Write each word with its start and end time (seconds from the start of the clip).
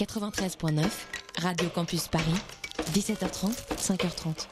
93.9, 0.00 0.82
Radio 1.42 1.68
Campus 1.68 2.08
Paris, 2.08 2.24
17h30, 2.94 3.52
5h30. 3.76 4.46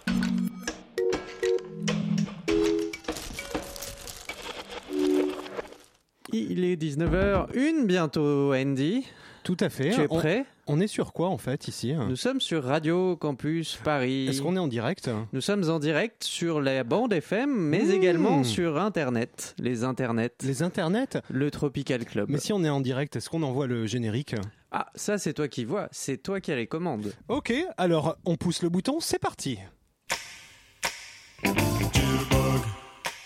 Il 6.34 6.64
est 6.64 6.76
19h01 6.76 7.86
bientôt, 7.86 8.52
Andy. 8.52 9.06
Tout 9.44 9.56
à 9.60 9.68
fait. 9.70 9.90
Tu 9.90 10.00
es 10.02 10.06
On- 10.10 10.16
prêt? 10.18 10.44
On, 10.66 10.78
est 10.80 10.86
sur 10.86 11.14
quoi 11.14 11.28
en 11.28 11.38
fait 11.38 11.68
ici? 11.68 11.94
Nous 11.94 12.16
sommes 12.16 12.40
sur 12.42 12.62
Radio 12.64 13.16
Campus 13.16 13.78
Paris. 13.82 14.26
Est-ce 14.28 14.42
qu'on 14.42 14.54
est 14.56 14.58
en 14.60 14.68
direct? 14.68 15.08
Nous 15.32 15.40
sommes 15.40 15.70
en 15.70 15.78
direct 15.78 16.22
sur 16.24 16.60
la 16.60 16.84
bande 16.84 17.14
FM, 17.14 17.50
mais 17.50 17.78
Mmh. 17.84 17.90
également 17.92 18.44
sur 18.44 18.78
Internet, 18.78 19.54
les 19.58 19.84
internets, 19.84 20.34
Les 20.42 20.62
internets? 20.62 21.22
Le 21.30 21.50
Tropical 21.50 22.04
Club. 22.04 22.28
Mais 22.28 22.38
si 22.38 22.52
on 22.52 22.62
est 22.64 22.68
en 22.68 22.80
direct, 22.80 23.16
est-ce 23.16 23.30
qu'on 23.30 23.42
envoie 23.42 23.66
le 23.66 23.86
générique? 23.86 24.34
Ah, 24.70 24.88
ça 24.94 25.16
c'est 25.16 25.32
toi 25.32 25.48
qui 25.48 25.64
vois, 25.64 25.88
c'est 25.90 26.22
toi 26.22 26.40
qui 26.42 26.52
as 26.52 26.56
les 26.56 26.66
commandes. 26.66 27.14
Ok, 27.28 27.54
alors 27.78 28.18
on 28.26 28.36
pousse 28.36 28.62
le 28.62 28.68
bouton, 28.68 29.00
c'est 29.00 29.18
parti. 29.18 29.58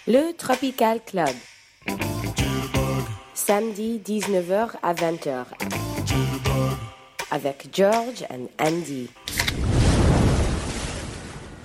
Le 0.07 0.33
Tropical 0.37 1.01
Club. 1.05 1.29
Samedi 3.35 3.99
19h 4.05 4.77
à 4.83 4.95
20h. 4.95 5.45
Avec 7.35 7.69
George 7.73 8.25
and 8.31 8.49
Andy. 8.63 9.09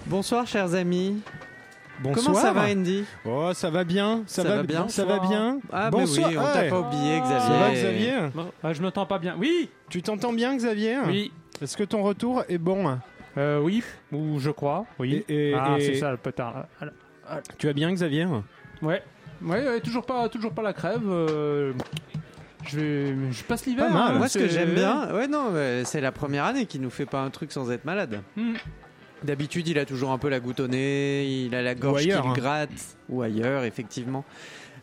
Bonsoir 0.06 0.48
chers 0.48 0.74
amis. 0.74 1.22
Bonsoir. 2.00 2.26
Comment 2.26 2.40
ça 2.40 2.54
va 2.54 2.62
Andy? 2.72 3.04
Oh, 3.26 3.50
ça 3.54 3.70
va 3.70 3.84
bien, 3.84 4.24
ça, 4.28 4.44
Ça 4.44 4.48
va 4.56 4.64
bien 4.64 4.88
ça 4.88 5.04
va 5.04 5.20
bien. 5.20 5.60
Ah 5.74 5.90
mais 5.92 6.00
Bonsoir. 6.00 6.30
oui, 6.30 6.38
on 6.38 6.42
t'a 6.44 6.60
Ouais. 6.62 6.70
pas 6.70 6.80
oublié 6.80 7.20
Xavier. 7.20 7.40
Ça 7.40 7.60
va 7.60 7.72
Xavier? 7.74 8.14
Bon, 8.34 8.52
ah, 8.64 8.72
je 8.74 8.82
m'entends 8.82 9.06
pas 9.06 9.20
bien. 9.20 9.36
Oui, 9.38 9.70
Tu 9.90 10.02
t'entends 10.02 10.32
bien 10.32 10.56
Xavier? 10.56 11.00
Oui, 11.06 11.32
Est-ce 11.62 11.76
que 11.76 11.84
ton 11.84 12.02
retour 12.04 12.44
est 12.48 12.58
bon? 12.60 12.98
Euh, 13.38 13.60
oui, 13.60 13.84
ou 14.14 14.40
je 14.40 14.52
crois, 14.52 14.86
oui. 15.00 15.26
Et- 15.28 15.50
et- 15.50 15.54
ah, 15.54 15.76
et- 15.78 15.82
c'est 15.82 15.96
ça 15.96 16.12
le 16.12 16.18
pétard. 16.18 16.66
Ah, 17.30 17.42
Tu 17.58 17.68
vas 17.68 17.74
bien 17.74 17.92
Xavier? 17.92 18.26
Ouais, 18.82 19.02
ouais, 19.42 19.68
ouais, 19.68 19.82
toujours 19.82 20.06
pas, 20.06 20.30
toujours 20.30 20.54
pas 20.54 20.62
la 20.62 20.72
crève. 20.74 21.02
euh, 21.10 21.74
je 22.68 22.80
vais, 22.80 23.16
je 23.32 23.44
passe 23.44 23.66
l'hiver. 23.66 23.86
Hein, 23.96 24.14
Moi 24.18 24.28
ce 24.28 24.38
que 24.40 24.48
j'aime 24.48 24.74
bien, 24.74 25.14
ouais 25.14 25.28
non, 25.28 25.52
c'est 25.84 26.02
la 26.02 26.12
première 26.12 26.46
année 26.46 26.66
qui 26.66 26.80
nous 26.80 26.90
fait 26.90 27.06
pas 27.06 27.22
un 27.22 27.30
truc 27.30 27.52
sans 27.52 27.72
être 27.72 27.86
malade. 27.86 28.22
Hmm. 28.36 28.54
D'habitude, 29.24 29.68
il 29.68 29.80
a 29.80 29.86
toujours 29.86 30.12
un 30.12 30.20
peu 30.20 30.30
la 30.30 30.40
goutte 30.40 30.60
au 30.60 30.68
nez, 30.68 31.26
il 31.46 31.56
a 31.56 31.64
la 31.64 31.74
gorge 31.74 32.02
ailleurs, 32.02 32.22
qui 32.22 32.28
hein. 32.28 32.34
le 32.36 32.40
gratte, 32.42 32.98
ou 33.10 33.24
ailleurs, 33.24 33.64
effectivement. 33.64 34.24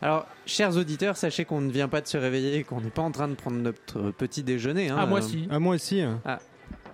Alors, 0.01 0.27
chers 0.45 0.75
auditeurs, 0.75 1.15
sachez 1.15 1.45
qu'on 1.45 1.61
ne 1.61 1.71
vient 1.71 1.87
pas 1.87 2.01
de 2.01 2.07
se 2.07 2.17
réveiller, 2.17 2.65
qu'on 2.65 2.81
n'est 2.81 2.89
pas 2.89 3.01
en 3.01 3.11
train 3.11 3.29
de 3.29 3.33
prendre 3.35 3.55
notre 3.57 4.11
petit 4.11 4.43
déjeuner. 4.43 4.89
hein. 4.89 4.97
Ah 4.99 5.05
moi 5.05 5.19
Euh, 5.19 5.21
si. 5.21 5.47
Ah 5.49 5.59
moi 5.59 5.75
aussi. 5.75 6.01
Ah. 6.25 6.39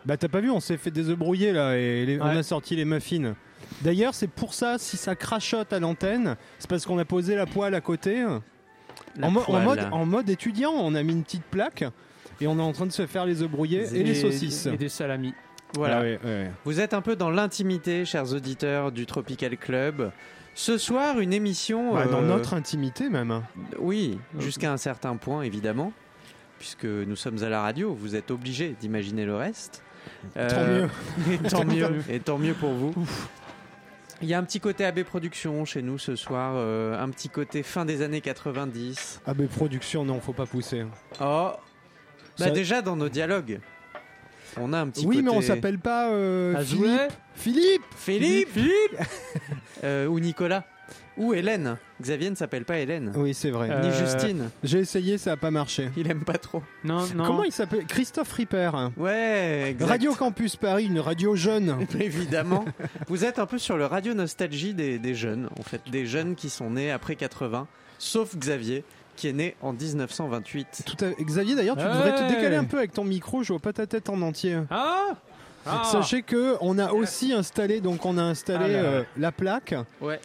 Bah 0.05 0.17
t'as 0.17 0.27
pas 0.27 0.39
vu, 0.39 0.51
on 0.51 0.59
s'est 0.59 0.77
fait 0.77 0.91
des 0.91 1.09
œufs 1.09 1.17
brouillés 1.17 1.51
là 1.51 1.75
et 1.77 2.05
les- 2.05 2.21
on 2.21 2.25
a 2.25 2.43
sorti 2.43 2.75
les 2.75 2.85
muffins. 2.85 3.33
D'ailleurs, 3.81 4.13
c'est 4.13 4.29
pour 4.29 4.53
ça 4.53 4.77
si 4.77 4.97
ça 4.97 5.15
crachote 5.15 5.73
à 5.73 5.79
l'antenne, 5.79 6.35
c'est 6.59 6.69
parce 6.69 6.85
qu'on 6.85 6.97
a 6.99 7.05
posé 7.05 7.35
la 7.35 7.45
poêle 7.47 7.73
à 7.73 7.81
côté. 7.81 8.23
En, 9.21 9.31
mo- 9.31 9.39
en 9.41 9.43
poêle. 9.43 9.63
mode, 9.63 9.87
en 9.91 10.05
mode 10.05 10.29
étudiant, 10.29 10.71
on 10.71 10.95
a 10.95 11.03
mis 11.03 11.13
une 11.13 11.23
petite 11.23 11.43
plaque 11.45 11.83
et 12.39 12.47
on 12.47 12.57
est 12.57 12.61
en 12.61 12.71
train 12.73 12.85
de 12.85 12.91
se 12.91 13.05
faire 13.07 13.25
les 13.25 13.41
œufs 13.41 13.49
brouillés 13.49 13.85
et, 13.95 14.03
les 14.03 14.15
saucisses. 14.15 14.65
Et 14.67 14.77
des 14.77 14.89
salamis. 14.89 15.33
Voilà. 15.75 16.03
Ah. 16.23 16.27
Vous 16.65 16.79
êtes 16.81 16.93
un 16.93 17.01
peu 17.01 17.15
dans 17.15 17.29
l'intimité, 17.29 18.03
chers 18.05 18.33
auditeurs 18.33 18.91
du 18.91 19.05
Tropical 19.05 19.55
Club. 19.57 20.11
Ce 20.53 20.77
soir, 20.77 21.19
une 21.19 21.31
émission. 21.33 21.93
Bah, 21.93 22.05
dans 22.07 22.21
euh, 22.21 22.27
notre 22.27 22.53
intimité 22.53 23.09
même. 23.09 23.41
Oui, 23.79 24.19
jusqu'à 24.39 24.71
un 24.73 24.77
certain 24.77 25.15
point, 25.15 25.43
évidemment, 25.43 25.93
puisque 26.59 26.83
nous 26.83 27.15
sommes 27.15 27.41
à 27.43 27.47
la 27.49 27.61
radio, 27.61 27.93
vous 27.93 28.15
êtes 28.17 28.31
obligés 28.31 28.75
d'imaginer 28.79 29.25
le 29.25 29.35
reste. 29.35 29.81
Tant 30.33 30.39
Euh, 30.41 30.87
mieux. 31.27 31.33
Et 31.45 31.47
tant 31.49 31.63
mieux, 31.63 31.89
et 32.09 32.19
tant 32.19 32.37
mieux 32.37 32.53
pour 32.53 32.71
vous. 32.71 32.93
Il 34.21 34.27
y 34.29 34.33
a 34.33 34.37
un 34.39 34.43
petit 34.43 34.59
côté 34.59 34.85
AB 34.85 35.03
Productions 35.03 35.65
chez 35.65 35.81
nous 35.81 35.97
ce 35.97 36.15
soir, 36.15 36.53
euh, 36.55 37.01
un 37.01 37.09
petit 37.09 37.29
côté 37.29 37.63
fin 37.63 37.85
des 37.85 38.01
années 38.03 38.21
90. 38.21 39.21
Ah 39.25 39.33
mais 39.37 39.47
production, 39.47 40.05
non, 40.05 40.19
faut 40.21 40.33
pas 40.33 40.45
pousser. 40.45 40.85
Oh, 41.19 41.51
bah 42.37 42.45
Ça- 42.45 42.51
déjà 42.51 42.81
dans 42.83 42.95
nos 42.95 43.09
dialogues, 43.09 43.59
on 44.57 44.73
a 44.73 44.79
un 44.79 44.89
petit 44.89 45.05
Oui, 45.07 45.17
côté. 45.17 45.25
mais 45.29 45.31
on 45.37 45.41
s'appelle 45.41 45.79
pas 45.79 46.11
euh, 46.11 46.55
Azoulay 46.55 47.07
Philippe. 47.35 47.83
Philippe 47.95 48.49
Philippe, 48.51 48.97
Euh, 49.83 50.05
ou 50.05 50.19
Nicolas, 50.19 50.63
ou 51.17 51.33
Hélène. 51.33 51.77
Xavier 52.01 52.29
ne 52.29 52.35
s'appelle 52.35 52.65
pas 52.65 52.79
Hélène, 52.79 53.11
Oui, 53.15 53.33
c'est 53.33 53.51
vrai. 53.51 53.69
Euh, 53.69 53.81
ni 53.81 53.91
Justine. 53.95 54.49
J'ai 54.63 54.79
essayé, 54.79 55.17
ça 55.17 55.33
a 55.33 55.37
pas 55.37 55.51
marché. 55.51 55.89
Il 55.97 56.09
aime 56.09 56.23
pas 56.23 56.37
trop. 56.37 56.63
Non, 56.83 57.05
non. 57.15 57.25
Comment 57.25 57.43
il 57.43 57.51
s'appelle? 57.51 57.85
Christophe 57.85 58.31
Ripper. 58.33 58.71
Ouais, 58.97 59.69
exact. 59.71 59.87
Radio 59.89 60.13
Campus 60.15 60.55
Paris, 60.55 60.85
une 60.85 60.99
radio 60.99 61.35
jeune. 61.35 61.85
Évidemment. 61.99 62.65
Vous 63.07 63.23
êtes 63.25 63.39
un 63.39 63.45
peu 63.45 63.57
sur 63.57 63.77
le 63.77 63.85
radio 63.85 64.13
nostalgie 64.13 64.73
des, 64.73 64.97
des 64.99 65.13
jeunes, 65.15 65.49
en 65.59 65.63
fait, 65.63 65.81
des 65.91 66.05
jeunes 66.05 66.35
qui 66.35 66.49
sont 66.49 66.71
nés 66.71 66.91
après 66.91 67.15
80, 67.15 67.67
sauf 67.99 68.35
Xavier, 68.35 68.83
qui 69.15 69.27
est 69.27 69.33
né 69.33 69.55
en 69.61 69.73
1928. 69.73 70.83
Tout 70.85 71.05
à- 71.05 71.11
Xavier, 71.23 71.55
d'ailleurs, 71.55 71.77
tu 71.77 71.83
devrais 71.83 72.15
te 72.15 72.27
décaler 72.27 72.55
un 72.55 72.63
peu 72.63 72.77
avec 72.77 72.93
ton 72.93 73.03
micro. 73.03 73.43
Je 73.43 73.53
vois 73.53 73.59
pas 73.59 73.73
ta 73.73 73.85
tête 73.85 74.09
en 74.09 74.21
entier. 74.21 74.57
Ah, 74.71 75.09
ah. 75.67 75.83
Sachez 75.91 76.23
que 76.23 76.55
on 76.61 76.79
a 76.79 76.91
aussi 76.93 77.33
installé, 77.33 77.81
donc 77.81 78.03
on 78.07 78.17
a 78.17 78.23
installé 78.23 78.63
Ah 78.65 78.67
là 78.67 78.81
là. 78.81 78.89
euh, 78.89 79.03
la 79.17 79.31
plaque. 79.31 79.75
Ouais, 79.99 80.19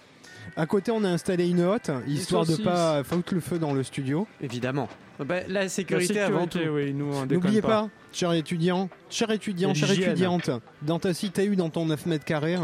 À 0.56 0.64
côté, 0.66 0.90
on 0.90 1.04
a 1.04 1.08
installé 1.08 1.48
une 1.48 1.60
hotte, 1.60 1.90
histoire 2.06 2.46
de 2.46 2.56
pas 2.56 3.04
foutre 3.04 3.34
le 3.34 3.40
feu 3.40 3.58
dans 3.58 3.74
le 3.74 3.82
studio. 3.82 4.26
évidemment. 4.40 4.88
Bah, 5.18 5.40
la 5.48 5.62
La 5.62 5.68
sécurité, 5.68 6.20
avant 6.20 6.46
tout. 6.46 6.58
oui, 6.58 6.92
N'oubliez 6.94 7.62
pas, 7.62 7.88
cher 8.12 8.32
étudiant, 8.32 8.88
cher 9.10 9.30
étudiant, 9.30 9.70
Et 9.70 9.74
chère 9.74 9.88
l'hygiène. 9.88 10.10
étudiante, 10.10 10.50
dans 10.82 10.98
ta 10.98 11.12
cité 11.14 11.48
ou 11.50 11.54
dans 11.56 11.68
ton 11.70 11.86
9 11.86 12.06
mètres 12.06 12.24
carrés, 12.24 12.56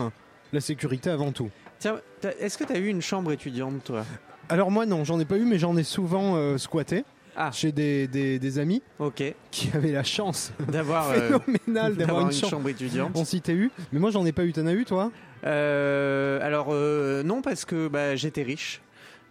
la 0.53 0.61
sécurité 0.61 1.11
avant 1.11 1.33
tout. 1.33 1.51
Tiens, 1.79 1.97
est-ce 2.41 2.57
que 2.59 2.65
tu 2.65 2.73
as 2.73 2.79
eu 2.79 2.87
une 2.89 3.03
chambre 3.03 3.33
étudiante, 3.33 3.85
toi? 3.85 4.05
Alors 4.49 4.71
moi 4.71 4.87
non, 4.87 5.05
j'en 5.05 5.19
ai 5.21 5.25
pas 5.25 5.37
eu, 5.37 5.45
mais 5.45 5.59
j'en 5.59 5.77
ai 5.77 5.83
souvent 5.83 6.37
euh, 6.37 6.59
squatté 6.59 7.05
Ah. 7.37 7.51
chez 7.53 7.73
des, 7.73 8.07
des- 8.07 8.39
des 8.39 8.59
amis 8.59 8.83
Ok. 8.99 9.23
qui 9.51 9.71
avaient 9.75 9.93
la 9.93 10.05
chance 10.05 10.53
D'avoir 10.69 11.11
euh, 11.11 11.39
d'avoir 11.67 11.91
d'avoir 11.93 12.21
une, 12.27 12.33
chambre 12.33 12.69
étudiante. 12.69 13.17
en 13.17 13.25
cité 13.25 13.53
U. 13.55 13.71
Mais 13.93 13.99
moi 13.99 14.11
j'en 14.11 14.27
ai 14.27 14.33
pas 14.33 14.45
eu, 14.45 14.53
t'en 14.53 14.67
as 14.67 14.75
eu 14.75 14.85
toi? 14.85 15.11
Alors, 15.45 16.69
euh, 16.71 17.23
non, 17.23 17.43
parce 17.43 17.65
que 17.65 17.89
bah, 17.89 18.17
j'étais 18.17 18.43
riche. 18.43 18.81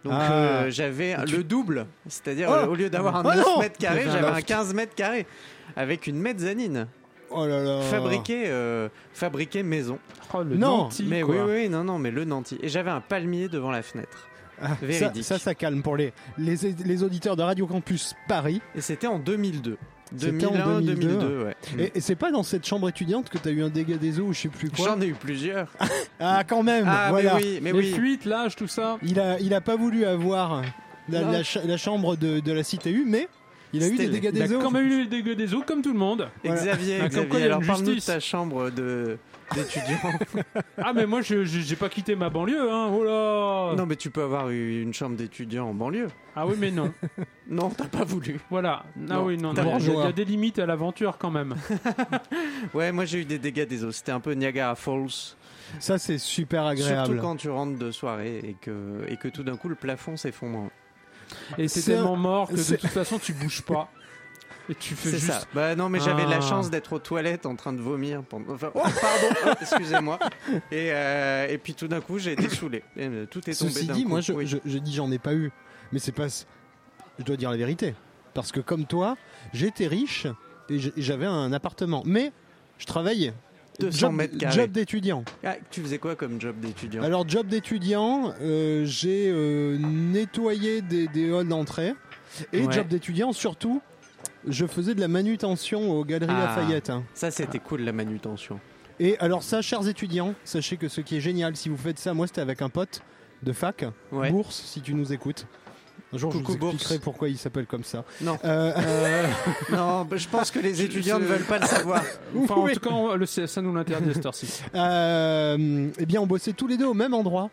Donc 0.04 0.14
Ah. 0.16 0.32
euh, 0.32 0.70
j'avais 0.70 1.16
Tu- 1.26 1.36
le 1.36 1.44
double, 1.44 1.86
c'est-à-dire 2.08 2.48
Oh. 2.50 2.54
euh, 2.54 2.66
au 2.66 2.74
lieu 2.74 2.90
d'avoir 2.90 3.16
un 3.16 3.22
Oh 3.24 3.28
9 3.34 3.46
non 3.46 3.58
mètres 3.60 3.78
carrés, 3.78 4.04
j'avais 4.06 4.26
un 4.26 4.30
loft. 4.34 4.46
15 4.46 4.74
mètres 4.74 4.94
carrés 4.96 5.26
avec 5.76 6.06
une 6.08 6.18
mezzanine 6.18 6.88
Oh 7.30 7.46
là 7.46 7.62
là 7.62 7.80
fabriquée, 7.82 8.44
euh, 8.48 8.88
fabriquée 9.14 9.62
maison. 9.62 9.98
Oh, 10.34 10.42
le 10.42 10.56
Non, 10.56 10.78
Nanti, 10.84 11.06
Mais 11.08 11.22
quoi. 11.22 11.34
oui, 11.36 11.40
oui, 11.62 11.68
non, 11.68 11.84
non, 11.84 11.98
mais 11.98 12.10
le 12.10 12.24
nanti. 12.24 12.58
Et 12.62 12.68
j'avais 12.68 12.90
un 12.90 13.00
palmier 13.00 13.48
devant 13.48 13.70
la 13.70 13.82
fenêtre. 13.82 14.28
Ah, 14.60 14.76
ça, 14.90 15.12
ça, 15.22 15.38
ça 15.38 15.54
calme 15.54 15.82
pour 15.82 15.96
les, 15.96 16.12
les, 16.36 16.56
les 16.84 17.02
auditeurs 17.02 17.36
de 17.36 17.42
Radio 17.42 17.66
Campus 17.66 18.14
Paris. 18.28 18.60
Et 18.74 18.80
c'était 18.80 19.06
en 19.06 19.18
2002. 19.18 19.78
C'était 20.16 20.46
en 20.46 20.52
2001, 20.52 20.80
2002. 20.82 20.94
2002, 21.18 21.44
ouais. 21.44 21.56
Et, 21.78 21.92
et 21.98 22.00
c'est 22.00 22.14
pas 22.16 22.30
dans 22.30 22.42
cette 22.42 22.66
chambre 22.66 22.88
étudiante 22.88 23.28
que 23.28 23.38
t'as 23.38 23.50
eu 23.50 23.62
un 23.62 23.68
dégât 23.68 23.96
des 23.96 24.20
eaux 24.20 24.24
ou 24.26 24.32
je 24.32 24.40
sais 24.40 24.48
plus 24.48 24.70
quoi 24.70 24.86
J'en 24.86 25.00
ai 25.00 25.06
eu 25.06 25.14
plusieurs. 25.14 25.68
Ah 26.20 26.44
quand 26.46 26.62
même 26.62 26.84
Ah, 26.88 27.08
voilà. 27.10 27.34
mais 27.34 27.40
oui, 27.42 27.58
mais 27.62 27.72
Les 27.72 27.78
oui. 27.78 27.92
fuites, 27.92 28.24
l'âge, 28.24 28.54
tout 28.56 28.68
ça. 28.68 28.98
Il 29.02 29.18
a, 29.18 29.38
il 29.40 29.52
a 29.54 29.60
pas 29.60 29.76
voulu 29.76 30.04
avoir 30.04 30.62
la, 31.08 31.76
chambre 31.76 32.16
de, 32.16 32.40
de 32.40 32.52
la 32.52 32.62
cité 32.62 32.90
U, 32.92 33.04
mais 33.06 33.28
il 33.72 33.82
a 33.82 33.86
eu 33.88 33.90
C'était 33.90 34.04
des 34.06 34.10
dégâts 34.20 34.30
Il 34.34 34.42
a 34.42 34.46
des 34.48 34.54
eaux. 34.54 34.60
quand 34.60 34.70
même 34.70 34.86
eu 34.86 35.00
les 35.00 35.06
dégâts 35.06 35.34
des 35.36 35.54
eaux, 35.54 35.62
comme 35.66 35.82
tout 35.82 35.92
le 35.92 35.98
monde. 35.98 36.28
Voilà. 36.44 36.60
Xavier, 36.60 36.96
Ah, 36.96 37.00
comme 37.00 37.08
Xavier, 37.10 37.28
quoi, 37.28 37.38
il 37.38 37.40
y 37.40 37.44
a 37.44 37.46
alors 37.46 37.60
une 37.60 37.66
parle-nous 37.66 37.86
de 37.88 37.92
justice. 37.94 38.14
ta 38.14 38.20
chambre 38.20 38.70
de 38.70 39.18
d'étudiant. 39.54 39.98
Ah, 40.84 40.92
mais 40.94 41.06
moi, 41.06 41.20
je 41.20 41.44
j'ai 41.44 41.76
pas 41.76 41.88
quitté 41.88 42.16
ma 42.16 42.28
banlieue, 42.30 42.70
hein. 42.72 42.90
Oh 42.92 43.04
là 43.04 43.74
non, 43.76 43.86
mais 43.86 43.96
tu 43.96 44.10
peux 44.10 44.22
avoir 44.22 44.48
eu 44.50 44.82
une 44.82 44.92
chambre 44.94 45.16
d'étudiant 45.16 45.68
en 45.68 45.74
banlieue. 45.74 46.08
Ah 46.34 46.46
oui, 46.46 46.54
mais 46.58 46.70
non. 46.70 46.92
Non, 47.48 47.68
t'as 47.70 47.84
pas 47.86 48.04
voulu. 48.04 48.40
Voilà. 48.50 48.82
Ah 48.84 48.88
Non, 48.96 49.24
oui, 49.26 49.36
non, 49.36 49.52
t'as 49.52 49.64
non. 49.64 49.78
Il 49.78 49.92
y 49.92 49.96
a- 50.00 50.12
des 50.12 50.24
limites 50.24 50.58
à 50.58 50.64
l'aventure 50.66 51.18
quand 51.18 51.30
même. 51.30 51.54
Ouais, 52.74 52.92
moi 52.92 53.04
j'ai 53.04 53.18
eu 53.20 53.24
des 53.24 53.38
dégâts 53.38 53.66
des 53.66 53.84
eaux. 53.84 53.92
C'était 53.92 54.12
un 54.12 54.20
peu 54.20 54.32
Niagara 54.32 54.74
Falls. 54.74 55.34
Ça 55.78 55.98
c'est 55.98 56.18
super 56.18 56.64
agréable. 56.66 57.06
Surtout 57.06 57.20
quand 57.20 57.36
tu 57.36 57.50
rentres 57.50 57.78
de 57.78 57.90
soirée 57.90 58.38
et 58.44 58.56
que, 58.60 59.04
et 59.08 59.16
que 59.16 59.28
tout 59.28 59.42
d'un 59.42 59.56
coup 59.56 59.68
le 59.68 59.74
plafond 59.74 60.16
s'effondre. 60.16 60.70
Et 61.58 61.68
c'est 61.68 61.82
tellement 61.82 62.14
un- 62.14 62.18
mort 62.18 62.48
que 62.48 62.54
de 62.56 62.76
toute 62.76 62.90
façon, 62.90 63.18
tu 63.18 63.32
bouges 63.32 63.62
pas. 63.62 63.90
Et 64.68 64.74
tu 64.74 64.94
fais 64.94 65.10
juste. 65.10 65.26
ça. 65.26 65.42
Bah 65.54 65.74
non, 65.74 65.88
mais 65.88 65.98
j'avais 66.00 66.24
la 66.24 66.36
Ah. 66.36 66.40
chance 66.40 66.70
d'être 66.70 66.92
aux 66.92 66.98
toilettes 66.98 67.46
en 67.46 67.56
train 67.56 67.72
de 67.72 67.80
vomir. 67.80 68.22
Pendant... 68.22 68.52
Enfin, 68.54 68.70
oh, 68.74 68.80
pardon, 68.80 69.36
oh, 69.46 69.50
excusez-moi. 69.60 70.18
Et, 70.70 70.92
euh, 70.92 71.46
et 71.48 71.58
puis 71.58 71.74
tout 71.74 71.88
d'un 71.88 72.00
coup, 72.00 72.18
j'ai 72.18 72.32
été 72.32 72.48
saoulé. 72.48 72.82
Et, 72.96 73.06
euh, 73.08 73.26
tout 73.26 73.40
est 73.50 73.58
tombé 73.58 73.72
Ceci 73.72 73.86
d'un 73.86 73.94
dit, 73.94 74.02
coup. 74.04 74.08
moi 74.08 74.20
je, 74.20 74.32
Oui. 74.32 74.46
je, 74.46 74.58
je 74.64 74.78
dis 74.78 74.94
j'en 74.94 75.10
ai 75.10 75.18
pas 75.18 75.34
eu, 75.34 75.50
mais 75.92 75.98
c'est 75.98 76.12
pas. 76.12 76.26
Je 77.18 77.24
dois 77.24 77.36
dire 77.36 77.50
la 77.50 77.56
vérité, 77.56 77.94
parce 78.34 78.52
que 78.52 78.60
comme 78.60 78.86
toi, 78.86 79.16
j'étais 79.52 79.86
riche 79.86 80.26
et 80.70 80.78
j'avais 80.96 81.26
un 81.26 81.52
appartement, 81.52 82.02
mais 82.06 82.32
je 82.78 82.86
travaillais. 82.86 83.34
200 83.80 83.98
job, 83.98 84.12
mètres 84.14 84.36
carrés. 84.38 84.54
job 84.54 84.70
d'étudiant. 84.70 85.24
Ah, 85.42 85.54
tu 85.70 85.80
faisais 85.80 85.96
quoi 85.98 86.14
comme 86.14 86.38
job 86.40 86.56
d'étudiant? 86.60 87.02
Alors 87.02 87.26
job 87.28 87.46
d'étudiant, 87.46 88.32
euh, 88.42 88.84
j'ai 88.84 89.30
euh, 89.30 89.78
nettoyé 89.78 90.82
des, 90.82 91.08
des 91.08 91.32
halls 91.34 91.48
d'entrée 91.48 91.94
et 92.52 92.66
Ouais. 92.66 92.72
job 92.72 92.86
d'étudiant 92.88 93.32
surtout 93.32 93.80
je 94.46 94.66
faisais 94.66 94.94
de 94.94 95.00
la 95.00 95.08
manutention 95.08 95.90
aux 95.90 96.04
Galeries 96.04 96.34
Ah. 96.36 96.56
Lafayette. 96.56 96.90
hein. 96.90 97.02
Ça, 97.14 97.30
c'était 97.30 97.58
cool 97.58 97.82
la 97.82 97.92
manutention. 97.92 98.58
Et 99.00 99.18
alors 99.18 99.42
ça, 99.42 99.62
chers 99.62 99.86
étudiants, 99.88 100.34
sachez 100.44 100.76
que 100.76 100.88
ce 100.88 101.00
qui 101.00 101.16
est 101.16 101.20
génial, 101.20 101.56
si 101.56 101.68
vous 101.68 101.76
faites 101.76 101.98
ça, 101.98 102.14
moi 102.14 102.26
c'était 102.26 102.40
avec 102.42 102.62
un 102.62 102.68
pote 102.68 103.00
de 103.42 103.52
fac, 103.52 103.84
Ouais. 104.12 104.30
Bourse, 104.30 104.62
si 104.66 104.80
tu 104.80 104.94
nous 104.94 105.12
écoutes. 105.12 105.46
Un 106.14 106.18
jour, 106.18 106.30
Coucou, 106.30 106.52
je 106.52 106.58
vous 106.58 106.66
expliquerai 106.66 106.94
Bourse. 106.96 107.04
pourquoi 107.04 107.28
il 107.30 107.38
s'appelle 107.38 107.66
comme 107.66 107.84
ça. 107.84 108.04
Non. 108.20 108.38
Euh, 108.44 108.72
non, 109.70 110.04
bah, 110.04 110.16
je 110.18 110.28
pense 110.28 110.50
que 110.50 110.58
les 110.58 110.82
étudiants 110.82 111.18
ne 111.18 111.24
je- 111.24 111.28
veulent 111.28 111.46
pas 111.46 111.58
le 111.58 111.66
savoir. 111.66 112.02
Enfin, 112.38 112.54
en 112.54 112.64
Oui. 112.64 112.74
tout 112.74 112.80
cas, 112.80 112.90
on- 112.90 113.14
le 113.14 113.24
CSA 113.26 113.62
nous 113.62 113.74
l'interdit 113.74 114.10
à 114.10 114.14
cette 114.14 114.26
heure-ci. 114.26 114.62
euh, 114.74 115.88
eh 115.98 116.06
bien, 116.06 116.20
on 116.20 116.26
bossait 116.26 116.52
tous 116.52 116.66
les 116.66 116.76
deux 116.76 116.86
au 116.86 116.94
même 116.94 117.14
endroit. 117.14 117.50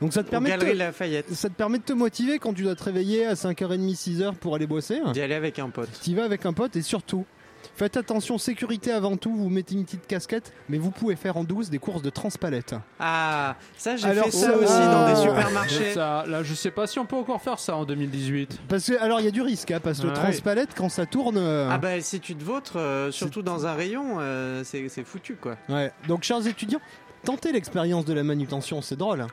Donc 0.00 0.12
ça 0.12 0.22
te 0.22 0.28
permet 0.30 0.54
de 0.56 0.60
te, 0.62 0.66
Lafayette. 0.72 1.32
ça 1.32 1.48
te 1.48 1.54
permet 1.54 1.78
de 1.78 1.84
te 1.84 1.92
motiver 1.92 2.38
quand 2.38 2.52
tu 2.52 2.62
dois 2.62 2.74
te 2.74 2.84
réveiller 2.84 3.26
à 3.26 3.34
5h30, 3.34 3.94
6h 3.96 4.34
pour 4.34 4.54
aller 4.54 4.66
bosser. 4.66 5.00
D'y 5.12 5.20
aller 5.22 5.34
avec 5.34 5.58
un 5.58 5.70
pote. 5.70 5.88
Tu 6.02 6.14
vas 6.14 6.24
avec 6.24 6.44
un 6.44 6.52
pote 6.52 6.76
et 6.76 6.82
surtout, 6.82 7.24
faites 7.76 7.96
attention, 7.96 8.36
sécurité 8.36 8.92
avant 8.92 9.16
tout, 9.16 9.34
vous 9.34 9.48
mettez 9.48 9.74
une 9.74 9.84
petite 9.84 10.06
casquette, 10.06 10.52
mais 10.68 10.76
vous 10.76 10.90
pouvez 10.90 11.16
faire 11.16 11.38
en 11.38 11.44
douce 11.44 11.70
des 11.70 11.78
courses 11.78 12.02
de 12.02 12.10
transpalette. 12.10 12.74
Ah, 13.00 13.56
ça, 13.78 13.96
j'ai 13.96 14.06
fait 14.12 14.30
ça 14.30 14.46
ça- 14.48 14.56
aussi 14.58 14.66
Ah. 14.68 14.92
dans 14.92 15.14
des 15.14 15.20
supermarchés. 15.28 15.94
ça, 15.94 16.24
là, 16.26 16.42
je 16.42 16.52
sais 16.52 16.70
pas 16.70 16.86
si 16.86 16.98
on 16.98 17.06
peut 17.06 17.16
encore 17.16 17.40
faire 17.40 17.58
ça 17.58 17.74
en 17.76 17.84
2018. 17.86 18.58
Parce 18.68 18.86
que, 18.88 19.00
alors 19.00 19.20
il 19.20 19.24
y 19.24 19.28
a 19.28 19.32
du 19.32 19.40
risque, 19.42 19.70
hein, 19.70 19.80
parce 19.82 19.98
que 20.00 20.04
le 20.04 20.10
Ouais. 20.10 20.14
transpalette, 20.14 20.70
quand 20.76 20.90
ça 20.90 21.06
tourne... 21.06 21.38
euh, 21.38 21.68
Ah 21.70 21.78
bah 21.78 22.00
si 22.02 22.20
tu 22.20 22.34
te 22.36 22.44
vautres, 22.44 22.78
euh, 22.78 23.10
surtout 23.10 23.40
dans 23.42 23.66
un 23.66 23.72
rayon, 23.72 24.18
euh, 24.20 24.62
c'est 24.62 24.88
c'est 24.90 25.04
foutu 25.04 25.36
quoi. 25.36 25.56
Ouais. 25.70 25.90
Donc, 26.06 26.22
chers 26.22 26.46
étudiants, 26.46 26.80
tentez 27.24 27.50
l'expérience 27.50 28.04
de 28.04 28.12
la 28.12 28.22
manutention, 28.22 28.82
c'est 28.82 28.96
drôle. 28.96 29.26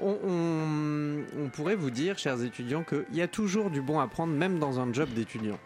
On, 0.00 0.16
on- 0.24 1.44
on 1.44 1.48
pourrait 1.48 1.76
vous 1.76 1.90
dire, 1.90 2.18
chers 2.18 2.42
étudiants, 2.42 2.84
qu'il 2.84 3.04
y 3.16 3.22
a 3.22 3.28
toujours 3.28 3.70
du 3.70 3.80
bon 3.80 3.98
à 4.00 4.06
prendre, 4.06 4.32
même 4.32 4.58
dans 4.58 4.78
un 4.80 4.92
job 4.92 5.08
d'étudiant. 5.14 5.58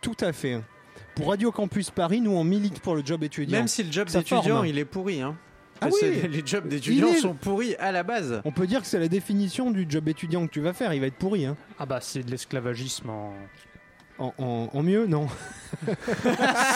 Tout 0.00 0.16
à 0.20 0.32
fait. 0.32 0.60
Pour 1.14 1.28
Radio 1.28 1.50
Campus 1.52 1.90
Paris, 1.90 2.20
nous 2.20 2.30
on 2.32 2.44
milite 2.44 2.80
pour 2.80 2.94
le 2.94 3.02
job 3.04 3.22
étudiant. 3.22 3.58
Même 3.58 3.68
si 3.68 3.82
le 3.82 3.92
job 3.92 4.08
d'étudiant, 4.08 4.64
il 4.64 4.78
est 4.78 4.84
pourri. 4.84 5.20
Hein. 5.20 5.36
Ah 5.82 5.86
Parce 5.88 5.98
que 6.00 6.06
oui. 6.06 6.28
les 6.28 6.42
jobs 6.46 6.68
d'étudiants 6.68 7.08
est- 7.08 7.16
sont 7.20 7.34
pourris 7.34 7.74
à 7.76 7.90
la 7.90 8.02
base. 8.02 8.40
On 8.44 8.52
peut 8.52 8.66
dire 8.66 8.80
que 8.82 8.86
c'est 8.86 8.98
la 8.98 9.08
définition 9.08 9.70
du 9.70 9.86
job 9.88 10.08
étudiant 10.08 10.46
que 10.46 10.52
tu 10.52 10.60
vas 10.60 10.72
faire, 10.74 10.92
il 10.94 11.00
va 11.00 11.06
être 11.06 11.16
pourri. 11.16 11.46
Hein. 11.46 11.56
Ah 11.78 11.86
bah 11.86 12.00
c'est 12.02 12.22
de 12.22 12.30
l'esclavagisme 12.30 13.08
en... 13.10 13.32
En, 14.20 14.32
en- 14.38 14.68
en 14.72 14.82
mieux, 14.82 15.06
non 15.06 15.26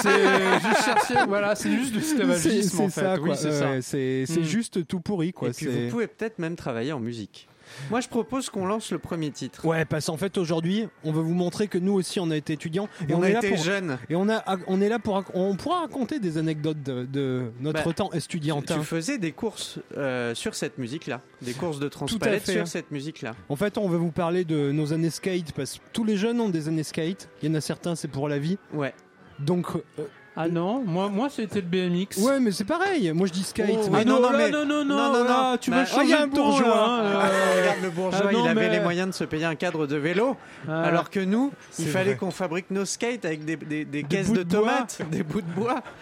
C'est 0.02 0.60
juste 0.60 0.84
chercher, 0.84 1.14
voilà, 1.28 1.54
c'est 1.54 1.70
juste 1.70 1.94
de 1.94 2.00
C'est 2.00 2.16
l'esclavagisme 2.48 2.80
en 2.80 2.88
c'est 2.88 3.00
fait. 3.00 3.00
ça, 3.00 3.16
oui, 3.20 4.26
c'est 4.26 4.40
Mm. 4.40 4.44
juste 4.44 4.86
tout 4.86 5.00
pourri, 5.00 5.32
quoi. 5.32 5.48
Et 5.48 5.52
puis 5.52 5.66
vous 5.66 5.90
pouvez 5.90 6.06
peut-être 6.06 6.38
même 6.38 6.56
travailler 6.56 6.92
en 6.92 7.00
musique. 7.00 7.48
Moi, 7.90 8.00
je 8.00 8.08
propose 8.08 8.50
qu'on 8.50 8.66
lance 8.66 8.90
le 8.92 8.98
premier 8.98 9.30
titre. 9.30 9.64
Ouais, 9.66 9.84
parce 9.84 10.06
qu'en 10.06 10.16
fait 10.16 10.36
aujourd'hui, 10.38 10.88
on 11.04 11.12
veut 11.12 11.22
vous 11.22 11.34
montrer 11.34 11.68
que 11.68 11.78
nous 11.78 11.92
aussi 11.92 12.20
on 12.20 12.30
a 12.30 12.36
été 12.36 12.52
étudiants 12.54 12.88
et 13.08 13.14
on, 13.14 13.18
on, 13.18 13.22
a 13.22 13.28
est 13.28 13.32
là 13.32 13.38
été 13.38 13.48
pour 13.50 13.62
jeunes. 13.62 13.98
et 14.08 14.14
on 14.16 14.28
a 14.28 14.42
on 14.66 14.80
est 14.80 14.88
là 14.88 14.98
pour 14.98 15.22
on 15.34 15.56
pourra 15.56 15.80
raconter 15.80 16.18
des 16.20 16.38
anecdotes 16.38 16.82
de, 16.82 17.04
de 17.04 17.50
notre 17.60 17.84
Bah, 17.84 17.92
temps 17.92 18.12
estudiantin. 18.12 18.78
Tu 18.78 18.84
faisais 18.84 19.18
des 19.18 19.32
courses 19.32 19.78
euh, 19.96 20.34
sur 20.34 20.54
cette 20.54 20.78
musique-là, 20.78 21.20
des 21.42 21.52
courses 21.52 21.78
de 21.78 21.88
transpalette 21.88 22.46
sur 22.48 22.66
cette 22.68 22.90
musique-là. 22.90 23.34
En 23.48 23.56
fait, 23.56 23.78
on 23.78 23.88
veut 23.88 23.98
vous 23.98 24.12
parler 24.12 24.44
de 24.44 24.72
nos 24.72 24.92
années 24.92 25.10
skate 25.10 25.52
parce 25.52 25.74
que 25.74 25.80
tous 25.92 26.04
les 26.04 26.16
jeunes 26.16 26.40
ont 26.40 26.48
des 26.48 26.68
années 26.68 26.82
skate. 26.84 27.28
Il 27.42 27.48
y 27.48 27.52
en 27.52 27.54
a 27.54 27.60
certains 27.60 27.94
c'est 27.96 28.08
pour 28.08 28.28
la 28.28 28.38
vie. 28.38 28.58
Ouais. 28.72 28.94
Donc 29.38 29.66
euh, 29.74 30.06
Ah 30.36 30.48
non, 30.48 30.82
moi, 30.84 31.08
moi 31.08 31.28
c'était 31.30 31.60
le 31.60 31.66
BMX. 31.66 32.16
ouais, 32.18 32.40
mais 32.40 32.50
c'est 32.50 32.64
pareil. 32.64 33.12
Moi 33.12 33.28
je 33.28 33.32
dis 33.32 33.44
skate. 33.44 33.66
Oh, 33.72 33.88
mais 33.92 33.98
Ah 34.00 34.04
non, 34.04 34.20
non, 34.20 34.32
non, 34.32 34.36
mais- 34.36 34.50
non, 34.50 34.66
non, 34.66 34.84
non, 34.84 34.96
non, 34.96 35.12
non, 35.12 35.24
là, 35.24 35.50
non. 35.52 35.56
tu 35.58 35.70
Bah, 35.70 35.76
vas 35.76 35.82
oh, 35.84 35.94
changer 35.94 36.04
il 36.06 36.10
y 36.10 36.14
a 36.14 36.22
un 36.22 36.28
ton, 36.28 36.48
bourgeois. 36.48 36.66
là, 36.68 36.84
hein, 36.86 37.12
Ah, 37.22 37.26
euh, 37.28 37.60
regarde 37.60 37.82
le 37.84 37.90
bourgeois, 37.90 38.20
Ah 38.28 38.32
non, 38.32 38.44
il 38.44 38.48
avait 38.48 38.54
mais- 38.68 38.70
les 38.70 38.80
moyens 38.80 39.08
de 39.10 39.14
se 39.14 39.22
payer 39.24 39.44
un 39.44 39.54
cadre 39.54 39.86
de 39.86 39.96
vélo, 39.96 40.36
ah. 40.68 40.82
alors 40.82 41.10
que 41.10 41.20
nous, 41.20 41.52
il 41.78 41.86
fallait 41.86 42.10
vrai. 42.10 42.16
qu'on 42.16 42.32
fabrique 42.32 42.70
nos 42.72 42.84
skates 42.84 43.24
avec 43.24 43.44
des, 43.44 43.54
des- 43.56 43.84
des 43.84 44.02
caisses 44.02 44.32
de, 44.32 44.42
tomates, 44.42 44.98
des 45.10 45.22
bouts 45.22 45.40
de 45.40 45.50
bois. 45.52 45.82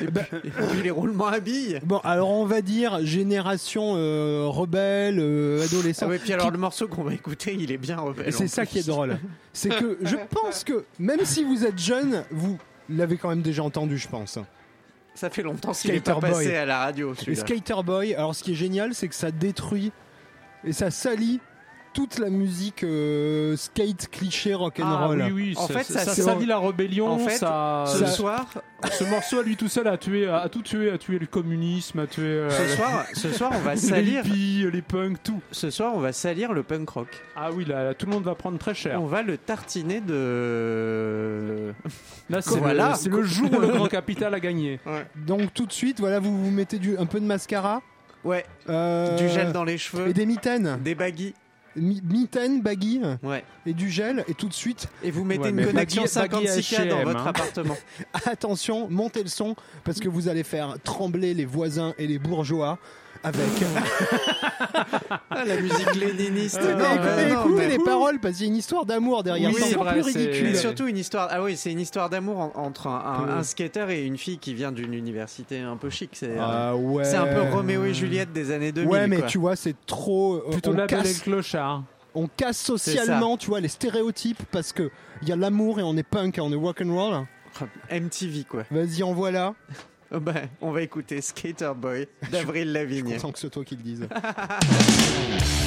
Et 0.00 0.06
puis, 0.06 0.22
et 0.42 0.50
puis 0.70 0.82
les 0.84 0.90
roulements 0.90 1.26
à 1.26 1.38
billes. 1.38 1.78
Bon, 1.84 1.98
alors 1.98 2.30
on 2.30 2.46
va 2.46 2.62
dire 2.62 3.04
génération 3.04 3.92
euh, 3.96 4.46
rebelle, 4.46 5.18
euh, 5.18 5.62
adolescent. 5.66 6.06
Ah 6.06 6.08
ouais, 6.08 6.18
puis 6.18 6.32
alors 6.32 6.46
Qui- 6.46 6.52
le 6.52 6.58
morceau 6.58 6.88
qu'on 6.88 7.02
va 7.02 7.12
écouter, 7.12 7.54
il 7.58 7.70
est 7.70 7.76
bien 7.76 7.98
rebelle. 7.98 8.26
Et 8.26 8.32
c'est 8.32 8.48
ça 8.48 8.62
plus. 8.62 8.68
qui 8.70 8.78
est 8.78 8.86
drôle. 8.86 9.18
C'est 9.52 9.68
que 9.68 9.98
je 10.00 10.16
pense 10.30 10.64
que 10.64 10.86
même 10.98 11.24
si 11.24 11.44
vous 11.44 11.66
êtes 11.66 11.78
jeune, 11.78 12.24
vous 12.30 12.56
l'avez 12.88 13.16
quand 13.16 13.28
même 13.28 13.42
déjà 13.42 13.62
entendu, 13.62 13.98
je 13.98 14.08
pense. 14.08 14.38
Ça 15.14 15.30
fait 15.30 15.42
longtemps 15.42 15.72
qu'il 15.72 15.90
est 15.90 16.00
pas 16.00 16.12
Skater 16.12 16.20
Boy. 16.20 16.30
passé 16.30 16.56
à 16.56 16.64
la 16.64 16.78
radio. 16.78 17.14
Et. 17.26 17.34
Skater 17.34 17.82
Boy, 17.84 18.14
alors 18.14 18.34
ce 18.34 18.42
qui 18.42 18.52
est 18.52 18.56
génial, 18.56 18.94
c'est 18.94 19.08
que 19.08 19.14
ça 19.14 19.30
détruit 19.30 19.92
et 20.64 20.72
ça 20.72 20.90
salit 20.90 21.40
toute 21.92 22.18
la 22.18 22.30
musique 22.30 22.84
euh, 22.84 23.56
skate 23.56 24.08
cliché 24.10 24.52
Ah 24.52 24.56
rock'n'roll. 24.56 25.22
oui, 25.26 25.32
oui, 25.32 25.54
En 25.56 25.66
ça, 25.66 25.74
fait, 25.74 25.84
ça, 25.84 25.98
ça- 26.00 26.04
ça 26.06 26.14
c'est- 26.14 26.22
salit 26.22 26.46
la 26.46 26.58
rébellion. 26.58 27.08
En 27.08 27.18
fait, 27.18 27.36
ça, 27.36 27.84
Ce 27.86 27.98
ça- 27.98 28.06
soir, 28.06 28.46
ce 28.90 29.04
morceau 29.04 29.38
à 29.40 29.42
lui 29.42 29.56
tout 29.56 29.68
seul 29.68 29.86
a 29.88 29.96
tué, 29.98 30.28
a 30.28 30.48
tout 30.48 30.62
tué, 30.62 30.90
a 30.90 30.98
tué 30.98 31.18
le 31.18 31.26
communisme, 31.26 31.98
a 32.00 32.06
tué 32.06 32.22
euh, 32.24 32.50
ce 32.50 32.76
soir, 32.76 33.04
ce 33.12 33.32
soir, 33.32 33.52
on 33.54 33.60
va 33.60 33.74
les 33.74 33.80
salir. 33.80 34.26
hippies, 34.26 34.66
les 34.72 34.82
punks, 34.82 35.22
tout. 35.22 35.40
Ce 35.50 35.70
soir, 35.70 35.92
on 35.94 36.00
va 36.00 36.12
salir 36.12 36.52
le 36.52 36.62
punk 36.62 36.88
rock. 36.88 37.08
Ah 37.36 37.50
oui, 37.52 37.64
là, 37.64 37.84
là, 37.84 37.94
tout 37.94 38.06
le 38.06 38.12
monde 38.12 38.24
va 38.24 38.34
prendre 38.34 38.58
très 38.58 38.74
cher. 38.74 39.00
On 39.02 39.06
va 39.06 39.22
le 39.22 39.36
tartiner 39.38 40.00
de. 40.00 41.72
Là, 42.30 42.40
c'est 42.42 42.58
Voilà. 42.58 42.94
le, 43.08 43.22
jour 43.22 43.50
où 43.52 43.60
le 43.60 43.68
grand 43.68 43.86
capital 43.88 44.34
a 44.34 44.40
gagné. 44.40 44.80
Donc 45.26 45.52
tout 45.54 45.66
de 45.66 45.72
suite, 45.72 46.00
voilà, 46.00 46.18
vous 46.20 46.36
vous 46.44 46.50
mettez 46.50 46.78
du, 46.78 46.96
un 46.96 47.06
peu 47.06 47.20
de 47.20 47.26
mascara, 47.26 47.82
Ouais, 48.24 48.44
euh, 48.68 49.16
du 49.16 49.28
gel 49.28 49.50
dans 49.52 49.64
les 49.64 49.78
cheveux, 49.78 50.06
et 50.08 50.12
des 50.12 50.26
mitaines, 50.26 50.78
des 50.80 50.94
baggy. 50.94 51.34
Mi- 51.76 52.02
mitaines, 52.04 52.60
baggy 52.60 53.00
Ouais. 53.22 53.44
et 53.64 53.72
du 53.72 53.88
gel 53.90 54.24
et 54.28 54.34
tout 54.34 54.48
de 54.48 54.52
suite, 54.52 54.88
Et 55.02 55.10
vous 55.10 55.24
mettez 55.24 55.44
Ouais, 55.44 55.50
une 55.50 55.64
connexion 55.66 56.02
baggy- 56.04 56.28
baggy 56.30 56.46
56K 56.46 56.88
dans 56.88 57.02
votre 57.04 57.20
hein. 57.20 57.26
appartement. 57.26 57.76
attention, 58.26 58.88
montez 58.90 59.22
le 59.22 59.28
son 59.28 59.56
parce 59.84 59.98
que 60.00 60.08
vous 60.08 60.28
allez 60.28 60.42
faire 60.44 60.76
trembler 60.84 61.32
les 61.34 61.44
voisins 61.46 61.94
et 61.98 62.06
les 62.06 62.18
bourgeois 62.18 62.78
avec. 63.24 63.46
Ah, 65.30 65.44
la 65.44 65.56
musique 65.60 65.94
léniniste. 65.94 66.60
Mais 66.62 66.74
non, 66.74 66.94
écoutez, 66.94 67.08
mais 67.16 67.32
non, 67.32 67.40
écoutez 67.40 67.54
mais- 67.56 67.68
les 67.68 67.78
paroles 67.78 68.18
parce 68.20 68.36
qu'il 68.36 68.46
y 68.46 68.48
a 68.48 68.52
une 68.52 68.58
histoire 68.58 68.86
d'amour 68.86 69.22
derrière. 69.22 69.50
Oui, 69.50 69.56
c'est 69.58 69.76
plus 69.76 70.02
c'est- 70.12 70.18
ridicule. 70.18 70.44
Mais 70.44 70.54
surtout 70.54 70.86
une 70.86 70.96
histoire. 70.98 71.28
Ah 71.30 71.42
oui, 71.42 71.56
c'est 71.56 71.72
une 71.72 71.80
histoire 71.80 72.08
d'amour 72.10 72.38
en- 72.38 72.52
entre 72.54 72.86
un, 72.88 73.38
un- 73.38 73.42
skater 73.42 73.86
et 73.90 74.04
une 74.04 74.18
fille 74.18 74.38
qui 74.38 74.54
vient 74.54 74.72
d'une 74.72 74.94
université 74.94 75.60
un 75.60 75.76
peu 75.76 75.90
chic. 75.90 76.10
C'est 76.12 76.30
euh, 76.38 76.40
Ah 76.40 76.76
ouais. 76.76 77.04
c'est 77.04 77.16
un 77.16 77.26
peu 77.26 77.40
Roméo 77.50 77.84
et 77.84 77.94
Juliette 77.94 78.32
des 78.32 78.50
années 78.50 78.72
2000. 78.72 78.88
Ouais, 78.90 79.06
mais 79.08 79.18
quoi. 79.18 79.26
tu 79.26 79.38
vois, 79.38 79.56
c'est 79.56 79.74
trop. 79.86 80.36
euh, 80.36 80.50
Plutôt 80.52 80.70
on, 80.70 80.74
la 80.76 80.86
belle 80.86 80.98
et 80.98 81.02
le 81.02 81.08
casse, 81.08 81.20
clochard. 81.20 81.82
on 82.14 82.28
casse 82.28 82.58
socialement, 82.58 83.36
tu 83.36 83.48
vois, 83.48 83.60
les 83.60 83.68
stéréotypes 83.68 84.42
parce 84.50 84.72
que 84.72 84.90
il 85.22 85.28
y 85.28 85.32
a 85.32 85.36
l'amour 85.36 85.80
et 85.80 85.82
on 85.82 85.96
est 85.96 86.02
punk 86.02 86.38
et 86.38 86.40
on 86.40 86.52
est 86.52 86.56
rock'n'roll. 86.56 87.26
MTV 87.90 88.44
quoi. 88.44 88.64
Vas-y, 88.70 89.02
envoie 89.02 89.30
là. 89.30 89.54
Oh, 90.14 90.20
bah, 90.20 90.34
on 90.60 90.72
va 90.72 90.82
écouter 90.82 91.20
Skater 91.20 91.72
Boy 91.76 92.06
d'Avril 92.30 92.62
Je 92.64 92.68
suis 92.68 92.72
Lavigne. 92.72 93.12
content 93.14 93.32
que 93.32 93.38
c'est 93.38 93.50
toi 93.50 93.64
qui 93.64 93.76
le 93.76 93.82
dise. 93.82 94.08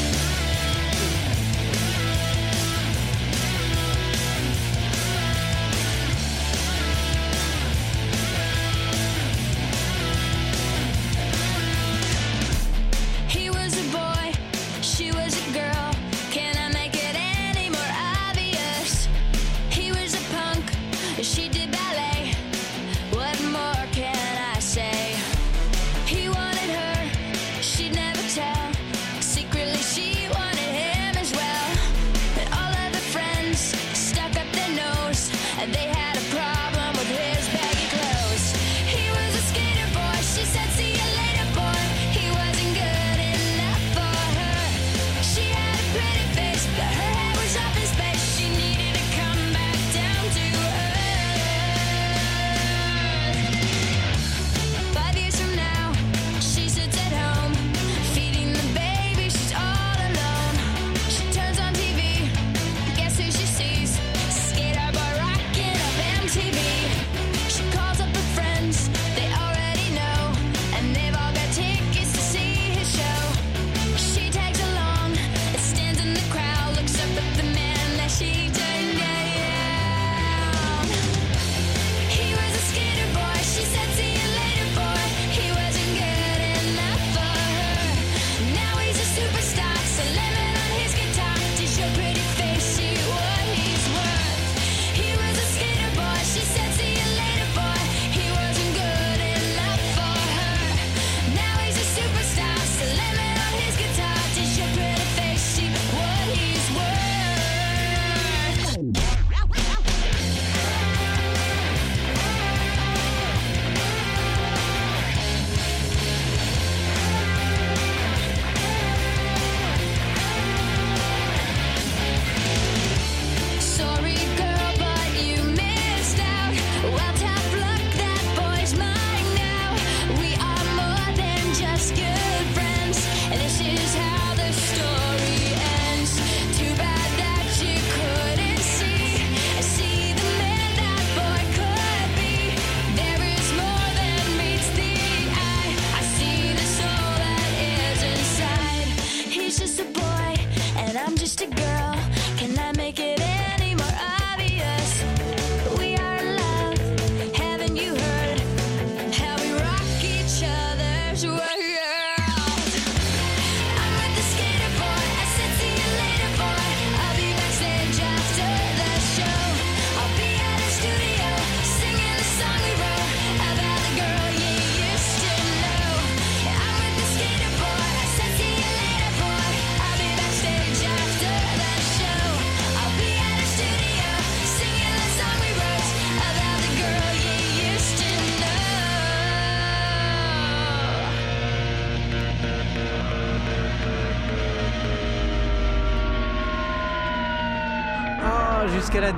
just 151.25 151.39
to 151.39 151.48
go. 151.48 151.64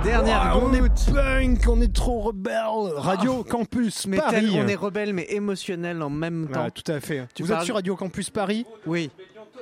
Dernière 0.07 0.41
Ah, 0.41 0.57
on 0.57 0.73
est 0.73 1.11
punk, 1.13 1.59
on 1.67 1.81
est 1.81 1.93
trop 1.93 2.19
rebelle. 2.21 2.55
Radio 2.95 3.43
Campus 3.43 4.07
Mais 4.07 4.17
Paris. 4.17 4.49
tel- 4.51 4.61
on 4.63 4.67
est 4.67 4.75
rebelle 4.75 5.13
mais 5.13 5.25
émotionnel 5.29 6.01
en 6.01 6.09
même 6.09 6.47
temps. 6.51 6.63
Ah, 6.65 6.71
tout 6.71 6.89
à 6.91 6.99
fait. 6.99 7.27
Tu 7.35 7.43
Vous 7.43 7.51
êtes 7.51 7.61
sur 7.61 7.75
Radio 7.75 7.95
Campus 7.95 8.29
Paris? 8.29 8.65
Oui. 8.85 9.09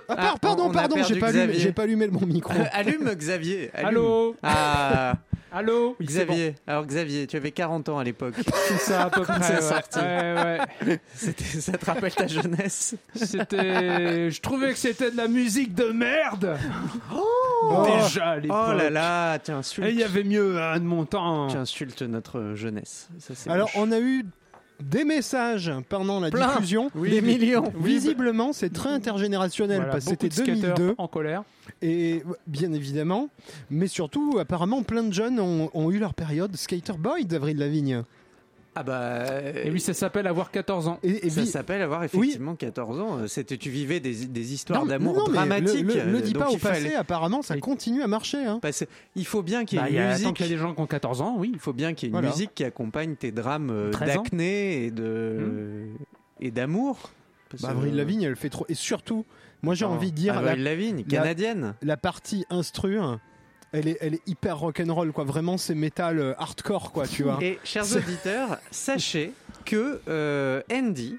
Ah, 0.10 0.14
Ah, 0.14 0.16
par- 0.16 0.40
Pardon, 0.40 0.64
on 0.66 0.70
a 0.70 0.74
pardon, 0.74 0.96
perdu 0.96 1.14
j'ai 1.14 1.20
pas, 1.20 1.28
allumé, 1.28 1.44
Xavier. 1.46 1.60
j'ai 1.62 1.72
pas 1.72 1.84
allumé 1.84 2.08
mon 2.08 2.26
micro. 2.26 2.54
Allume 2.74 3.14
Xavier. 3.16 3.70
allume. 3.74 3.88
Allô 3.90 4.36
Ah, 4.44 5.14
Allô 5.58 5.96
Oui, 6.02 6.06
c'est 6.10 6.26
Xavier. 6.26 6.56
Alors 6.68 6.86
Xavier, 6.86 7.28
tu 7.28 7.38
avais 7.38 7.52
40 7.52 7.88
ans 7.88 7.98
à 7.98 8.04
l'époque. 8.04 8.34
bon. 8.36 8.44
C'est 8.68 8.78
ça 8.78 9.04
à 9.06 9.10
peu 9.10 9.22
près. 9.22 9.42
c'est 9.42 9.54
ouais. 9.56 9.62
sorti. 9.62 10.00
Ouais, 10.00 10.60
ouais. 10.86 11.00
C'était- 11.14 11.44
ça 11.62 11.72
te 11.78 11.86
rappelle 11.86 12.14
ta 12.14 12.28
jeunesse? 12.28 12.96
C'était. 13.16 14.30
Je 14.32 14.42
trouvais 14.42 14.74
que 14.74 14.78
c'était 14.78 15.12
de 15.12 15.18
la 15.18 15.30
musique 15.30 15.74
de 15.74 15.86
merde. 15.86 16.58
Déjà 18.02 18.30
à 18.32 18.36
l'époque. 18.38 18.58
Oh 18.70 18.74
là 18.74 18.90
là, 18.90 19.40
tu 19.40 19.52
Et 19.52 19.54
insultes, 19.54 19.88
il 19.90 20.00
y 20.00 20.04
avait 20.04 20.24
mieux 20.24 20.62
hein, 20.62 20.78
de 20.80 20.84
mon 20.86 21.06
temps. 21.06 21.48
tu 21.48 21.58
insultes 21.58 22.02
notre 22.02 22.54
jeunesse. 22.56 23.08
Ça, 23.20 23.34
c'est 23.36 23.50
Alors, 23.50 23.70
moche. 23.76 23.88
on 23.88 23.92
a 23.92 24.00
eu 24.00 24.26
des 24.82 25.04
messages 25.04 25.72
pendant 25.90 26.20
la 26.20 26.30
Plein. 26.32 26.54
diffusion. 26.56 26.92
des 26.96 27.22
millions. 27.22 27.72
Visiblement, 27.80 28.54
c'est 28.54 28.72
très 28.72 28.90
intergénérationnel 28.90 29.78
Voilà, 29.78 29.92
parce 29.92 30.06
que 30.06 30.12
c'était 30.12 30.30
de 30.30 30.34
skateurs 30.34 30.76
2002 30.78 30.96
en 30.98 31.08
colère. 31.08 31.44
et 31.82 32.24
bien 32.48 32.72
évidemment, 32.74 33.30
mais 33.70 33.88
surtout 33.88 34.38
apparemment 34.40 34.84
plein 34.84 35.04
de 35.04 35.14
jeunes 35.14 35.40
ont, 35.40 35.70
ont 35.74 35.92
eu 35.92 36.00
leur 36.00 36.14
période 36.14 36.56
skater 36.56 36.94
boy 36.98 37.26
d'Avril 37.26 37.58
Lavigne. 37.58 38.04
Ah 38.78 38.84
bah. 38.84 39.24
Et 39.64 39.72
oui, 39.72 39.80
ça 39.80 39.94
s'appelle 39.94 40.28
avoir 40.28 40.52
14 40.52 40.88
ans. 40.90 41.00
Et, 41.02 41.28
et 41.28 41.30
Ça 41.30 41.46
s'appelle 41.46 41.82
avoir 41.82 42.04
effectivement 42.04 42.56
14 42.56 43.00
ans. 43.00 43.20
C'était, 43.28 43.58
tu 43.58 43.70
vivais 43.70 44.00
des, 44.02 44.26
des 44.26 44.54
histoires 44.54 44.86
d'amour 44.86 45.30
dramatiques. 45.30 45.86
Le, 45.86 45.94
le- 46.06 46.12
le 46.12 46.22
dis 46.22 46.34
pas 46.34 46.50
au 46.50 46.58
passé, 46.58 46.82
fallait 46.82 46.96
apparemment 46.96 47.42
ça 47.42 47.56
Et- 47.56 47.60
continue 47.62 48.02
à 48.04 48.08
marcher. 48.08 48.44
Hein. 48.46 48.60
passer- 48.62 48.88
Il 49.16 49.26
faut 49.26 49.44
bien 49.44 49.64
qu'il 49.66 49.80
y 49.80 49.82
ait 49.82 49.86
Bah, 49.86 49.90
y 49.90 49.94
une 49.96 50.00
a, 50.02 50.10
musique. 50.12 50.26
tant 50.26 50.34
qu'il 50.34 50.46
y 50.46 50.50
a 50.50 50.52
des 50.52 50.58
gens 50.62 50.74
qui 50.76 50.82
ont 50.82 50.88
14 50.88 51.22
ans, 51.22 51.36
oui. 51.38 51.52
Il 51.54 51.60
faut 51.60 51.72
bien 51.74 51.94
qu'il 51.94 52.08
y 52.08 52.08
ait 52.08 52.10
une 52.10 52.14
Voilà. 52.20 52.30
musique 52.30 52.52
qui 52.54 52.64
accompagne 52.66 53.16
tes 53.16 53.32
drames 53.32 53.70
euh, 53.72 53.92
13 53.92 54.18
ans. 54.18 54.24
d'acné 54.24 54.86
et 54.86 54.92
de 54.92 55.86
et 56.42 56.52
d'amour. 56.52 57.12
Parce 57.50 57.62
Bah, 57.64 57.70
que- 57.70 57.74
Avril 57.76 57.96
Lavigne, 57.96 58.24
elle 58.24 58.36
fait 58.36 58.50
trop. 58.50 58.66
Et 58.68 58.74
surtout, 58.74 59.24
moi 59.64 59.74
j'ai 59.74 59.86
Oh, 59.86 59.90
envie 59.90 60.12
de 60.12 60.18
dire 60.18 60.34
la, 60.42 60.50
Avril 60.52 60.64
Lavigne, 60.66 61.04
canadienne. 61.06 61.76
la 61.82 61.96
partie 61.96 62.46
instru, 62.50 63.00
hein, 63.00 63.22
elle 63.78 63.88
est, 63.88 63.98
elle 64.02 64.14
est 64.16 64.28
hyper 64.28 64.58
rock'n'roll 64.60 65.12
quoi. 65.12 65.24
Vraiment, 65.24 65.58
c'est 65.58 65.76
métal 65.76 66.20
euh, 66.20 66.34
hardcore 66.38 66.92
quoi, 66.92 67.08
tu 67.08 67.24
vois. 67.24 67.38
Et 67.42 67.60
chers 67.64 67.86
auditeurs, 67.96 68.58
sachez 68.72 69.32
que 69.66 70.00
euh, 70.08 70.62
Andy 70.72 71.18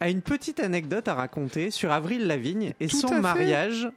a 0.00 0.10
une 0.10 0.22
petite 0.22 0.60
anecdote 0.60 1.08
à 1.08 1.14
raconter 1.14 1.70
sur 1.70 1.90
Avril 1.92 2.26
Lavigne 2.26 2.74
et 2.80 2.88
Tout 2.88 2.96
son 3.00 3.20
mariage. 3.20 3.88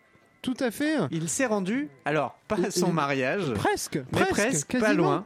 Tout 0.41 0.55
à 0.61 0.71
fait. 0.71 0.95
Il 1.11 1.27
s'est 1.27 1.45
rendu, 1.47 1.89
alors 2.05 2.37
pas 2.47 2.55
à 2.65 2.71
son 2.71 2.93
mariage, 2.93 3.53
Presque, 3.55 3.97
mais 4.13 4.19
presque, 4.21 4.33
presque, 4.35 4.71
pas 4.71 4.79
quasiment. 4.79 5.03
loin. 5.03 5.25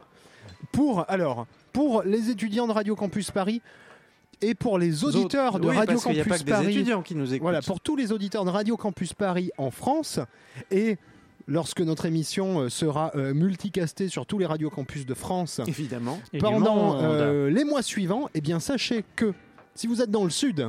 Pour 0.72 1.04
alors, 1.08 1.46
pour 1.72 2.02
les 2.02 2.30
étudiants 2.30 2.66
de 2.66 2.72
Radio 2.72 2.96
Campus 2.96 3.30
Paris 3.30 3.62
et 4.40 4.54
pour 4.56 4.76
les 4.78 5.04
auditeurs 5.04 5.60
de 5.60 5.68
Oui, 5.68 5.76
Radio 5.76 5.94
parce 5.94 6.06
qu'il 6.06 6.16
y 6.16 6.20
a 6.20 6.24
pas 6.24 6.30
Campus 6.30 6.40
que 6.42 6.46
des 6.46 6.50
Paris. 6.52 6.70
étudiants 6.74 7.02
qui 7.02 7.14
nous 7.14 7.32
écoutent. 7.32 7.42
Voilà, 7.44 7.62
pour 7.62 7.80
tous 7.80 7.94
les 7.94 8.10
auditeurs 8.10 8.44
de 8.44 8.50
Radio 8.50 8.76
Campus 8.76 9.12
Paris 9.14 9.50
en 9.56 9.70
France 9.70 10.18
et 10.72 10.98
lorsque 11.46 11.80
notre 11.80 12.06
émission 12.06 12.60
euh, 12.60 12.68
sera 12.68 13.12
euh, 13.16 13.34
multicastée 13.34 14.08
sur 14.08 14.26
tous 14.26 14.38
les 14.38 14.46
Radio 14.46 14.70
Campus 14.70 15.06
de 15.06 15.14
France 15.14 15.60
Évidemment. 15.66 16.18
Pendant 16.40 17.00
euh, 17.02 17.50
les 17.50 17.64
mois 17.64 17.82
suivants, 17.82 18.28
eh 18.34 18.40
bien 18.40 18.60
sachez 18.60 19.04
que 19.16 19.32
si 19.74 19.86
vous 19.86 20.00
êtes 20.02 20.10
dans 20.10 20.24
le 20.24 20.30
sud, 20.30 20.66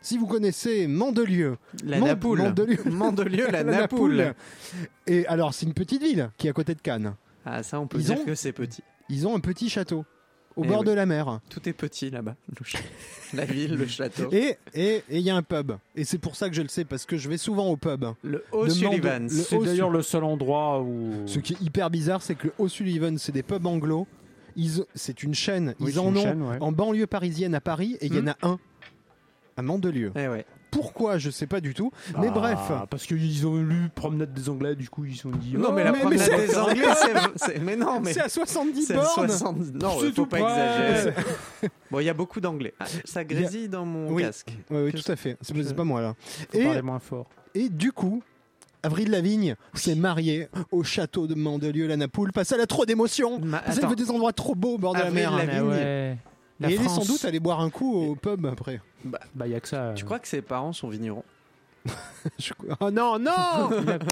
si 0.00 0.16
vous 0.18 0.26
connaissez 0.26 0.86
Mandelieu, 0.86 1.56
La 1.84 1.98
Mand- 1.98 2.08
Napoule. 2.08 2.38
Mandelieu. 2.42 2.78
Mandelieu, 2.86 3.50
la, 3.50 3.64
Napoule. 3.64 4.34
et 5.06 5.26
alors 5.26 5.54
c'est 5.54 5.66
une 5.66 5.74
petite 5.74 6.02
ville 6.02 6.30
qui 6.36 6.46
est 6.46 6.50
à 6.50 6.52
côté 6.52 6.74
de 6.74 6.80
Cannes. 6.80 7.14
Ah, 7.44 7.62
ça, 7.62 7.80
on 7.80 7.86
peut 7.86 7.98
Ils 7.98 8.04
dire 8.04 8.20
ont- 8.20 8.24
que 8.24 8.34
c'est 8.34 8.52
petit. 8.52 8.82
Ils 9.08 9.26
ont 9.26 9.34
un 9.34 9.40
petit 9.40 9.68
château 9.70 10.04
au 10.56 10.64
Eh 10.64 10.68
bord 10.68 10.80
oui. 10.80 10.86
de 10.86 10.92
la 10.92 11.06
mer. 11.06 11.40
Tout 11.50 11.68
est 11.68 11.72
petit 11.72 12.10
là-bas. 12.10 12.34
La 13.34 13.44
ville, 13.44 13.74
le 13.76 13.86
château. 13.86 14.28
Et 14.32 14.56
et 14.74 14.96
et 15.10 15.18
il 15.18 15.20
y 15.20 15.28
a 15.30 15.36
un 15.36 15.42
pub. 15.42 15.72
Et 15.94 16.04
c'est 16.04 16.16
pour 16.18 16.34
ça 16.34 16.48
que 16.48 16.54
je 16.54 16.62
le 16.62 16.68
sais 16.68 16.84
parce 16.86 17.04
que 17.04 17.16
je 17.18 17.28
vais 17.28 17.36
souvent 17.36 17.66
au 17.68 17.76
pub. 17.76 18.06
Le 18.22 18.42
O'Sullivan. 18.52 19.28
C'est 19.28 19.58
d'ailleurs 19.58 19.90
le 19.90 20.00
seul 20.02 20.24
endroit 20.24 20.80
où. 20.80 21.12
Ce 21.26 21.38
qui 21.38 21.52
est 21.52 21.60
hyper 21.60 21.90
bizarre, 21.90 22.22
c'est 22.22 22.34
que 22.34 22.46
le 22.48 22.52
O'Sullivan, 22.58 23.18
c'est 23.18 23.32
des 23.32 23.42
pubs 23.42 23.66
anglo. 23.66 24.06
Ils- 24.56 24.84
C'est 24.94 25.22
une 25.22 25.34
chaîne. 25.34 25.74
Oui, 25.78 25.92
Ils 25.92 26.00
en 26.00 26.08
une 26.10 26.16
ont 26.18 26.22
chaîne, 26.22 26.42
ouais. 26.42 26.56
en 26.60 26.72
banlieue 26.72 27.06
parisienne 27.06 27.54
à 27.54 27.60
Paris 27.60 27.96
et 28.00 28.06
il 28.06 28.14
y 28.14 28.18
en 28.18 28.22
Hmm. 28.22 28.28
a 28.28 28.36
un 28.48 28.58
à 29.58 29.62
Mandelieu. 29.62 30.10
Eh 30.16 30.26
ouais. 30.28 30.46
Pourquoi 30.70 31.18
Je 31.18 31.30
sais 31.30 31.46
pas 31.46 31.60
du 31.60 31.74
tout. 31.74 31.90
Mais 32.18 32.28
Ah, 32.28 32.32
bref. 32.32 32.58
Parce 32.90 33.06
qu'ils 33.06 33.46
ont 33.46 33.56
lu 33.56 33.88
Promenade 33.94 34.32
des 34.32 34.48
Anglais, 34.48 34.74
du 34.76 34.88
coup 34.90 35.04
ils 35.04 35.16
se 35.16 35.22
sont 35.22 35.30
dit. 35.30 35.54
Non, 35.54 35.68
oh, 35.70 35.72
mais 35.72 35.84
la 35.84 35.92
mais- 35.92 35.98
promenade 36.00 36.28
mais 36.30 36.46
des 36.46 36.56
Anglais, 36.58 36.84
c'est- 36.96 37.12
c'est. 37.54 37.58
Mais 37.60 37.76
non, 37.76 38.00
mais. 38.00 38.12
C'est 38.12 38.20
à 38.20 38.28
70 38.28 38.86
C'est 38.86 38.94
à 38.94 38.96
bornes. 39.02 39.28
70. 39.28 39.72
Non, 39.74 39.90
faut 39.90 40.10
tout 40.10 40.26
pas 40.26 40.38
près. 40.38 40.50
exagérer. 40.50 41.14
Bon, 41.90 42.00
il 42.00 42.04
y 42.04 42.10
a 42.10 42.14
beaucoup 42.14 42.40
d'anglais. 42.40 42.74
Ah, 42.80 42.84
ça 43.04 43.24
grésille 43.24 43.68
dans 43.68 43.84
mon 43.86 44.10
Oui. 44.12 44.22
casque. 44.22 44.52
Oui, 44.70 44.78
oui, 44.84 44.92
tout 44.92 45.10
à 45.10 45.16
fait. 45.16 45.36
C'est 45.40 45.54
c'est 45.62 45.74
pas 45.74 45.84
moi 45.84 46.02
là. 46.02 46.14
Faut 46.52 46.58
Et, 46.58 46.82
moins 46.82 46.98
fort. 46.98 47.26
et 47.54 47.70
du 47.70 47.92
coup, 47.92 48.22
Avril 48.82 49.10
Lavigne 49.10 49.56
s'est 49.74 49.94
mariée 49.94 50.48
au 50.70 50.82
château 50.84 51.26
de 51.26 51.34
Mandelieu-la-Napoule 51.34 52.30
parce 52.32 52.50
qu'elle 52.50 52.60
a 52.60 52.66
trop 52.66 52.84
d'émotions. 52.84 53.40
Ma- 53.40 53.58
Parce 53.58 53.76
qu'elle 53.76 53.86
attends. 53.86 53.88
veut 53.90 53.96
des 53.96 54.10
endroits 54.10 54.32
trop 54.34 54.54
beaux 54.54 54.74
au 54.74 54.78
bord 54.78 54.92
de 54.92 54.98
la 54.98 55.06
Avril 55.06 55.22
mer. 55.22 55.36
Lavigne. 55.36 55.54
Ah 55.58 55.64
ouais. 55.64 56.16
La 56.60 56.70
Et 56.70 56.74
elle 56.74 56.80
est 56.80 56.84
sans 56.84 56.94
France. 56.96 57.06
doute 57.06 57.24
allée 57.24 57.40
boire 57.40 57.60
un 57.60 57.70
coup 57.70 57.94
au 57.94 58.14
pub 58.16 58.44
après. 58.46 58.80
Bah, 59.04 59.46
y 59.46 59.54
a 59.54 59.60
que 59.60 59.68
ça. 59.68 59.92
Tu 59.94 60.04
crois 60.04 60.18
que 60.18 60.26
ses 60.28 60.42
parents 60.42 60.72
sont 60.72 60.88
vignerons? 60.88 61.24
Je- 62.38 62.52
Oh 62.80 62.90
non, 62.90 63.18
non 63.18 63.70
Il 63.80 63.90
a. 63.90 63.98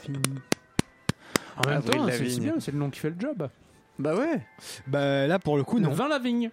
En 1.58 1.66
même 1.66 1.78
Avril 1.78 1.96
temps, 2.00 2.06
c'est 2.10 2.40
bien, 2.40 2.54
c'est 2.60 2.70
le 2.72 2.78
nom 2.78 2.90
qui 2.90 3.00
fait 3.00 3.08
le 3.10 3.16
job. 3.18 3.48
Bah 3.98 4.14
ouais. 4.14 4.42
Bah 4.86 5.26
là 5.26 5.38
pour 5.38 5.56
le 5.56 5.64
coup 5.64 5.80
non. 5.80 5.90
Vin 5.90 6.06
la 6.06 6.18
vigne. 6.18 6.50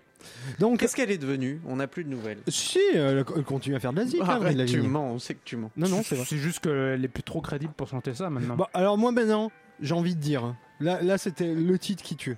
Donc 0.59 0.79
Qu'est-ce 0.79 0.95
qu'elle 0.95 1.11
est 1.11 1.17
devenue? 1.17 1.59
On 1.67 1.75
n'a 1.75 1.87
plus 1.87 2.05
de 2.05 2.09
nouvelles. 2.09 2.37
si 2.47 2.79
elle 2.93 3.25
continue 3.45 3.75
à 3.75 3.81
faire 3.81 3.91
de 3.91 3.97
la 3.99 4.05
zik, 4.05 4.21
hein, 4.21 4.27
Avril 4.29 4.61
Arrête, 4.61 4.69
tu 4.71 4.81
mens, 4.81 5.11
on 5.11 5.19
sait 5.19 5.33
que 5.35 5.41
tu 5.43 5.57
mens. 5.57 5.69
Non 5.75 5.89
non, 5.89 6.01
c'est 6.03 6.15
vrai. 6.15 6.23
C'est 6.25 6.37
juste 6.37 6.61
qu'elle 6.61 7.03
est 7.03 7.09
plus 7.09 7.23
trop 7.23 7.41
crédible 7.41 7.73
pour 7.73 7.89
chanter 7.89 8.13
ça 8.13 8.29
maintenant. 8.29 8.55
Alors 8.73 8.97
moi 8.97 9.11
maintenant, 9.11 9.51
j'ai 9.81 9.93
envie 9.93 10.15
de 10.15 10.21
dire 10.21 10.55
là 10.79 11.01
là 11.01 11.17
c'était 11.17 11.53
le 11.53 11.77
titre 11.77 12.01
qui 12.01 12.15
tue. 12.15 12.37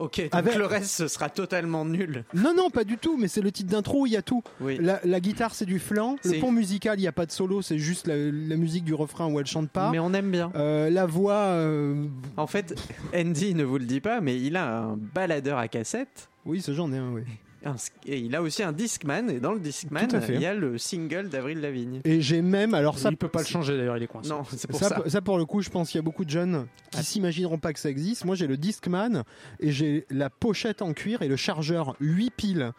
Ok, 0.00 0.20
donc 0.22 0.28
Avec- 0.34 0.56
le 0.56 0.66
reste, 0.66 0.90
ce 0.90 1.06
sera 1.08 1.28
totalement 1.28 1.84
nul. 1.84 2.24
Non 2.34 2.54
non, 2.56 2.70
pas 2.70 2.84
du 2.84 2.96
tout, 2.98 3.16
mais 3.18 3.28
c'est 3.28 3.40
le 3.42 3.52
titre 3.52 3.70
d'intro, 3.70 4.06
il 4.06 4.10
y 4.12 4.16
a 4.16 4.22
tout. 4.22 4.42
Oui. 4.60 4.78
La, 4.80 4.98
la 5.04 5.20
guitare 5.20 5.54
c'est 5.54 5.66
du 5.66 5.78
flanc, 5.78 6.16
le 6.24 6.40
pont 6.40 6.50
musical, 6.52 6.98
il 6.98 7.02
y 7.02 7.06
a 7.06 7.12
pas 7.12 7.26
de 7.26 7.30
solo, 7.32 7.60
c'est 7.62 7.78
juste 7.78 8.06
la, 8.06 8.16
la 8.16 8.56
musique 8.56 8.84
du 8.84 8.94
refrain 8.94 9.30
où 9.30 9.38
elle 9.38 9.46
chante 9.46 9.70
pas. 9.70 9.90
Mais 9.90 9.98
on 9.98 10.12
aime 10.14 10.30
bien. 10.30 10.50
Euh, 10.56 10.88
la 10.90 11.06
voix 11.06 11.34
euh, 11.34 12.06
En 12.36 12.46
fait, 12.46 12.74
Andy 13.14 13.54
ne 13.54 13.62
vous 13.64 13.78
le 13.78 13.84
dit 13.84 14.00
pas, 14.00 14.20
mais 14.20 14.40
il 14.40 14.56
a 14.56 14.78
un 14.84 14.96
baladeur 14.96 15.58
à 15.58 15.68
cassette. 15.68 16.28
oui, 16.46 16.60
ça 16.62 16.72
j'en 16.72 16.90
ai 16.92 16.96
un 16.98 17.10
oui. 17.12 17.22
Un 17.64 17.76
Et 18.06 18.18
il 18.18 18.34
a 18.34 18.42
aussi 18.42 18.62
un 18.62 18.72
Discman. 18.72 19.28
Et 19.30 19.40
dans 19.40 19.52
le 19.52 19.60
Discman, 19.60 20.08
il 20.28 20.40
y 20.40 20.46
a 20.46 20.54
le 20.54 20.78
single 20.78 21.28
d'Avril 21.28 21.60
Lavigne. 21.60 22.00
Et 22.04 22.20
j'ai 22.20 22.42
même 22.42 22.74
alors 22.74 22.98
ça 22.98 23.10
il 23.10 23.16
peut 23.16 23.28
pas 23.28 23.40
le 23.40 23.46
changer 23.46 23.76
d'ailleurs, 23.76 23.96
il 23.96 24.02
est 24.02 24.06
coincé. 24.06 24.30
Non, 24.30 24.42
c'est 24.50 24.68
pour 24.68 24.78
ça, 24.78 24.88
ça. 24.88 25.02
ça, 25.08 25.20
pour 25.20 25.38
le 25.38 25.44
coup, 25.44 25.60
je 25.62 25.70
pense 25.70 25.90
qu'il 25.90 25.98
y 25.98 26.00
a 26.00 26.02
beaucoup 26.02 26.24
de 26.24 26.30
jeunes 26.30 26.66
qui 26.90 26.98
Ah. 27.00 27.02
s'imagineront 27.02 27.58
pas 27.58 27.72
que 27.72 27.78
ça 27.80 27.90
existe. 27.90 28.24
Moi, 28.24 28.34
j'ai 28.36 28.46
le 28.46 28.56
Discman 28.56 29.24
et 29.58 29.72
j'ai 29.72 30.06
la 30.10 30.30
pochette 30.30 30.82
en 30.82 30.92
cuir 30.92 31.22
et 31.22 31.28
le 31.28 31.36
chargeur 31.36 31.96
8 32.00 32.30
piles 32.30 32.72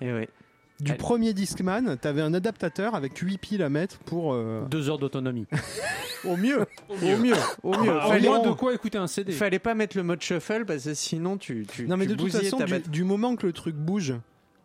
Et 0.00 0.12
ouais. 0.12 0.28
Du 0.80 0.92
Elle- 0.92 0.98
premier 0.98 1.32
Discman. 1.32 1.96
T'avais 2.00 2.22
un 2.22 2.34
adaptateur 2.34 2.94
avec 2.94 3.16
8 3.18 3.38
piles 3.38 3.62
à 3.62 3.68
mettre 3.68 3.98
pour. 3.98 4.32
euh, 4.34 4.64
Deux 4.70 4.88
heures 4.88 4.98
d'autonomie. 4.98 5.46
Au 6.24 6.36
mieux. 6.36 6.66
Au 6.88 7.16
mieux. 7.16 7.34
Au 7.62 7.76
mieux. 7.78 7.92
Ah, 8.00 8.08
Fallait, 8.08 8.28
moins 8.28 8.40
de 8.40 8.50
quoi 8.50 8.74
écouter 8.74 8.98
un 8.98 9.06
CD. 9.06 9.32
fallait 9.32 9.58
pas 9.60 9.74
mettre 9.74 9.96
le 9.96 10.02
mode 10.02 10.20
shuffle 10.20 10.64
parce 10.64 10.84
que 10.84 10.94
sinon 10.94 11.36
tu. 11.36 11.66
tu 11.72 11.86
Non, 11.86 11.96
mais 11.96 12.06
tu 12.06 12.12
de 12.12 12.16
toute 12.16 12.32
façon, 12.32 12.58
du, 12.88 13.04
moment 13.04 13.36
que 13.36 13.46
le 13.46 13.52
truc 13.52 13.76
bouge, 13.76 14.14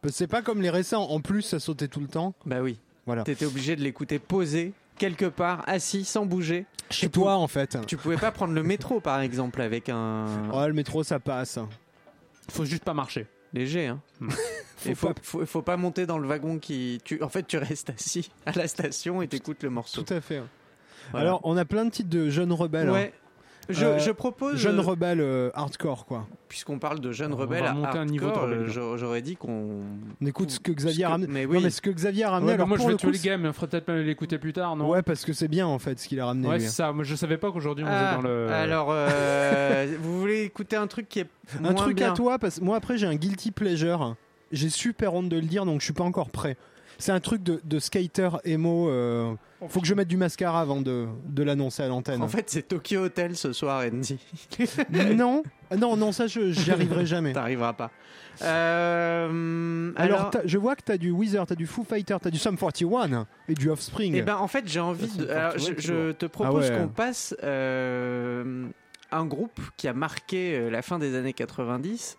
c'est 0.09 0.27
pas 0.27 0.41
comme 0.41 0.61
les 0.61 0.69
récents. 0.71 1.03
En 1.09 1.19
plus, 1.21 1.41
ça 1.43 1.59
sautait 1.59 1.87
tout 1.87 1.99
le 1.99 2.07
temps. 2.07 2.33
Bah 2.45 2.61
oui. 2.61 2.79
Voilà. 3.05 3.23
T'étais 3.23 3.45
obligé 3.45 3.75
de 3.75 3.81
l'écouter 3.81 4.17
posé 4.17 4.73
quelque 4.97 5.25
part, 5.25 5.63
assis, 5.67 6.05
sans 6.05 6.25
bouger. 6.25 6.65
Chez 6.89 7.09
toi, 7.09 7.35
en 7.35 7.47
fait. 7.47 7.77
Tu 7.87 7.97
pouvais 7.97 8.17
pas 8.17 8.31
prendre 8.31 8.53
le 8.53 8.63
métro 8.63 8.99
par 8.99 9.19
exemple 9.21 9.61
avec 9.61 9.89
un 9.89 10.25
Oh, 10.53 10.65
le 10.67 10.73
métro, 10.73 11.03
ça 11.03 11.19
passe. 11.19 11.59
Faut 12.49 12.65
juste 12.65 12.83
pas 12.83 12.93
marcher. 12.93 13.25
Léger. 13.53 13.87
Hein. 13.87 14.01
Et 14.85 14.95
faut, 14.95 15.11
faut, 15.21 15.45
faut 15.45 15.61
pas 15.61 15.77
monter 15.77 16.05
dans 16.05 16.17
le 16.17 16.27
wagon 16.27 16.59
qui. 16.59 16.99
Tu, 17.05 17.23
en 17.23 17.29
fait, 17.29 17.47
tu 17.47 17.57
restes 17.57 17.89
assis 17.91 18.29
à 18.45 18.51
la 18.51 18.67
station 18.67 19.21
et 19.21 19.27
t'écoutes 19.29 19.63
le 19.63 19.69
morceau. 19.69 20.01
Tout 20.01 20.13
à 20.13 20.19
fait. 20.19 20.41
Voilà. 21.11 21.27
Alors, 21.27 21.41
on 21.45 21.55
a 21.55 21.63
plein 21.63 21.85
de 21.85 21.89
titres 21.89 22.09
de 22.09 22.29
jeunes 22.29 22.51
rebelles. 22.51 22.89
hein. 22.89 23.09
Je, 23.69 23.85
Euh, 23.85 23.99
je 23.99 24.11
propose. 24.11 24.57
Jeunes 24.57 24.79
euh, 24.79 24.81
rebelles 24.81 25.21
euh, 25.21 25.49
hardcore, 25.53 26.05
quoi. 26.05 26.27
Puisqu'on 26.49 26.79
parle 26.79 26.99
de 26.99 27.09
niveau 27.09 28.25
de 28.25 28.31
hardcore, 28.31 28.97
j'aurais- 28.97 29.21
dit 29.21 29.35
qu'on. 29.35 29.81
On 30.21 30.25
écoute 30.25 30.51
ce 30.51 30.59
que 30.59 30.71
Xavier 30.71 31.01
Ce 31.03 31.05
a 31.07 31.09
ramené. 31.09 31.31
mais 31.31 31.45
Non, 31.45 31.51
oui. 31.51 31.59
mais 31.63 31.69
ce 31.69 31.81
que 31.81 31.89
Xavier 31.89 32.25
a 32.25 32.31
ramené, 32.31 32.47
Ouais, 32.49 32.53
alors 32.55 32.67
moi 32.67 32.77
je 32.77 32.83
vais 32.85 32.91
le 32.91 32.97
tuer 32.97 33.11
le 33.11 33.17
game, 33.17 33.45
il 33.45 33.53
faudrait 33.53 33.67
peut-être 33.67 33.85
pas 33.85 33.95
l'écouter 33.95 34.37
plus 34.37 34.53
tard, 34.53 34.75
non? 34.75 34.89
Ouais, 34.89 35.01
parce 35.01 35.23
que 35.25 35.33
c'est 35.33 35.47
bien 35.47 35.65
en 35.65 35.79
fait 35.79 35.99
ce 35.99 36.07
qu'il 36.07 36.19
a 36.19 36.25
ramené. 36.25 36.47
Ouais, 36.47 36.59
c'est 36.59 36.67
ça. 36.67 36.91
Moi 36.91 37.03
je 37.03 37.15
savais 37.15 37.37
pas 37.37 37.51
qu'aujourd'hui 37.51 37.83
on 37.85 37.87
Ah, 37.89 38.05
faisait 38.11 38.15
dans 38.21 38.27
le. 38.27 38.49
Alors, 38.51 38.87
euh, 38.91 39.87
vous 40.01 40.19
voulez 40.19 40.43
écouter 40.43 40.75
un 40.75 40.87
truc 40.87 41.07
qui 41.09 41.19
est 41.19 41.27
Un 41.63 41.73
truc 41.73 41.95
bien 41.97 42.11
à 42.11 42.15
toi, 42.15 42.37
parce 42.39 42.59
que 42.59 42.63
moi 42.65 42.75
après 42.77 42.97
j'ai 42.97 43.07
un 43.07 43.15
guilty 43.15 43.51
pleasure. 43.51 44.15
J'ai 44.51 44.69
super 44.69 45.13
honte 45.15 45.29
de 45.29 45.35
le 45.37 45.41
dire, 45.47 45.65
donc 45.65 45.79
je 45.79 45.85
suis 45.85 45.93
pas 45.93 46.03
encore 46.03 46.29
prêt. 46.29 46.57
C'est 46.97 47.11
un 47.11 47.19
truc 47.19 47.43
de, 47.43 47.59
de 47.63 47.79
skater 47.79 48.29
emo. 48.45 48.89
euh, 48.89 49.33
faut 49.69 49.79
que 49.81 49.87
je 49.87 49.93
mette 49.93 50.07
du 50.09 50.17
mascara 50.17 50.59
avant 50.61 50.81
de, 50.81 51.07
de 51.25 51.43
l'annoncer 51.43 51.83
à 51.83 51.87
l'antenne. 51.87 52.21
En 52.21 52.27
fait, 52.27 52.49
c'est 52.49 52.67
Tokyo 52.67 53.03
Hotel 53.05 53.35
ce 53.35 53.53
soir, 53.53 53.83
Andy. 53.85 54.19
non, 55.15 55.43
Ah 55.71 55.75
non, 55.77 55.95
non, 55.97 56.11
ça, 56.11 56.27
je 56.27 56.51
j'y 56.51 56.71
arriverai 56.71 57.05
jamais. 57.05 57.33
T'arriveras 57.33 57.73
pas. 57.73 57.91
Euh, 58.41 59.91
Alors, 59.95 60.31
je 60.45 60.57
vois 60.57 60.75
que 60.75 60.81
t'as 60.83 60.97
du 60.97 61.11
Weezer, 61.11 61.45
t'as 61.45 61.55
du 61.55 61.67
Foo 61.67 61.83
Fighter, 61.83 62.17
t'as 62.21 62.29
du 62.29 62.37
Sum 62.39 62.57
41 62.57 63.25
et 63.47 63.53
du 63.53 63.69
Offspring. 63.69 64.15
eh 64.15 64.21
ben, 64.21 64.35
en 64.37 64.47
fait, 64.47 64.67
j'ai 64.67 64.79
envie 64.79 65.07
Ça, 65.09 65.21
de. 65.23 65.29
alors, 65.29 65.53
je, 65.57 66.11
te 66.11 66.25
propose 66.25 66.65
Ah 66.69 66.73
ouais. 66.73 66.79
qu'on 66.81 66.87
passe 66.89 67.35
euh, 67.43 68.67
un 69.11 69.25
groupe 69.25 69.59
qui 69.77 69.87
a 69.87 69.93
marqué 69.93 70.55
euh, 70.57 70.69
la 70.69 70.81
fin 70.81 70.99
des 70.99 71.15
années 71.15 71.33
90 71.33 72.17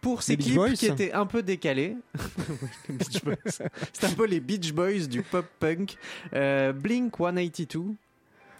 pour 0.00 0.18
Beach 0.18 0.38
clips 0.38 0.54
Boys 0.54 0.72
qui 0.72 0.86
étaient 0.86 1.12
un 1.12 1.26
peu 1.26 1.42
décalés. 1.42 1.96
C'est 3.92 4.04
un 4.06 4.12
peu 4.16 4.26
les 4.26 4.40
Beach 4.40 4.72
Boys 4.72 5.06
du 5.08 5.22
pop 5.22 5.44
punk. 5.58 5.96
Euh, 6.34 6.72
Blink 6.72 7.16
182 7.16 7.94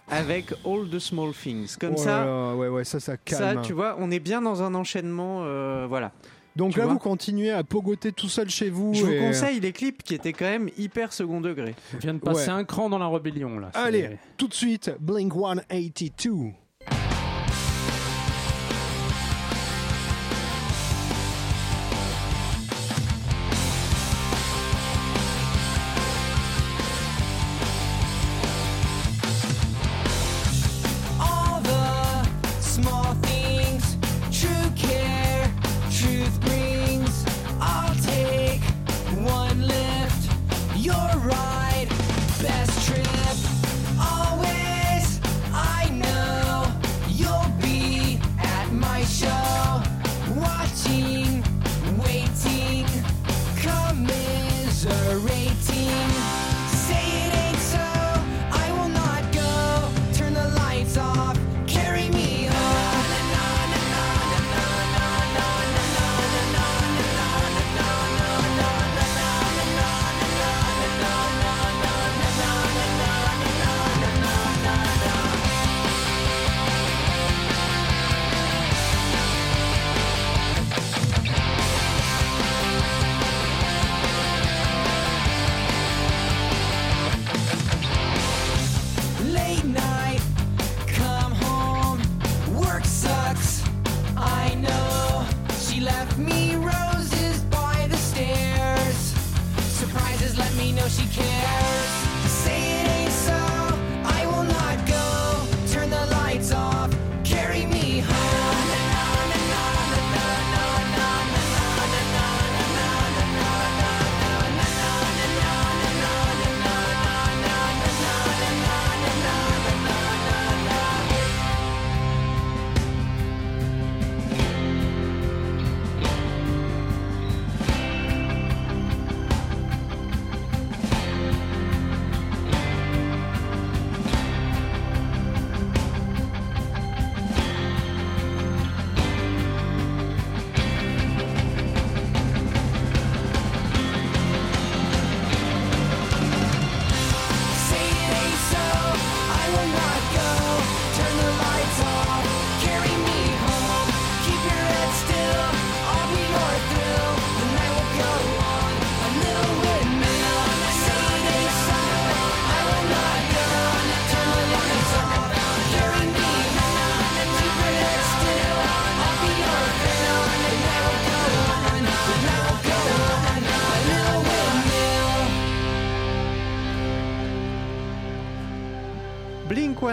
avec 0.09 0.51
All 0.65 0.89
the 0.89 0.99
Small 0.99 1.31
Things. 1.33 1.75
Comme 1.79 1.93
Oh 1.97 2.01
ça. 2.01 2.25
là 2.25 2.55
ouais, 2.55 2.67
ouais, 2.67 2.83
ça, 2.83 2.99
ça 2.99 3.13
Ça, 3.13 3.17
calme. 3.17 3.61
tu 3.63 3.73
vois, 3.73 3.95
on 3.99 4.11
est 4.11 4.19
bien 4.19 4.41
dans 4.41 4.61
un 4.61 4.75
enchaînement, 4.75 5.41
euh, 5.43 5.85
voilà. 5.87 6.11
Donc 6.57 6.73
tu 6.73 6.79
là, 6.79 6.85
vous 6.85 6.99
continuez 6.99 7.49
à 7.51 7.63
pogoter 7.63 8.11
tout 8.11 8.27
seul 8.27 8.49
chez 8.49 8.69
vous. 8.69 8.93
Je 8.93 9.05
vous 9.05 9.11
et- 9.11 9.19
conseille 9.19 9.61
les 9.61 9.71
clips 9.71 10.03
qui 10.03 10.13
étaient 10.13 10.33
quand 10.33 10.43
même 10.49 10.69
hyper 10.77 11.13
second 11.13 11.39
degré. 11.39 11.75
On 11.95 11.97
vient 11.99 12.13
de 12.13 12.19
passer 12.19 12.47
Ouais. 12.49 12.57
un 12.57 12.65
cran 12.65 12.89
dans 12.89 12.97
la 12.99 13.07
rébellion 13.07 13.57
là. 13.57 13.71
Allez, 13.73 14.17
tout 14.35 14.49
de 14.49 14.53
suite, 14.53 14.91
Blink 14.99 15.31
182. 15.33 16.51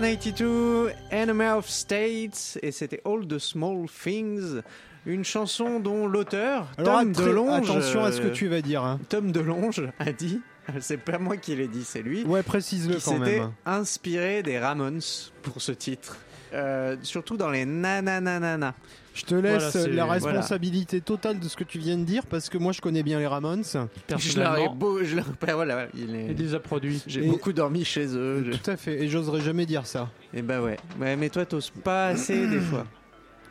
182, 0.02 0.92
Enemy 1.11 1.44
of 1.56 1.68
States, 1.68 2.56
et 2.62 2.70
c'était 2.70 3.02
All 3.04 3.26
the 3.26 3.38
Small 3.40 3.87
Things, 3.88 4.61
une 5.04 5.24
chanson 5.24 5.80
dont 5.80 6.06
l'auteur, 6.06 6.68
Tom 6.76 7.11
DeLonge, 7.12 7.68
attention 7.68 8.04
à 8.04 8.12
ce 8.12 8.20
que 8.20 8.28
tu 8.28 8.46
vas 8.46 8.61
dire. 8.61 8.84
hein. 8.84 9.00
Tom 9.08 9.32
DeLonge 9.32 9.82
a 9.98 10.12
dit, 10.12 10.40
c'est 10.80 10.98
pas 10.98 11.18
moi 11.18 11.37
qui 11.37 11.56
l'ai 11.56 11.66
dit, 11.66 11.82
c'est 11.84 12.02
lui, 12.02 12.22
Ouais, 12.24 12.44
précise-le 12.44 12.94
quand 12.94 13.18
s'était 13.18 13.40
même. 13.40 13.50
inspiré 13.66 14.44
des 14.44 14.61
Ramones 14.61 15.00
pour 15.42 15.61
ce 15.61 15.72
titre. 15.72 16.16
Euh, 16.54 16.96
surtout 17.02 17.37
dans 17.37 17.50
les 17.50 17.64
nananana. 17.66 18.74
Je 19.18 19.24
te 19.24 19.35
laisse 19.35 19.72
Voilà, 19.74 19.88
la 19.88 20.04
voilà. 20.04 20.12
responsabilité 20.12 21.00
totale 21.00 21.40
de 21.40 21.48
ce 21.48 21.57
que 21.57 21.64
tu 21.64 21.78
viens 21.81 21.98
de 21.98 22.04
dire 22.04 22.24
parce 22.26 22.48
que 22.48 22.57
moi 22.57 22.70
je 22.72 22.81
connais 22.81 23.02
bien 23.02 23.18
les 23.18 23.26
Ramones. 23.26 23.64
Je 23.64 24.68
beau, 24.74 25.02
je 25.02 25.16
ben 25.16 25.54
voilà, 25.54 25.88
il 25.94 26.14
est- 26.14 26.26
il 26.31 26.37
les 26.37 26.54
a 26.54 26.61
produits. 26.61 27.02
j'ai 27.07 27.22
beaucoup 27.22 27.52
dormi 27.52 27.85
chez 27.85 28.07
eux. 28.16 28.44
je- 28.46 28.57
Tout 28.57 28.70
à 28.70 28.76
fait, 28.76 29.02
et 29.02 29.09
j'oserais 29.09 29.40
jamais 29.40 29.66
dire 29.66 29.87
ça. 29.87 30.09
Et 30.33 30.40
bah 30.42 30.62
ouais. 30.62 30.76
ouais, 31.00 31.16
mais 31.16 31.31
toi 31.31 31.44
t'oses 31.44 31.70
pas 31.70 32.09
assez 32.09 32.46
des 32.46 32.61
fois. 32.61 32.87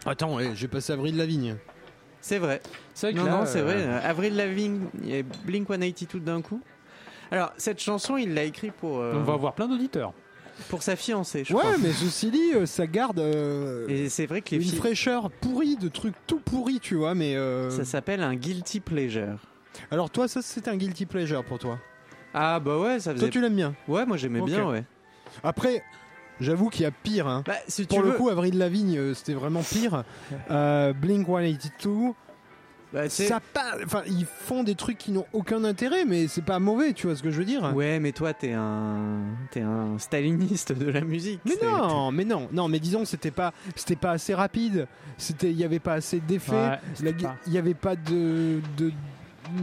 Attends, 0.05 0.39
eh, 0.39 0.51
j'ai 0.55 0.69
passé 0.69 0.93
Avril 0.93 1.17
Lavigne. 1.17 1.57
C'est 2.21 2.39
vrai. 2.39 2.61
C'est 2.93 3.07
vrai 3.07 3.13
que 3.13 3.19
Non, 3.19 3.25
là, 3.25 3.37
non, 3.39 3.45
c'est 3.45 3.59
euh, 3.59 3.63
vrai. 3.63 3.75
euh, 3.77 3.99
Avril 4.09 4.35
Lavigne 4.37 4.85
et 5.05 5.23
Blink 5.45 5.67
182 5.67 6.19
d'un 6.21 6.41
coup. 6.41 6.61
Alors, 7.29 7.51
cette 7.57 7.81
chanson, 7.81 8.15
il 8.15 8.33
l'a 8.33 8.43
écrit 8.43 8.71
pour, 8.71 8.99
euh, 8.99 9.13
On 9.15 9.23
va 9.23 9.33
avoir 9.33 9.53
plein 9.53 9.67
d'auditeurs. 9.67 10.13
Pour 10.69 10.83
sa 10.83 10.95
fiancée, 10.95 11.43
je 11.45 11.53
Ouais, 11.53 11.63
mais 11.81 11.91
ceci 11.91 12.31
dit, 12.31 12.53
euh, 12.55 12.65
ça 12.65 12.87
garde 12.87 13.19
euh, 13.19 13.87
Et 13.87 14.09
c'est 14.09 14.25
vrai 14.25 14.41
que 14.41 14.51
les 14.51 14.57
une 14.57 14.63
filles. 14.63 14.77
fraîcheur 14.77 15.29
pourrie 15.31 15.75
de 15.77 15.87
trucs 15.87 16.15
tout 16.27 16.39
pourris, 16.39 16.79
tu 16.79 16.95
vois. 16.95 17.15
Mais 17.15 17.35
euh, 17.35 17.69
Ça 17.69 17.85
s'appelle 17.85 18.21
un 18.23 18.35
guilty 18.35 18.79
pleasure. 18.79 19.39
alors 19.91 20.09
toi, 20.09 20.27
ça 20.27 20.41
c'est 20.41 20.67
un 20.67 20.75
guilty 20.75 21.05
pleasure 21.05 21.43
pour 21.43 21.59
toi. 21.59 21.79
Ah 22.33 22.59
bah 22.59 22.77
ouais, 22.79 22.99
ça 22.99 23.11
faisait. 23.13 23.25
Toi, 23.25 23.29
tu 23.31 23.41
l'aimes 23.41 23.55
bien. 23.55 23.75
Ouais, 23.87 24.05
moi 24.05 24.17
j'aimais 24.17 24.39
Ok. 24.41 24.47
bien, 24.47 24.67
ouais. 24.67 24.83
Après, 25.43 25.83
j'avoue 26.39 26.69
qu'il 26.69 26.83
y 26.83 26.85
a 26.85 26.91
pire. 26.91 27.27
Hein. 27.27 27.43
Bah, 27.45 27.55
si 27.67 27.85
Pour 27.85 27.97
tu 27.99 28.03
le 28.03 28.11
veux, 28.11 28.17
coup, 28.17 28.29
Avril 28.29 28.57
Lavigne, 28.57 28.97
euh, 28.97 29.13
c'était 29.13 29.33
vraiment 29.33 29.63
pire. 29.63 30.03
Euh, 30.51 30.93
Blink 30.93 31.25
182, 31.27 32.13
bah, 32.93 33.09
ça 33.09 33.39
pas. 33.53 33.73
Enfin, 33.85 34.01
ils 34.07 34.25
font 34.25 34.63
des 34.63 34.75
trucs 34.75 34.97
qui 34.97 35.11
n'ont 35.11 35.25
aucun 35.33 35.63
intérêt, 35.63 36.05
mais 36.05 36.27
c'est 36.27 36.43
pas 36.43 36.59
mauvais, 36.59 36.93
tu 36.93 37.07
vois 37.07 37.15
ce 37.15 37.23
que 37.23 37.31
je 37.31 37.37
veux 37.39 37.45
dire 37.45 37.71
Ouais, 37.75 37.99
mais 37.99 38.11
toi, 38.13 38.33
t'es 38.33 38.53
un, 38.53 39.19
t'es 39.51 39.61
un 39.61 39.97
staliniste 39.99 40.71
de 40.71 40.89
la 40.89 41.01
musique. 41.01 41.41
Mais 41.45 41.55
non, 41.63 42.11
mais 42.11 42.25
non, 42.25 42.47
non, 42.51 42.67
mais 42.67 42.79
disons 42.79 43.03
c'était 43.05 43.31
pas, 43.31 43.53
c'était 43.75 43.95
pas 43.95 44.11
assez 44.11 44.33
rapide. 44.33 44.87
C'était, 45.17 45.51
il 45.51 45.57
y 45.57 45.63
avait 45.63 45.79
pas 45.79 45.93
assez 45.93 46.19
d'effets. 46.19 46.51
Ouais, 46.53 46.79
c'était 46.93 47.25
Il 47.47 47.53
y 47.53 47.57
avait 47.57 47.73
pas 47.73 47.95
de, 47.95 48.61
de 48.77 48.91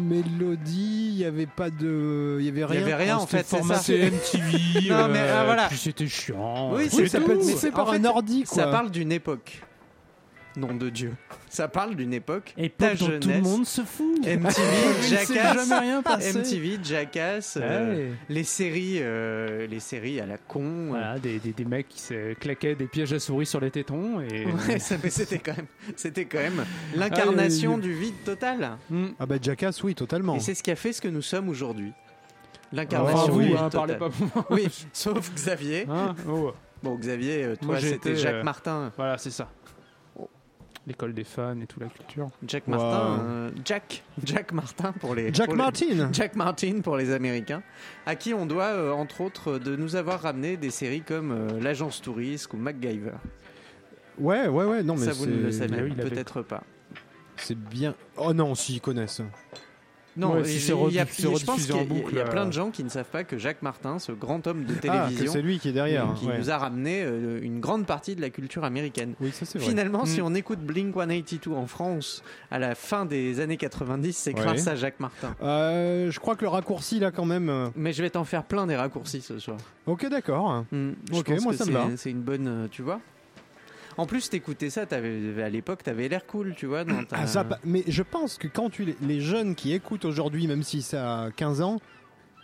mélodie, 0.01 1.11
il 1.13 1.19
y 1.19 1.25
avait 1.25 1.47
pas 1.47 1.71
de, 1.71 2.37
il 2.41 2.47
y 2.47 2.49
avait 2.49 2.61
Il 2.61 2.65
rien. 2.65 2.81
y 2.81 2.83
avait 2.85 2.95
rien 2.95 3.17
en 3.19 3.27
C'était 3.27 3.39
fait, 3.39 3.45
c'est 3.45 3.57
ça. 3.57 3.75
formaté 3.75 4.11
MTV. 4.11 4.91
Non, 4.91 5.09
mais, 5.09 5.19
euh, 5.21 5.43
voilà. 5.45 5.67
puis 5.69 5.77
c'était 5.79 6.07
chiant. 6.07 6.73
Oui, 6.75 6.85
euh, 6.85 6.89
c'est 6.91 7.03
Oui, 7.03 7.09
ça 7.09 7.21
peut 7.21 7.33
être 7.33 7.45
Mais 7.45 7.53
fait 7.53 7.59
c'est- 7.59 7.71
par 7.71 7.89
en 7.89 7.93
un 7.93 8.05
ordi, 8.05 8.45
quoi. 8.45 8.63
Ça 8.63 8.67
parle 8.69 8.91
d'une 8.91 9.13
époque. 9.13 9.63
Nom 10.57 10.73
de 10.75 10.89
Dieu. 10.89 11.13
Ça 11.49 11.67
parle 11.67 11.97
d'une 11.97 12.15
époque. 12.15 12.55
Époque 12.57 12.77
ta 12.79 12.95
dont 12.95 13.07
jeunesse. 13.07 13.21
tout 13.21 13.29
le 13.29 13.41
monde 13.41 13.67
se 13.67 13.83
fout. 13.83 14.19
MTV, 14.21 15.03
Jackass, 15.09 15.69
jamais 15.69 15.81
rien 15.81 16.03
passé. 16.05 16.39
MTV, 16.39 16.79
Jackass, 16.83 17.59
euh, 17.61 17.95
Ouais. 18.09 18.13
les 18.29 18.45
séries, 18.45 18.99
euh, 19.01 19.67
les 19.67 19.81
séries 19.81 20.21
à 20.21 20.27
la 20.27 20.39
con. 20.39 20.87
Voilà, 20.91 21.19
des, 21.19 21.41
des, 21.41 21.53
des 21.53 21.65
mecs 21.65 21.89
qui 21.89 22.01
se 22.01 22.35
claquaient 22.35 22.77
des 22.77 22.87
pièges 22.87 23.13
à 23.13 23.19
souris 23.19 23.47
sur 23.47 23.59
les 23.61 23.71
tétons 23.73 24.21
et 24.21 24.47
Ouais, 24.69 24.79
ça, 24.79 24.97
mais 25.03 25.11
c'était 25.11 25.39
quand 25.41 25.57
même, 25.57 25.67
c'était 25.97 26.25
quand 26.27 26.39
même 26.39 26.65
l'incarnation 26.95 27.75
Ah, 27.77 27.81
du 27.81 27.93
vide 27.93 28.15
total. 28.25 28.77
Hmm. 28.91 29.07
Ah 29.19 29.27
bah 29.27 29.37
Jackass, 29.43 29.83
oui, 29.83 29.95
totalement. 29.97 30.37
Et 30.37 30.41
c'est 30.41 30.55
ce 30.55 30.63
qui 30.63 30.71
a 30.71 30.77
fait 30.77 30.93
ce 30.93 31.01
que 31.01 31.09
nous 31.09 31.23
sommes 31.23 31.49
aujourd'hui. 31.49 31.93
L'incarnation 32.73 33.33
vous, 33.33 33.41
du 33.43 33.47
vide 33.49 33.57
hein, 33.57 33.71
total. 33.71 33.71
parlez 33.71 33.95
pas 33.97 34.11
pour 34.11 34.27
moi. 34.35 34.47
Oui, 34.51 34.69
sauf 34.93 35.33
Xavier. 35.35 35.87
Hein 35.91 36.15
Oh, 36.29 36.53
Bon, 36.83 36.97
Xavier, 36.97 37.45
euh, 37.45 37.57
toi, 37.57 37.81
c'était 37.81 38.15
Jacques 38.15 38.35
euh, 38.35 38.43
Martin. 38.43 38.93
Voilà, 38.97 39.17
c'est 39.17 39.31
ça. 39.31 39.49
L'école 40.87 41.15
des 41.15 41.25
fans 41.25 41.59
et 41.63 41.67
toute 41.67 41.83
la 41.83 41.89
culture. 41.89 42.29
Jack 42.47 42.65
Wow. 42.69 42.73
Martin, 42.77 43.21
euh, 43.25 43.51
Jack, 43.65 44.03
Jack 44.25 44.53
Martin 44.53 44.93
pour 44.93 45.15
les. 45.15 45.33
Jack 45.33 45.47
pour 45.47 45.55
les- 45.55 45.63
Martin 45.63 46.09
Jack 46.13 46.37
Martin 46.37 46.81
pour 46.83 46.97
les 46.99 47.11
Américains, 47.11 47.63
à 48.05 48.17
qui 48.17 48.35
on 48.35 48.45
doit, 48.45 48.65
euh, 48.67 48.93
entre 48.93 49.23
autres, 49.23 49.59
de 49.59 49.77
nous 49.77 49.97
avoir 49.97 50.21
ramené 50.21 50.57
des 50.59 50.71
séries 50.71 51.01
comme 51.03 51.33
euh, 51.33 51.59
L'Agence 51.61 52.03
Touriste 52.03 52.53
ou 52.53 52.59
MacGyver. 52.59 53.13
Ouais, 54.19 54.47
ouais, 54.47 54.65
ouais, 54.65 54.83
non 54.83 54.95
mais 54.95 55.07
Ça, 55.07 55.13
vous 55.13 55.27
ne 55.27 55.37
le 55.37 55.51
c'est 55.53 55.67
savez 55.69 55.83
oui, 55.83 55.93
avait- 55.99 56.11
peut-être 56.11 56.43
pas. 56.43 56.63
c'est 57.37 57.59
bien. 57.59 57.95
Oh 58.19 58.33
non, 58.35 58.55
si, 58.55 58.75
ils 58.75 58.81
connaissent. 58.81 59.23
Non, 60.17 60.35
Ouais, 60.35 60.45
si 60.45 60.61
c'est 60.61 60.69
je 60.69 60.75
pense 60.75 60.91
qu'il 61.67 61.75
y 61.75 61.79
a- 61.79 61.83
y 61.83 62.31
plein 62.31 62.43
euh. 62.43 62.47
de 62.47 62.53
gens 62.53 62.71
qui 62.71 62.85
ne 62.85 62.89
savent 62.89 63.05
pas 63.11 63.25
que 63.25 63.37
Jacques 63.37 63.63
Martin, 63.63 63.99
ce 63.99 64.13
grand 64.13 64.47
homme 64.47 64.65
de 64.65 64.75
Ah, 64.89 65.07
télévision, 65.09 65.33
c'est 65.33 65.43
lui 65.43 65.59
qui 65.59 65.69
est 65.71 65.73
derrière. 65.73 66.15
qui 66.15 66.27
ouais. 66.27 66.39
nous 66.39 66.51
a 66.51 66.57
ramené 66.59 67.03
euh, 67.03 67.41
une 67.43 67.59
grande 67.61 67.85
partie 67.87 68.15
de 68.15 68.21
la 68.21 68.31
culture 68.31 68.63
américaine. 68.65 69.15
Oui, 69.21 69.31
ça 69.33 69.45
c'est 69.45 69.59
vrai. 69.59 69.69
Finalement, 69.69 70.05
si 70.07 70.21
Mm. 70.21 70.25
on 70.27 70.35
écoute 70.35 70.61
Blink 70.61 70.95
182 70.95 71.53
en 71.55 71.67
France 71.67 72.23
à 72.51 72.59
la 72.59 72.75
fin 72.75 73.05
des 73.07 73.41
années 73.41 73.57
90, 73.57 74.17
c'est 74.17 74.35
Ouais. 74.35 74.41
grâce 74.41 74.67
à 74.69 74.77
Jacques 74.77 75.01
Martin. 75.01 75.35
Euh, 75.43 76.11
je 76.11 76.21
crois 76.21 76.37
que 76.37 76.43
le 76.43 76.49
raccourci 76.49 77.01
là 77.01 77.11
quand 77.11 77.25
même. 77.25 77.49
euh, 77.49 77.69
Mais 77.75 77.93
je 77.93 78.03
vais 78.03 78.11
t'en 78.11 78.25
faire 78.25 78.45
plein 78.45 78.67
des 78.67 78.77
raccourcis 78.77 79.21
ce 79.21 79.39
soir. 79.39 79.57
Ok, 79.87 80.09
d'accord. 80.09 80.65
Mm, 80.71 80.91
Ok, 81.13 81.29
moi, 81.43 81.53
ça 81.55 81.65
me 81.65 81.73
va. 81.73 81.87
C'est 81.97 82.11
une 82.11 82.23
bonne, 82.23 82.47
euh, 82.47 82.67
tu 82.71 82.83
vois. 82.83 83.01
En 83.97 84.07
plus, 84.07 84.29
t'écoutais 84.29 84.71
ça, 84.71 84.87
t'avais, 84.87 85.43
à 85.43 85.49
l'époque, 85.49 85.83
t'avais 85.83 86.09
l'air 86.09 86.27
cool, 86.27 86.55
tu 86.57 86.67
vois. 86.67 86.85
Dans 86.85 87.05
ta... 87.05 87.17
Ah, 87.21 87.27
ça, 87.27 87.45
pa- 87.45 87.59
mais 87.65 87.85
je 87.87 88.03
pense 88.03 88.39
que 88.39 88.49
quand 88.49 88.71
tu 88.71 88.85
les, 88.85 88.97
les 89.03 89.21
jeunes 89.21 89.55
qui 89.55 89.73
écoutent 89.73 90.05
aujourd'hui, 90.05 90.47
même 90.47 90.63
si 90.63 90.83
ça 90.83 91.25
a 91.25 91.31
15 91.31 91.61
ans, 91.63 91.81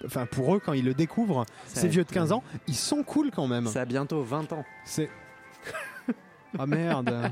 enfin 0.07 0.27
pour 0.27 0.55
eux 0.55 0.61
quand 0.65 0.73
ils 0.73 0.85
le 0.85 0.95
découvrent, 0.95 1.45
Ça- 1.67 1.81
ces 1.81 1.89
vieux 1.89 2.05
de 2.05 2.11
15 2.11 2.33
ans, 2.33 2.43
ils 2.69 2.75
sont 2.77 3.03
cool 3.03 3.31
quand 3.35 3.47
même. 3.49 3.67
Ça 3.67 3.81
a 3.83 3.85
bientôt 3.85 4.23
20 4.23 4.53
ans. 4.53 4.65
C'est 4.85 5.11
ah 6.59 6.67
merde. 6.67 7.31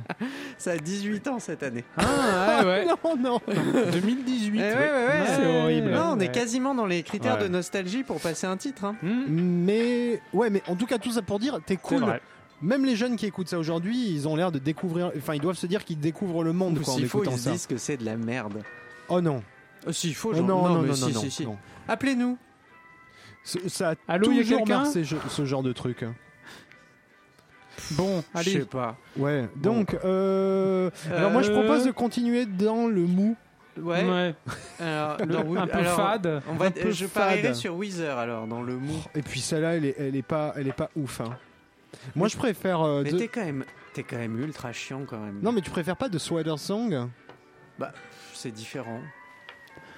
Ça 0.58 0.72
a 0.72 0.76
18 0.76 1.26
ans 1.28 1.38
cette 1.38 1.62
année. 1.62 1.84
Ah, 1.96 2.60
ouais, 2.62 2.66
ouais. 2.66 2.86
non 3.04 3.16
non. 3.16 3.40
2018. 3.92 4.60
Eh 4.60 4.62
ouais, 4.62 4.74
ouais, 4.74 4.76
ouais. 4.78 5.24
C'est 5.26 5.46
horrible. 5.46 5.90
Non, 5.90 6.12
on 6.14 6.20
est 6.20 6.30
quasiment 6.32 6.74
dans 6.74 6.86
les 6.86 7.02
critères 7.02 7.36
Ouais. 7.36 7.44
de 7.44 7.48
nostalgie 7.48 8.02
pour 8.04 8.20
passer 8.20 8.46
un 8.46 8.56
titre. 8.56 8.84
hein. 8.84 8.96
Hmm, 9.02 9.24
Mais 9.28 10.20
ouais, 10.32 10.50
mais 10.50 10.62
en 10.68 10.76
tout 10.76 10.86
cas 10.86 10.98
tout 10.98 11.12
ça 11.12 11.22
pour 11.22 11.38
dire, 11.38 11.58
t'es 11.66 11.76
cool. 11.76 12.04
Même 12.60 12.84
les 12.84 12.96
jeunes 12.96 13.16
qui 13.16 13.26
écoutent 13.26 13.48
ça 13.48 13.58
aujourd'hui, 13.58 14.10
ils 14.10 14.26
ont 14.26 14.34
l'air 14.36 14.50
de 14.50 14.58
découvrir. 14.58 15.12
Enfin, 15.16 15.34
ils 15.34 15.40
doivent 15.40 15.56
se 15.56 15.66
dire 15.66 15.84
qu'ils 15.84 16.00
découvrent 16.00 16.42
le 16.42 16.52
monde 16.52 16.80
quoi, 16.82 16.94
en 16.94 16.96
s'il 16.96 17.08
faut, 17.08 17.18
écoutant 17.22 17.36
ils 17.36 17.38
se 17.38 17.44
ça. 17.44 17.50
disent 17.52 17.66
que 17.66 17.76
c'est 17.76 17.96
de 17.96 18.04
la 18.04 18.16
merde. 18.16 18.62
Oh 19.08 19.20
non. 19.20 19.42
Oh, 19.86 19.92
s'il 19.92 20.14
faut, 20.14 20.30
Oh 20.32 20.34
genre, 20.34 20.46
non, 20.46 20.68
non, 20.68 20.82
mais 20.82 20.88
non, 20.88 20.94
si, 20.94 21.02
non, 21.02 21.08
si, 21.08 21.14
non, 21.24 21.30
si. 21.30 21.46
non. 21.46 21.56
Appelez-nous. 21.86 22.36
Ce- 23.44 23.68
Ça 23.68 23.90
a 23.90 23.94
Allô, 24.08 24.32
y 24.32 24.38
a 24.40 24.42
toujours 24.42 24.58
quelqu'un 24.58 24.82
marqué 24.82 25.04
ce, 25.04 25.14
ce 25.28 25.44
genre 25.44 25.62
de 25.62 25.72
truc. 25.72 26.04
Bon, 27.92 28.22
Je 28.34 28.38
allez. 28.40 28.52
sais 28.52 28.64
pas. 28.66 28.96
Ouais. 29.16 29.48
Donc, 29.56 29.96
euh, 30.04 30.90
alors 31.14 31.30
moi 31.30 31.42
je 31.42 31.50
Euh, 31.52 31.54
propose 31.62 31.84
de 31.86 31.90
continuer 31.92 32.44
dans 32.44 32.86
le 32.88 33.02
mou. 33.06 33.36
Ouais. 33.80 34.02
Ouais. 34.04 34.34
Alors, 34.80 35.16
Le- 35.20 35.26
dans 35.26 35.44
Wi- 35.44 35.58
un 35.58 35.66
peu 35.68 35.78
alors, 35.78 35.96
fade. 35.96 36.42
On 36.50 36.54
va, 36.54 36.66
Un 36.66 36.70
peu 36.72 36.90
je 36.90 37.06
fade. 37.06 37.22
parierais 37.28 37.54
sur 37.54 37.76
Weezer 37.76 38.18
alors 38.18 38.48
dans 38.48 38.62
le 38.62 38.76
mou. 38.76 38.96
Et 39.14 39.22
puis 39.22 39.40
celle-là, 39.40 39.76
elle 39.76 39.84
est, 39.84 39.94
elle 39.98 40.16
est 40.16 40.22
pas, 40.22 40.52
elle 40.56 40.66
est 40.66 40.72
pas 40.72 40.90
ouf. 40.96 41.20
hein. 41.20 41.36
Moi 42.14 42.28
je 42.28 42.36
préfère. 42.36 42.80
euh, 42.82 43.02
Mais 43.04 43.12
de- 43.12 43.18
t'es 43.18 43.28
quand 43.28 43.44
même, 43.44 43.64
t'es 43.94 44.02
quand 44.02 44.16
même 44.18 44.38
ultra 44.38 44.72
chiant 44.72 45.04
quand 45.08 45.18
même. 45.18 45.40
Non 45.42 45.52
mais 45.52 45.60
tu 45.60 45.70
préfères 45.70 45.96
pas 45.96 46.08
de 46.08 46.18
Sweater 46.18 46.58
Song? 46.58 47.08
C'est 48.34 48.52
différent. 48.52 49.00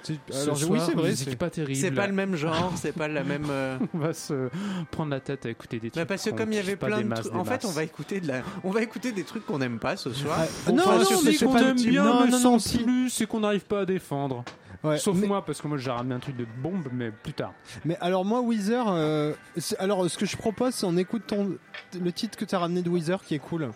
C'est- 0.03 0.17
Ce 0.31 0.41
Alors 0.43 0.55
je- 0.55 0.65
soir, 0.65 0.71
oui 0.79 0.83
c'est 0.83 0.95
vrai. 0.95 1.15
c'est- 1.15 1.35
pas 1.35 1.51
terrible. 1.51 1.79
C'est 1.79 1.91
pas 1.91 2.07
le 2.07 2.13
même 2.13 2.35
genre, 2.35 2.73
c'est 2.75 2.91
pas 2.91 3.07
la 3.07 3.23
même. 3.23 3.45
euh, 3.51 3.77
On 3.93 3.99
va 3.99 4.13
se 4.15 4.49
prendre 4.89 5.11
la 5.11 5.19
tête 5.19 5.45
à 5.45 5.49
écouter 5.51 5.79
des 5.79 5.89
Bah 5.89 5.93
trucs. 5.97 6.07
parce 6.07 6.23
que 6.23 6.31
qu'on 6.31 6.37
comme 6.37 6.51
il 6.51 6.55
y 6.55 6.57
kiffe 6.57 6.67
avait 6.69 6.75
pas 6.75 6.87
plein 6.87 6.97
des 6.97 7.03
de 7.03 7.07
masses, 7.09 7.19
trucs, 7.19 7.33
des 7.33 7.39
en 7.39 7.45
fait, 7.45 7.63
on 7.65 7.67
masses. 7.67 7.75
va 7.75 7.83
écouter 7.83 8.19
de 8.19 8.27
la, 8.27 8.41
on 8.63 8.71
va 8.71 8.81
écouter 8.81 9.11
des 9.11 9.23
trucs 9.23 9.45
qu'on 9.45 9.59
n'aime 9.59 9.77
pas 9.77 9.97
ce 9.97 10.11
soir. 10.11 10.39
Ah, 10.39 10.71
non, 10.71 10.81
Enfin, 10.83 10.97
non, 11.03 11.21
mais 11.23 11.33
c'est 11.33 11.45
qu'on 11.45 11.53
pas 11.53 11.61
aime 11.61 11.77
le- 11.77 11.83
bien, 11.91 12.03
non, 12.03 12.25
mais 12.25 12.31
non, 12.31 12.37
sans 12.39 12.51
non, 12.53 12.59
si. 12.59 12.79
plus, 12.79 13.21
et 13.21 13.27
qu'on 13.27 13.41
n'arrive 13.41 13.65
pas 13.65 13.81
à 13.81 13.85
défendre. 13.85 14.43
Ouais, 14.83 14.97
Sauf 14.97 15.15
mais, 15.17 15.27
moi, 15.27 15.45
parce 15.45 15.61
que 15.61 15.67
moi 15.67 15.77
j'ai 15.77 15.91
ramené 15.91 16.15
un 16.15 16.19
truc 16.19 16.35
de 16.35 16.45
bombe, 16.57 16.87
mais 16.91 17.11
plus 17.11 17.33
tard. 17.33 17.53
mais 17.85 17.97
alors 18.01 18.25
moi 18.25 18.41
Weezer, 18.41 18.85
euh, 18.87 19.33
c'est- 19.57 19.77
alors 19.77 20.09
ce 20.09 20.17
que 20.17 20.25
je 20.25 20.35
propose, 20.35 20.73
c'est 20.73 20.85
on 20.87 20.97
écoute 20.97 21.23
ton, 21.27 21.55
le 21.99 22.11
titre 22.11 22.35
que 22.37 22.45
tu 22.45 22.55
as 22.55 22.59
ramené 22.59 22.81
de 22.81 22.89
Weezer 22.89 23.23
qui 23.23 23.35
est 23.35 23.39
cool. 23.39 23.69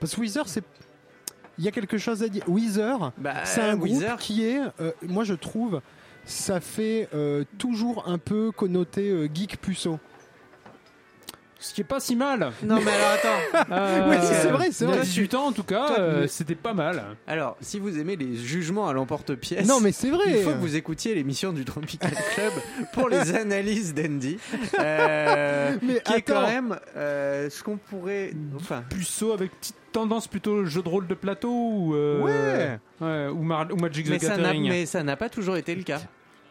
Parce 0.00 0.14
que 0.14 0.20
Weezer, 0.20 0.46
c'est, 0.48 0.62
il 1.56 1.64
y 1.64 1.68
a 1.68 1.70
quelque 1.70 1.96
chose 1.96 2.22
à 2.22 2.28
dire. 2.28 2.44
Weezer, 2.46 3.12
Bah, 3.16 3.44
c'est 3.44 3.62
un 3.62 3.76
groupe 3.76 3.88
Weezer, 3.90 4.18
qui 4.18 4.44
est, 4.44 4.60
euh, 4.80 4.92
moi 5.02 5.24
je 5.24 5.32
trouve, 5.34 5.80
ça 6.26 6.60
fait 6.60 7.08
euh, 7.14 7.44
toujours 7.56 8.06
un 8.06 8.18
peu 8.18 8.50
connoté 8.52 9.08
euh, 9.08 9.28
geek 9.32 9.58
puceau. 9.62 9.98
Ce 11.62 11.74
qui 11.74 11.82
est 11.82 11.84
pas 11.84 12.00
si 12.00 12.16
mal. 12.16 12.52
Non 12.64 12.80
mais 12.82 12.90
alors 12.90 13.10
attends. 13.10 13.66
Euh, 13.72 14.06
Oui, 14.10 14.16
c'est 14.22 14.48
vrai, 14.48 14.68
c'est 14.72 14.84
il 14.84 14.88
y 14.88 14.92
a 14.92 14.96
vrai. 14.96 15.04
18 15.04 15.34
ans 15.34 15.46
en 15.48 15.52
tout 15.52 15.62
cas, 15.62 15.98
euh, 15.98 16.26
c'était 16.26 16.54
pas 16.54 16.72
mal. 16.72 17.04
Alors, 17.26 17.56
si 17.60 17.78
vous 17.78 17.98
aimez 17.98 18.16
les 18.16 18.34
jugements 18.36 18.88
à 18.88 18.92
l'emporte-pièce, 18.94 19.66
Non 19.68 19.78
mais 19.80 19.92
c'est 19.92 20.08
vrai. 20.10 20.24
il 20.28 20.42
faut 20.42 20.50
que 20.52 20.56
vous 20.56 20.76
écoutiez 20.76 21.14
l'émission 21.14 21.52
du 21.52 21.64
Tropical 21.66 22.12
Club 22.34 22.52
pour 22.94 23.08
les 23.10 23.34
analyses 23.36 23.92
d'Andy, 23.94 24.38
euh, 24.78 25.76
Mais 25.82 26.00
qui 26.00 26.12
est 26.14 26.22
quand 26.22 26.36
attends. 26.38 26.46
même 26.48 26.76
euh, 26.96 27.50
ce 27.50 27.62
qu'on 27.62 27.76
pourrait, 27.76 28.32
enfin, 28.56 28.82
Puceau 28.88 29.32
avec 29.32 29.50
petite 29.60 29.76
tendance 29.92 30.26
plutôt 30.28 30.64
jeu 30.64 30.82
de 30.82 30.88
rôle 30.88 31.06
de 31.06 31.14
plateau 31.14 31.50
ou, 31.52 31.94
euh, 31.94 32.20
Ouais. 32.20 32.78
ouais, 33.06 33.28
ou, 33.28 33.42
Mar- 33.42 33.68
ou 33.72 33.76
Magic 33.76 34.08
mais 34.08 34.18
the 34.18 34.22
ça 34.22 34.36
Gathering. 34.36 34.68
mais 34.68 34.86
ça 34.86 35.02
n'a 35.02 35.16
pas 35.16 35.28
toujours 35.28 35.56
été 35.56 35.74
le 35.74 35.82
cas. 35.82 36.00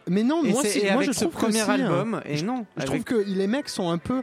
Mais 0.08 0.22
non, 0.22 0.42
Et, 0.44 0.50
moi, 0.52 0.62
c'est- 0.62 0.68
si- 0.80 0.86
et 0.86 0.92
moi 0.92 1.02
je 1.02 1.12
ce 1.12 1.20
trouve 1.24 1.34
que 1.34 1.40
premier 1.40 1.60
hein. 1.60 1.68
album, 1.68 2.20
et 2.24 2.40
non, 2.42 2.64
Je 2.76 2.82
avec- 2.82 2.86
trouve 2.86 3.04
que 3.04 3.24
les 3.28 3.46
mecs 3.46 3.68
sont 3.68 3.90
un 3.90 3.98
peu. 3.98 4.22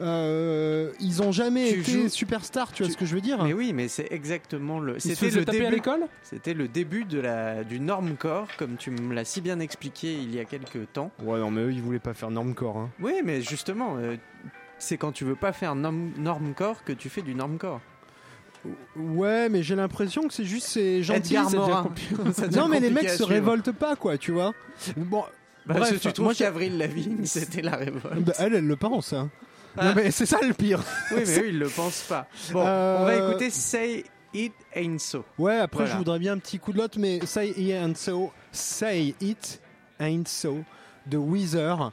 Euh, 0.00 0.92
ils 1.00 1.22
ont 1.22 1.32
jamais 1.32 1.72
Tu 1.72 1.80
été 1.80 1.92
joues- 1.92 2.08
superstars, 2.08 2.72
tu 2.72 2.82
vois 2.82 2.86
tu- 2.88 2.92
ce 2.92 2.98
que 2.98 3.04
je 3.06 3.14
veux 3.14 3.20
dire 3.20 3.42
mais 3.42 3.52
oui, 3.52 3.72
mais 3.72 3.88
c'est 3.88 4.08
exactement 4.12 4.78
le. 4.80 4.98
C'était 4.98 5.30
le 5.30 5.44
taper 5.44 5.58
à 5.58 5.62
début. 5.64 5.74
l'école 5.74 6.00
C'était 6.22 6.54
le 6.54 6.68
début 6.68 7.04
de 7.04 7.18
la 7.20 7.64
du 7.64 7.80
normcore, 7.80 8.46
comme 8.58 8.76
tu 8.76 8.90
me 8.90 9.14
l'as 9.14 9.24
si 9.24 9.40
bien 9.40 9.60
expliqué 9.60 10.14
il 10.14 10.34
y 10.34 10.38
a 10.40 10.44
quelques 10.44 10.92
temps. 10.92 11.10
Ouais, 11.22 11.38
non, 11.38 11.50
mais 11.50 11.62
eux, 11.62 11.72
ils 11.72 11.82
voulaient 11.82 11.98
pas 11.98 12.14
faire 12.14 12.30
normcore. 12.30 12.76
Hein. 12.76 12.90
Oui, 13.00 13.14
mais 13.24 13.40
justement, 13.42 13.96
euh, 13.98 14.16
c'est 14.78 14.96
quand 14.96 15.12
tu 15.12 15.24
veux 15.24 15.34
pas 15.36 15.52
faire 15.52 15.74
norm- 15.74 16.12
normcore 16.18 16.84
que 16.84 16.92
tu 16.92 17.08
fais 17.08 17.22
du 17.22 17.34
normcore. 17.34 17.80
Ouais, 18.96 19.48
mais 19.48 19.62
j'ai 19.62 19.76
l'impression 19.76 20.26
que 20.26 20.34
c'est 20.34 20.44
juste 20.44 20.66
ces 20.66 21.02
gentil. 21.02 21.34
Edgar 21.34 21.48
ça 21.50 21.56
devient 21.56 21.68
Morin. 21.68 21.82
compli- 21.84 22.32
Ça 22.32 22.46
devient 22.48 22.58
Non, 22.58 22.68
mais 22.68 22.80
les 22.80 22.90
mecs 22.90 23.08
se 23.10 23.22
révoltent 23.22 23.72
pas, 23.72 23.94
quoi, 23.96 24.18
tu 24.18 24.32
vois. 24.32 24.52
Bon, 24.96 25.22
Bah, 25.66 25.74
Bref, 25.74 25.78
parce 25.78 25.90
que 25.92 26.08
tu 26.08 26.12
trouves 26.12 26.34
qu'Avril 26.34 26.76
Lavigne, 26.78 27.18
c'était 27.24 27.62
la 27.62 27.76
révolte. 27.76 28.20
bah, 28.20 28.32
elle, 28.38 28.54
elle 28.54 28.66
le 28.66 28.76
pense. 28.76 29.12
Hein. 29.12 29.30
Non, 29.82 29.92
mais 29.96 30.10
c'est 30.10 30.26
ça 30.26 30.38
le 30.46 30.54
pire. 30.54 30.82
Oui, 31.12 31.22
mais 31.26 31.38
eux, 31.40 31.48
ils 31.48 31.58
le 31.58 31.68
pensent 31.68 32.02
pas. 32.08 32.26
Bon, 32.52 32.62
Euh, 32.66 32.98
on 33.00 33.04
va 33.04 33.16
écouter 33.16 33.50
Say 33.50 34.04
It 34.34 34.52
Ain't 34.74 34.98
So. 34.98 35.24
Ouais, 35.38 35.56
après, 35.58 35.84
Voilà. 35.84 35.92
je 35.92 35.98
voudrais 35.98 36.18
bien 36.18 36.32
un 36.34 36.38
petit 36.38 36.58
coup 36.58 36.72
de 36.72 36.78
lotte, 36.78 36.96
mais 36.96 37.24
Say 37.24 37.48
It 37.56 37.72
Ain't 37.74 37.94
So, 37.96 38.32
Say 38.52 39.14
It 39.20 39.60
Ain't 40.00 40.26
So 40.28 40.58
de 41.06 41.16
Weezer. 41.16 41.92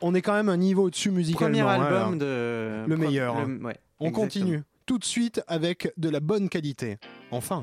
On 0.00 0.14
est 0.14 0.22
quand 0.22 0.34
même 0.34 0.48
un 0.48 0.56
niveau 0.56 0.84
au-dessus 0.84 1.10
musicalement. 1.10 1.46
Premier 1.58 1.60
hein, 1.62 1.82
album 1.84 2.18
de. 2.18 2.84
Le 2.86 2.96
meilleur, 2.96 3.36
hein. 3.36 3.58
ouais, 3.62 3.76
On 4.00 4.06
exactement. 4.08 4.10
continue 4.12 4.62
tout 4.86 4.98
de 4.98 5.04
suite 5.04 5.40
avec 5.48 5.92
de 5.96 6.08
la 6.10 6.20
bonne 6.20 6.48
qualité. 6.48 6.98
Enfin. 7.30 7.62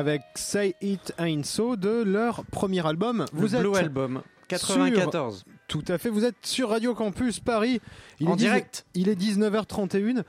Avec 0.00 0.22
Say 0.34 0.74
It 0.80 1.12
Ain't 1.18 1.44
So 1.44 1.76
de 1.76 2.02
leur 2.02 2.42
premier 2.46 2.86
album. 2.86 3.26
Le 3.34 3.38
Vous 3.38 3.54
êtes 3.54 3.60
Blue 3.60 3.76
Album 3.76 4.22
94 4.48 5.44
tout 5.68 5.84
à 5.86 5.98
fait, 5.98 6.08
vous 6.08 6.24
êtes 6.24 6.34
sur 6.42 6.70
Radio 6.70 6.96
Campus 6.96 7.38
Paris. 7.38 7.80
Il 8.18 8.26
en 8.26 8.32
est 8.32 8.36
direct. 8.38 8.86
Il 8.94 9.08
est 9.08 9.14
19h31. 9.14 10.24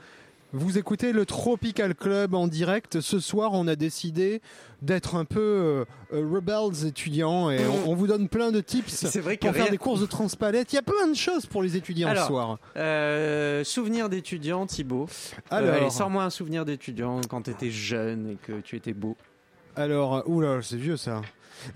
Vous 0.52 0.78
écoutez 0.78 1.12
le 1.12 1.26
Tropical 1.26 1.96
Club 1.96 2.34
en 2.34 2.46
direct. 2.46 3.00
Ce 3.00 3.18
soir, 3.18 3.50
on 3.54 3.66
a 3.66 3.74
décidé 3.74 4.40
d'être 4.82 5.16
un 5.16 5.24
peu 5.24 5.40
euh, 5.40 5.84
euh, 6.12 6.28
rebels 6.32 6.86
étudiants 6.86 7.50
et 7.50 7.66
on, 7.86 7.90
on 7.90 7.94
vous 7.96 8.06
donne 8.06 8.28
plein 8.28 8.52
de 8.52 8.60
tips 8.60 9.06
C'est 9.06 9.20
vrai 9.20 9.36
que 9.36 9.46
pour 9.46 9.56
faire 9.56 9.70
des 9.70 9.78
courses 9.78 10.00
de 10.00 10.06
transpalette. 10.06 10.72
Il 10.72 10.76
y 10.76 10.78
a 10.78 10.82
plein 10.82 11.08
de 11.08 11.16
choses 11.16 11.46
pour 11.46 11.60
les 11.60 11.76
étudiants 11.76 12.08
Alors, 12.08 12.22
ce 12.22 12.28
soir. 12.28 12.58
Euh, 12.76 13.64
souvenir 13.64 14.08
d'étudiant, 14.08 14.66
Thibaut. 14.66 15.08
Euh, 15.08 15.56
Alors, 15.56 15.74
allez, 15.74 15.90
sors-moi 15.90 16.22
un 16.22 16.30
souvenir 16.30 16.64
d'étudiant 16.64 17.20
quand 17.28 17.42
tu 17.42 17.50
étais 17.50 17.70
jeune 17.70 18.30
et 18.30 18.36
que 18.36 18.60
tu 18.60 18.76
étais 18.76 18.92
beau. 18.92 19.16
Alors, 19.76 20.22
oula, 20.28 20.60
c'est 20.62 20.76
vieux 20.76 20.96
ça. 20.96 21.22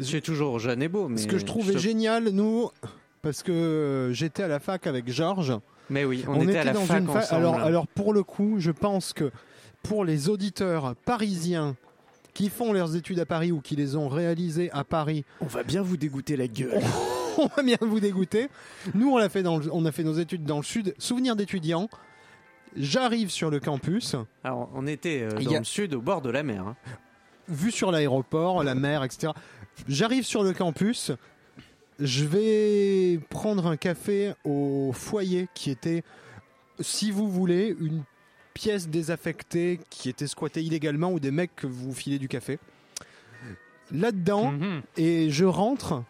Suis 0.01 0.23
toujours 0.23 0.59
jeune 0.59 0.83
et 0.83 0.89
beau, 0.89 1.09
mais 1.09 1.19
Ce 1.19 1.27
que 1.27 1.39
je 1.39 1.45
trouvais 1.45 1.79
génial, 1.79 2.31
nous, 2.31 2.71
parce 3.23 3.43
que 3.43 3.53
euh, 3.53 4.13
j'étais 4.13 4.43
à 4.43 4.49
la 4.49 4.59
fac 4.59 4.87
avec 4.87 5.09
Georges. 5.11 5.55
Mais 5.91 6.05
oui, 6.05 6.25
on, 6.27 6.41
était, 6.41 6.59
à 6.59 6.65
la 6.65 6.73
dans 6.73 6.81
fac 6.81 7.01
une 7.01 7.09
ensemble. 7.11 7.25
Alors, 7.31 7.55
alors 7.61 7.87
pour 7.87 8.13
le 8.13 8.23
coup, 8.25 8.57
je 8.59 8.73
pense 8.73 9.13
que 9.13 9.31
pour 9.85 10.05
les 10.05 10.29
auditeurs 10.29 10.97
parisiens 11.05 11.77
qui 12.35 12.49
font 12.51 12.73
leurs 12.73 12.97
études 12.97 13.21
à 13.21 13.27
Paris 13.27 13.53
ou 13.53 13.61
qui 13.61 13.77
les 13.77 13.95
ont 13.95 14.09
réalisées 14.09 14.71
à 14.73 14.83
Paris, 14.83 15.25
on 15.41 15.47
va 15.47 15.63
bien 15.63 15.83
vous 15.83 15.97
dégoûter 15.97 16.37
la 16.37 16.49
gueule. 16.49 16.81
on 17.39 17.47
va 17.47 17.63
bien 17.63 17.79
vous 17.81 18.01
dégoûter. 18.01 18.49
Nous, 18.95 19.09
on, 19.11 19.19
l'a 19.19 19.29
fait 19.29 19.45
dans 19.45 19.59
le- 19.59 19.73
on 19.73 19.85
a 19.87 19.93
fait 19.93 20.03
nos 20.03 20.15
études 20.15 20.45
dans 20.45 20.57
le 20.59 20.65
sud. 20.65 20.95
Souvenir 20.99 21.37
d'étudiants. 21.37 21.89
J'arrive 22.77 23.31
sur 23.31 23.49
le 23.51 23.59
campus, 23.61 24.17
Alors, 24.45 24.69
on 24.75 24.87
était 24.87 25.23
euh, 25.23 25.31
Il 25.39 25.47
dans 25.47 25.53
y 25.53 25.57
a- 25.57 25.59
le 25.61 25.65
sud, 25.65 25.95
au 25.95 26.03
bord 26.03 26.21
de 26.21 26.29
la 26.31 26.43
mer. 26.43 26.63
hein. 26.67 26.77
Vu 27.49 27.71
sur 27.71 27.91
l'aéroport, 27.93 28.63
la 28.65 28.75
mer, 28.75 29.03
etc. 29.05 29.33
J'arrive 29.89 30.25
sur 30.25 30.43
le 30.43 30.53
campus. 30.53 31.13
Je 31.99 32.25
vais 32.25 33.19
prendre 33.31 33.67
un 33.67 33.77
café 33.77 34.35
au 34.45 34.93
foyer 34.93 35.49
qui 35.55 35.71
était, 35.71 36.03
si 36.81 37.11
vous 37.11 37.29
voulez, 37.31 37.75
une 37.81 38.03
pièce 38.55 38.89
désaffectée 38.89 39.81
qui 39.91 40.09
était 40.09 40.27
squattée 40.27 40.63
illégalement 40.63 41.11
ou 41.13 41.21
des 41.21 41.31
mecs 41.31 41.55
que 41.57 41.67
vous 41.67 41.93
filez 41.95 42.19
du 42.19 42.29
café. 42.29 42.59
Là-dedans, 43.93 44.53
Mhm. 44.53 44.83
et 44.97 45.31
je 45.31 45.45
rentre. 45.45 46.03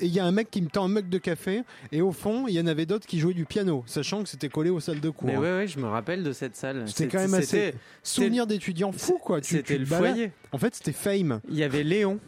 Et 0.00 0.06
il 0.06 0.12
y 0.12 0.18
a 0.18 0.24
un 0.24 0.32
mec 0.32 0.50
qui 0.50 0.60
me 0.60 0.68
tend 0.68 0.86
un 0.86 0.88
mug 0.88 1.08
de 1.08 1.18
café, 1.18 1.62
et 1.92 2.02
au 2.02 2.10
fond, 2.10 2.46
il 2.48 2.54
y 2.54 2.60
en 2.60 2.66
avait 2.66 2.84
d'autres 2.84 3.06
qui 3.06 3.20
jouaient 3.20 3.32
du 3.34 3.44
piano, 3.44 3.84
sachant 3.86 4.22
que 4.24 4.28
c'était 4.28 4.48
collé 4.48 4.68
aux 4.70 4.80
salles 4.80 5.00
de 5.00 5.08
cours. 5.10 5.28
Mais 5.28 5.36
ouais, 5.36 5.56
ouais, 5.58 5.66
je 5.68 5.78
me 5.78 5.86
rappelle 5.86 6.24
de 6.24 6.32
cette 6.32 6.56
salle. 6.56 6.82
C'était 6.88 7.06
quand 7.08 7.20
même 7.20 7.34
assez 7.34 7.74
souvenir 8.02 8.46
d'étudiants 8.48 8.90
fou, 8.92 9.18
quoi. 9.18 9.40
Tu- 9.40 9.54
C'était 9.56 9.78
le 9.78 9.84
balades. 9.86 10.12
foyer. 10.14 10.32
En 10.50 10.58
fait, 10.58 10.74
c'était 10.74 10.92
Fame. 10.92 11.40
Il 11.48 11.54
y 11.56 11.62
avait 11.62 11.84
Léon. 11.84 12.18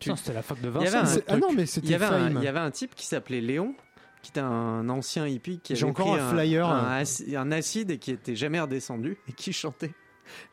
Tu- 0.00 0.10
C'était 0.16 0.32
la 0.32 0.42
fac 0.42 0.60
de 0.60 0.68
Il 0.68 0.74
y 0.74 0.76
avait 0.88 0.90
Vincent. 0.90 1.18
un- 1.18 1.22
Ah 1.28 1.36
non, 1.36 1.52
mais 1.52 1.62
Il 1.62 1.68
c'était 1.68 1.86
y, 1.88 1.94
avait 1.94 2.06
un, 2.06 2.10
Fame. 2.10 2.34
il 2.38 2.44
y 2.44 2.48
avait 2.48 2.58
un 2.58 2.70
type 2.72 2.96
qui 2.96 3.06
s'appelait 3.06 3.40
Léon, 3.40 3.76
qui 4.20 4.30
était 4.32 4.40
un 4.40 4.88
ancien 4.88 5.28
hippie 5.28 5.60
qui 5.62 5.76
J'ai 5.76 5.82
avait 5.84 5.90
encore 5.92 6.12
pris 6.16 6.20
un 6.20 6.30
flyer. 6.30 6.68
un, 6.68 7.02
un 7.36 7.52
acide 7.52 7.92
et 7.92 7.98
qui 7.98 8.10
était 8.10 8.34
jamais 8.34 8.58
redescendu 8.60 9.16
et 9.28 9.32
qui 9.32 9.52
chantait 9.52 9.92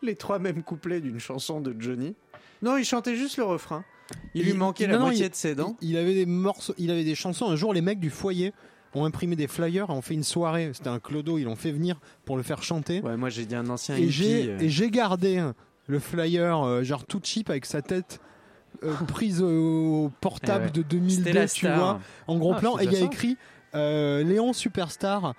les 0.04 0.16
trois 0.16 0.38
mêmes 0.38 0.62
couplets 0.62 1.02
d'une 1.02 1.20
chanson 1.20 1.62
de 1.62 1.76
Johnny. 1.80 2.16
Non, 2.62 2.78
il 2.78 2.86
chantait 2.86 3.16
juste 3.16 3.38
le 3.38 3.44
refrain. 3.44 3.84
Il, 4.34 4.44
lui 4.46 4.54
manquait 4.54 4.86
il- 4.86 4.90
la 4.90 4.98
non, 4.98 5.06
moitié 5.06 5.26
il- 5.26 5.30
de 5.30 5.36
ses 5.36 5.56
dents. 5.56 5.76
Il, 5.82 5.98
avait 5.98 6.14
des 6.14 6.26
morceaux, 6.26 6.74
il 6.78 6.92
avait 6.92 7.04
des 7.04 7.16
chansons. 7.16 7.48
Un 7.50 7.56
jour, 7.56 7.74
les 7.74 7.82
mecs 7.82 8.00
du 8.00 8.10
foyer 8.10 8.54
ont 8.96 9.06
imprimé 9.06 9.36
des 9.36 9.48
flyers, 9.48 9.90
ont 9.90 10.02
fait 10.02 10.14
une 10.16 10.24
soirée. 10.24 10.72
C'était 10.74 10.90
un 10.90 11.00
clodo, 11.00 11.38
ils 11.38 11.44
l'ont 11.44 11.56
fait 11.56 11.72
venir 11.72 12.00
pour 12.26 12.38
le 12.38 12.44
faire 12.44 12.64
chanter. 12.64 13.02
Ouais, 13.02 13.18
moi 13.18 13.30
j'ai 13.30 13.46
dit 13.46 13.56
un 13.56 13.68
ancien 13.70 13.96
et 13.96 14.02
hippie. 14.02 14.12
j'ai 14.12 14.50
euh, 14.50 14.58
et 14.60 14.70
j'ai 14.70 14.90
gardé 14.90 15.38
hein, 15.38 15.54
le 15.88 16.00
flyer, 16.00 16.64
euh, 16.64 16.84
genre 16.84 17.06
tout 17.06 17.20
cheap 17.24 17.50
avec 17.50 17.66
sa 17.66 17.82
tête. 17.82 18.20
euh, 18.84 18.94
prise 19.08 19.42
au 19.42 20.12
portable 20.22 20.72
Eh 20.74 20.78
ouais. 20.80 20.84
de 20.84 21.10
C'était 21.10 21.32
2002, 21.32 21.32
la 21.34 21.48
tu 21.48 21.66
vois, 21.68 22.00
en 22.28 22.38
gros 22.38 22.54
Ah, 22.56 22.60
plan. 22.60 22.78
Et 22.80 22.86
il 22.86 22.92
y 22.92 22.96
a 22.96 23.00
ça. 23.00 23.06
écrit 23.06 23.38
euh, 23.76 24.24
Léon 24.24 24.54
Superstar, 24.54 25.34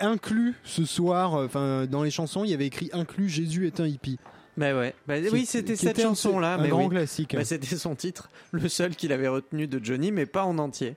inclus 0.00 0.54
ce 0.64 0.84
soir, 0.84 1.34
enfin 1.34 1.86
dans 1.86 2.02
les 2.02 2.10
chansons, 2.10 2.44
il 2.44 2.50
y 2.50 2.54
avait 2.54 2.66
écrit 2.66 2.88
inclus 2.92 3.28
Jésus 3.28 3.66
est 3.66 3.78
un 3.80 3.86
hippie. 3.86 4.18
Bah 4.60 4.78
ouais. 4.78 4.94
Bah 5.08 5.18
Qui- 5.20 5.28
oui, 5.30 5.46
c'était 5.46 5.74
cette 5.74 6.00
chanson-là. 6.00 6.54
un 6.54 6.58
mais 6.58 6.68
grand 6.68 6.84
oui. 6.84 6.90
classique. 6.90 7.34
Bah, 7.34 7.44
c'était 7.44 7.76
son 7.76 7.94
titre, 7.96 8.28
le 8.52 8.68
seul 8.68 8.94
qu'il 8.94 9.10
avait 9.12 9.26
retenu 9.28 9.66
de 9.66 9.82
Johnny, 9.82 10.12
mais 10.12 10.26
pas 10.26 10.44
en 10.44 10.58
entier. 10.58 10.96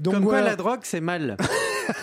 Donc 0.00 0.14
Comme 0.14 0.24
quoi 0.24 0.40
la 0.42 0.56
drogue, 0.56 0.80
c'est 0.82 1.00
mal. 1.00 1.36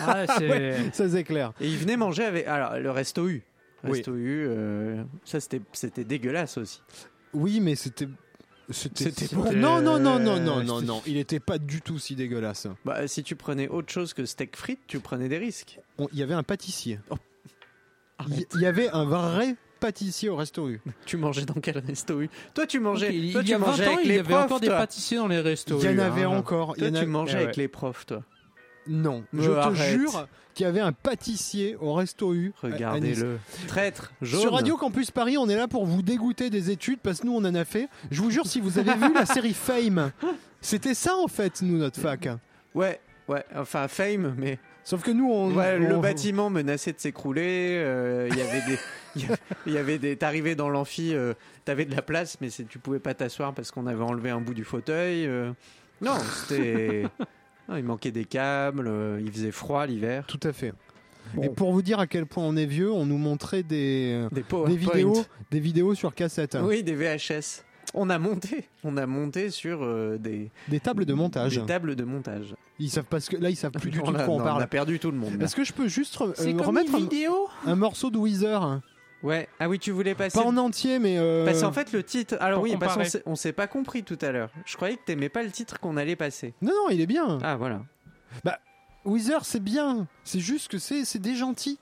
Ah, 0.00 0.24
c'est- 0.38 0.92
ça 0.92 1.08
c'est 1.08 1.22
clair. 1.22 1.52
Et 1.60 1.68
il 1.68 1.76
venait 1.76 1.96
manger 1.96 2.24
avec. 2.24 2.48
Alors, 2.48 2.76
le 2.76 2.90
resto 2.90 3.28
U. 3.28 3.44
Oui. 3.84 3.98
Resto 3.98 4.16
U, 4.16 4.44
euh, 4.48 5.00
ça 5.24 5.38
c'était 5.38 5.60
c'était 5.72 6.02
dégueulasse 6.02 6.58
aussi. 6.58 6.82
Oui, 7.32 7.60
mais 7.60 7.76
c'était. 7.76 8.08
C'était 8.70 9.32
bon. 9.32 9.44
Non, 9.52 9.80
non, 9.80 10.00
non, 10.00 10.18
non, 10.18 10.40
non, 10.40 10.64
non, 10.64 10.82
non. 10.82 11.02
Il 11.06 11.16
était 11.18 11.38
pas 11.38 11.58
du 11.58 11.82
tout 11.82 12.00
si 12.00 12.16
dégueulasse. 12.16 12.66
Bah, 12.84 13.06
si 13.06 13.22
tu 13.22 13.36
prenais 13.36 13.68
autre 13.68 13.92
chose 13.92 14.12
que 14.12 14.26
steak 14.26 14.56
frites, 14.56 14.80
tu 14.88 14.98
prenais 14.98 15.28
des 15.28 15.38
risques. 15.38 15.78
On- 15.98 16.08
Il 16.12 16.18
y 16.18 16.22
avait 16.24 16.34
un 16.34 16.42
pâtissier. 16.42 16.98
Oh. 17.10 17.16
Il 18.28 18.44
il 18.56 18.60
y 18.62 18.66
avait 18.66 18.88
un 18.88 19.04
vrai 19.04 19.54
pâtissier 19.86 20.28
au 20.28 20.36
resto 20.36 20.68
U. 20.68 20.80
Tu 21.06 21.16
mangeais 21.16 21.44
dans 21.44 21.54
quel 21.60 21.78
resto 21.78 22.20
U? 22.20 22.28
Toi, 22.54 22.66
tu 22.66 22.80
mangeais. 22.80 23.14
il, 23.16 23.32
toi, 23.32 23.42
il 23.42 23.44
tu 23.44 23.50
y 23.50 23.54
a 23.54 23.58
20 23.58 23.66
mangeais 23.66 23.86
ans, 23.86 23.92
avec 23.94 24.04
il 24.06 24.10
y 24.12 24.14
avait 24.18 24.22
profs. 24.24 24.44
encore 24.44 24.60
des 24.60 24.68
pâtissiers 24.68 25.16
dans 25.18 25.28
les 25.28 25.40
restos. 25.40 25.78
Il 25.80 25.90
y 25.90 25.94
en 25.94 25.98
avait 25.98 26.22
hein. 26.24 26.30
encore. 26.30 26.74
Il 26.76 26.80
Toi, 26.80 26.88
y 26.88 26.90
en 26.90 26.94
a- 26.94 27.00
tu 27.00 27.06
mangeais 27.06 27.32
Eh 27.34 27.42
avec 27.44 27.56
ouais. 27.56 27.62
les 27.62 27.68
profs, 27.68 28.06
toi. 28.06 28.22
Non, 28.88 29.24
je 29.32 29.50
te 29.50 29.74
jure 29.74 30.28
qu'il 30.54 30.64
y 30.64 30.68
avait 30.68 30.80
un 30.80 30.92
pâtissier 30.92 31.76
au 31.80 31.92
resto 31.94 32.32
U. 32.34 32.52
Regardez-le. 32.62 33.38
Traître, 33.66 34.12
jaune. 34.22 34.40
Sur 34.40 34.52
Radio 34.52 34.76
Campus 34.76 35.10
Paris, 35.10 35.36
on 35.38 35.48
est 35.48 35.56
là 35.56 35.66
pour 35.68 35.84
vous 35.86 36.02
dégoûter 36.02 36.50
des 36.50 36.70
études 36.70 37.00
parce 37.00 37.20
que 37.20 37.26
nous 37.26 37.34
on 37.34 37.44
en 37.44 37.54
a 37.54 37.64
fait. 37.64 37.88
Je 38.10 38.22
vous 38.22 38.30
jure, 38.30 38.46
si 38.46 38.60
vous 38.60 38.78
avez 38.78 38.94
vu 38.94 39.12
la 39.12 39.26
série 39.26 39.54
Fame, 39.54 40.12
c'était 40.60 40.94
ça 40.94 41.16
en 41.16 41.26
fait, 41.28 41.62
nous 41.62 41.78
notre 41.78 42.00
fac. 42.00 42.28
Ouais, 42.74 43.00
ouais. 43.28 43.44
Enfin, 43.56 43.88
fame, 43.88 44.34
mais. 44.38 44.58
Sauf 44.84 45.02
que 45.02 45.10
nous 45.10 45.28
on. 45.32 45.52
Ouais, 45.52 45.78
le 45.78 45.96
bâtiment 45.96 46.48
menaçait 46.48 46.92
de 46.92 47.00
s'écrouler. 47.00 47.76
euh, 47.84 48.28
Il 48.30 48.36
y 48.38 48.40
avait 48.40 48.62
des. 48.68 48.78
Il 49.66 49.72
y 49.72 49.78
avait- 49.78 49.98
des. 49.98 50.16
T'arrivais 50.16 50.54
dans 50.54 50.68
l'amphi, 50.68 51.14
euh, 51.14 51.34
t'avais 51.64 51.84
de 51.84 51.94
la 51.94 52.02
place, 52.02 52.38
mais 52.40 52.48
tu 52.50 52.78
pouvais 52.78 52.98
pas 53.00 53.14
t'asseoir 53.14 53.54
parce 53.54 53.70
qu'on 53.70 53.86
avait 53.86 54.02
enlevé 54.04 54.30
un 54.30 54.40
bout 54.40 54.54
du 54.54 54.64
fauteuil. 54.64 55.26
euh. 55.26 55.52
Non, 56.00 56.16
c'était. 56.46 57.04
Non, 57.68 57.76
il 57.76 57.82
manquait 57.82 58.12
des 58.12 58.24
câbles, 58.24 58.86
euh, 58.86 59.20
il 59.20 59.32
faisait 59.32 59.50
froid 59.50 59.86
l'hiver. 59.86 60.24
Tout 60.28 60.38
à 60.44 60.52
fait. 60.52 60.72
Et 61.42 61.48
pour 61.48 61.72
vous 61.72 61.82
dire 61.82 61.98
à 61.98 62.06
quel 62.06 62.24
point 62.24 62.44
on 62.44 62.54
est 62.56 62.64
vieux, 62.66 62.92
on 62.92 63.04
nous 63.04 63.18
montrait 63.18 63.64
des, 63.64 64.24
Des 64.30 64.76
vidéos, 64.76 65.24
des 65.50 65.58
vidéos 65.58 65.96
sur 65.96 66.14
cassette, 66.14 66.56
Oui, 66.62 66.84
des 66.84 66.94
VHS. 66.94 67.64
On 67.92 68.08
a 68.08 68.20
monté, 68.20 68.68
on 68.84 68.96
a 68.96 69.04
monté 69.06 69.50
sur 69.50 69.82
euh, 69.82 70.16
des, 70.16 70.52
des 70.68 70.78
tables 70.78 71.04
de 71.06 71.12
montage. 71.14 71.58
des 71.58 71.66
tables 71.66 71.96
de 71.96 72.04
montage. 72.04 72.54
Ils 72.78 72.88
savent 72.90 73.06
parce 73.10 73.28
que 73.28 73.36
là 73.36 73.50
ils 73.50 73.56
savent 73.56 73.72
plus 73.72 73.90
du 73.90 73.98
On 74.02 74.04
tout 74.04 74.12
de 74.12 74.18
a- 74.18 74.24
quoi 74.24 74.34
on 74.34 74.38
non, 74.38 74.44
parle. 74.44 74.58
On 74.60 74.64
a 74.64 74.66
perdu 74.68 75.00
tout 75.00 75.10
le 75.10 75.16
monde. 75.18 75.36
là. 75.36 75.44
Est-ce 75.46 75.56
que 75.56 75.64
je 75.64 75.72
peux 75.72 75.88
juste 75.88 76.16
re- 76.18 76.34
C'est 76.36 76.50
euh, 76.54 76.56
comme 76.56 76.66
remettre 76.68 76.90
une 76.90 76.94
un, 76.94 76.98
vidéo? 76.98 77.48
un 77.66 77.74
morceau 77.74 78.10
de 78.10 78.18
Weezer? 78.18 78.62
hein 78.62 78.80
Ouais. 79.22 79.48
Ah 79.58 79.68
oui, 79.68 79.78
tu 79.78 79.90
voulais 79.90 80.14
passer. 80.14 80.38
Pas 80.38 80.46
en 80.46 80.56
entier, 80.56 80.98
mais 80.98 81.16
euh, 81.18 81.44
Parce 81.44 81.62
qu'en 81.62 81.72
fait, 81.72 81.92
le 81.92 82.02
titre. 82.02 82.36
Alors 82.40 82.58
Pour 82.58 82.64
oui, 82.64 82.72
parce 82.78 82.92
qu'on 82.92 83.00
comparer. 83.00 83.08
s'est- 83.10 83.22
on 83.26 83.34
s'est 83.34 83.52
pas 83.52 83.66
compris 83.66 84.02
tout 84.04 84.18
à 84.20 84.30
l'heure. 84.30 84.50
Je 84.66 84.76
croyais 84.76 84.96
que 84.96 85.04
t'aimais 85.04 85.28
pas 85.28 85.42
le 85.42 85.50
titre 85.50 85.80
qu'on 85.80 85.96
allait 85.96 86.16
passer. 86.16 86.54
non, 86.62 86.72
non, 86.72 86.90
il 86.90 87.00
est 87.00 87.06
bien. 87.06 87.38
Ah 87.42 87.56
voilà. 87.56 87.80
Weezer, 89.04 89.44
c'est 89.44 89.62
bien. 89.62 90.08
C'est 90.24 90.40
juste 90.40 90.68
que 90.68 90.78
c'est 90.78 91.04
c'est 91.04 91.20
des 91.20 91.36
gentils. 91.36 91.78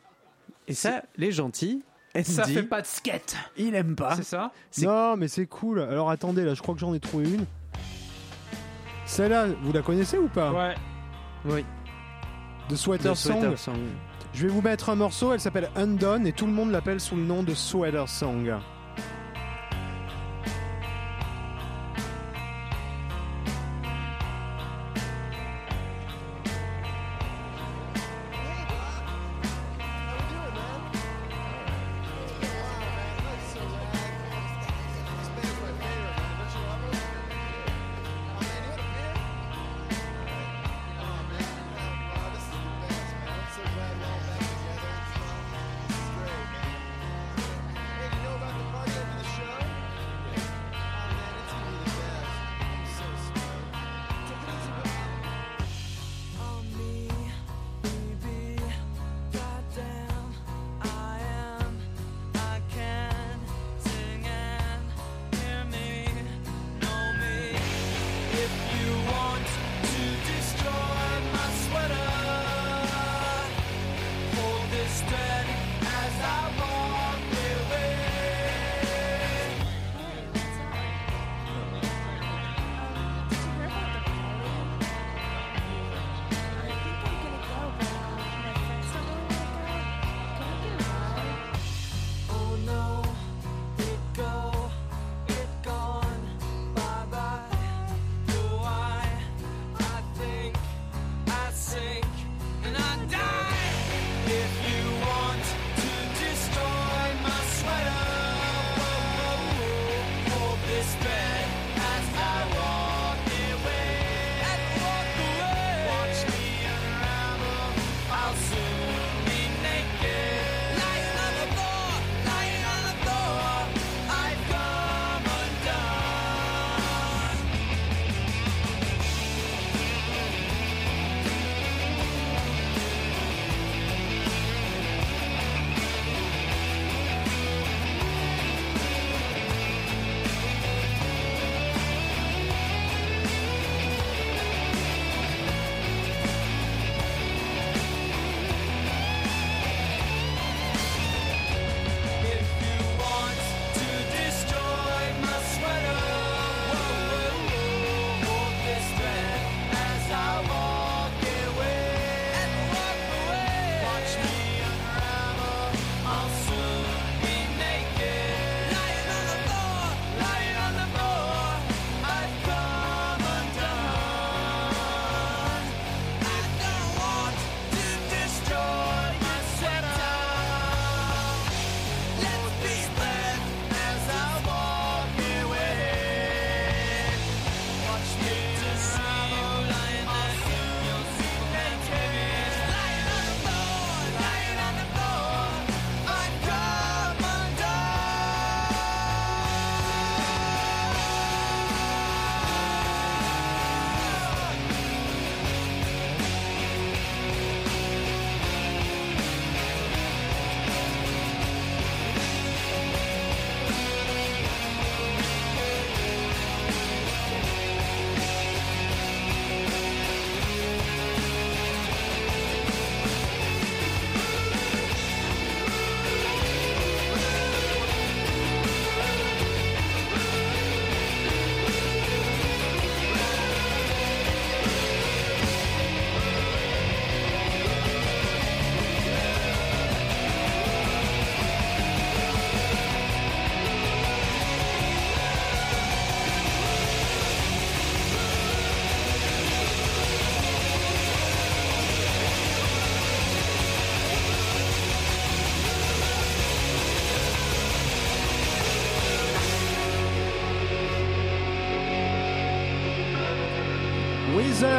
Et 0.69 0.75
ça, 0.75 1.03
les 1.17 1.33
gentils, 1.33 1.83
Ça 2.23 2.43
Andy, 2.43 2.55
fait 2.55 2.63
pas 2.63 2.83
de 2.83 2.87
skate. 2.87 3.35
il 3.57 3.75
aime 3.75 3.97
pas. 3.97 4.15
C'est 4.17 4.23
ça 4.25 4.53
Non, 4.83 5.17
mais 5.17 5.29
c'est 5.29 5.47
cool. 5.47 5.81
Alors 5.81 6.11
attendez, 6.11 6.45
là, 6.45 6.53
je 6.55 6.61
crois 6.63 6.75
que 6.75 6.81
j'en 6.81 6.93
ai 6.95 7.01
trouvé 7.01 7.25
une. 7.31 7.47
Celle-là, 9.07 9.47
vous 9.63 9.73
la 9.73 9.83
connaissez 9.83 10.19
ou 10.19 10.29
pas 10.29 10.53
Ouais. 10.53 10.75
Oui. 11.47 11.65
De 12.69 12.77
Sweater 12.77 13.17
Song. 13.17 13.41
Sweater 13.41 13.59
Song. 13.59 13.79
Je 14.35 14.49
vais 14.49 14.53
vous 14.53 14.63
mettre 14.63 14.89
un 14.89 14.97
morceau, 14.97 15.33
elle 15.33 15.39
s'appelle 15.39 15.71
Undone 15.77 16.27
et 16.27 16.33
tout 16.33 16.47
le 16.47 16.53
monde 16.53 16.73
l'appelle 16.73 16.99
sous 16.99 17.15
le 17.15 17.23
nom 17.23 17.45
de 17.45 17.55
Sweater 17.55 18.09
Song. 18.09 18.53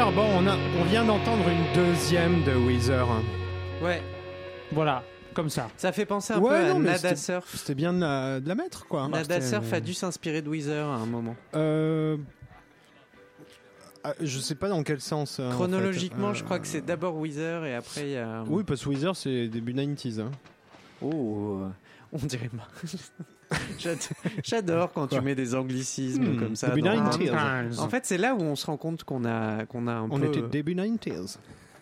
Weezer, 0.05 0.11
bon, 0.13 0.27
on, 0.37 0.47
a, 0.47 0.55
on 0.79 0.83
vient 0.85 1.03
d'entendre 1.05 1.43
une 1.49 1.73
deuxième 1.73 2.43
de 2.43 2.53
Weezer. 2.53 3.07
Ouais, 3.81 4.01
Voilà, 4.71 5.03
comme 5.33 5.49
ça. 5.49 5.69
ça 5.77 5.91
fait 5.91 6.05
penser 6.05 6.33
un 6.33 6.39
Ouais, 6.39 6.49
peu 6.49 6.55
à 6.55 6.73
non, 6.73 6.79
mais 6.79 6.85
Nada 6.91 6.97
c'était- 7.09 7.15
Surf. 7.15 7.55
C'était 7.55 7.75
bien 7.75 7.93
de 7.93 8.01
la, 8.01 8.39
de 8.39 8.47
la 8.47 8.55
mettre, 8.55 8.87
quoi. 8.87 9.07
Nada 9.07 9.41
Surf 9.41 9.71
a 9.73 9.79
dû 9.79 9.93
s'inspirer 9.93 10.41
de 10.41 10.49
Weezer 10.49 10.85
à 10.87 10.95
un 10.95 11.05
moment. 11.05 11.35
Euh, 11.55 12.17
ah, 14.03 14.13
je 14.21 14.39
sais 14.39 14.55
pas 14.55 14.69
dans 14.69 14.83
quel 14.83 15.01
sens. 15.01 15.39
euh, 15.39 15.49
en 15.49 15.51
Chronologiquement, 15.51 16.33
fait. 16.33 16.39
je 16.39 16.43
crois 16.43 16.57
Euh, 16.57 16.59
que 16.59 16.67
c'est 16.67 16.85
d'abord 16.85 17.15
Weezer 17.17 17.65
et 17.65 17.75
après 17.75 18.01
il 18.01 18.09
y 18.11 18.17
a. 18.17 18.43
Oui, 18.47 18.63
parce 18.63 18.83
que 18.83 18.89
Weezer, 18.89 19.15
c'est 19.15 19.47
début 19.47 19.73
90s. 19.73 20.19
hein. 20.21 20.31
Oh, 21.01 21.59
euh, 21.63 21.69
on 22.13 22.17
dirait 22.25 22.49
J'adore 24.43 24.91
quand 24.91 25.07
tu 25.07 25.19
mets 25.21 25.35
des 25.35 25.55
anglicismes 25.55 26.33
Hmm, 26.35 26.39
comme 26.39 26.55
ça. 26.55 26.69
début 26.69 26.81
dans- 26.81 26.95
90s. 26.95 27.79
En 27.79 27.89
fait, 27.89 28.05
c'est 28.05 28.17
là 28.17 28.35
où 28.35 28.41
on 28.41 28.55
se 28.55 28.65
rend 28.65 28.77
compte 28.77 29.03
qu'on 29.03 29.25
a, 29.25 29.65
qu'on 29.65 29.87
a 29.87 29.93
un 29.93 30.09
On 30.09 30.19
peu. 30.19 30.25
était 30.27 30.41
début 30.41 30.75
90s. 30.75 31.37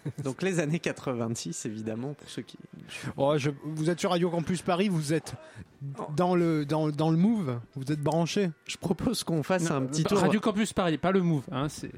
Donc 0.23 0.41
les 0.41 0.59
années 0.59 0.79
86, 0.79 1.65
évidemment, 1.65 2.13
pour 2.13 2.29
ceux 2.29 2.41
qui. 2.41 2.57
Oh, 3.17 3.37
je- 3.37 3.51
vous 3.63 3.89
êtes 3.89 3.99
sur 3.99 4.09
Radio 4.11 4.29
Campus 4.29 4.61
Paris, 4.61 4.89
vous 4.89 5.13
êtes 5.13 5.35
dans 6.15 6.35
le, 6.35 6.65
dans, 6.65 6.89
dans 6.89 7.09
le 7.09 7.17
move, 7.17 7.59
vous 7.75 7.91
êtes 7.91 8.01
branché. 8.01 8.51
Je 8.65 8.77
propose 8.77 9.23
qu'on 9.23 9.43
fasse 9.43 9.69
un 9.71 9.83
petit 9.83 10.03
tour. 10.03 10.19
Radio 10.19 10.39
Campus 10.41 10.73
Paris, 10.73 10.97
pas 10.97 11.11
le 11.11 11.21
move. 11.21 11.43
Hein, 11.51 11.69
c'est... 11.69 11.91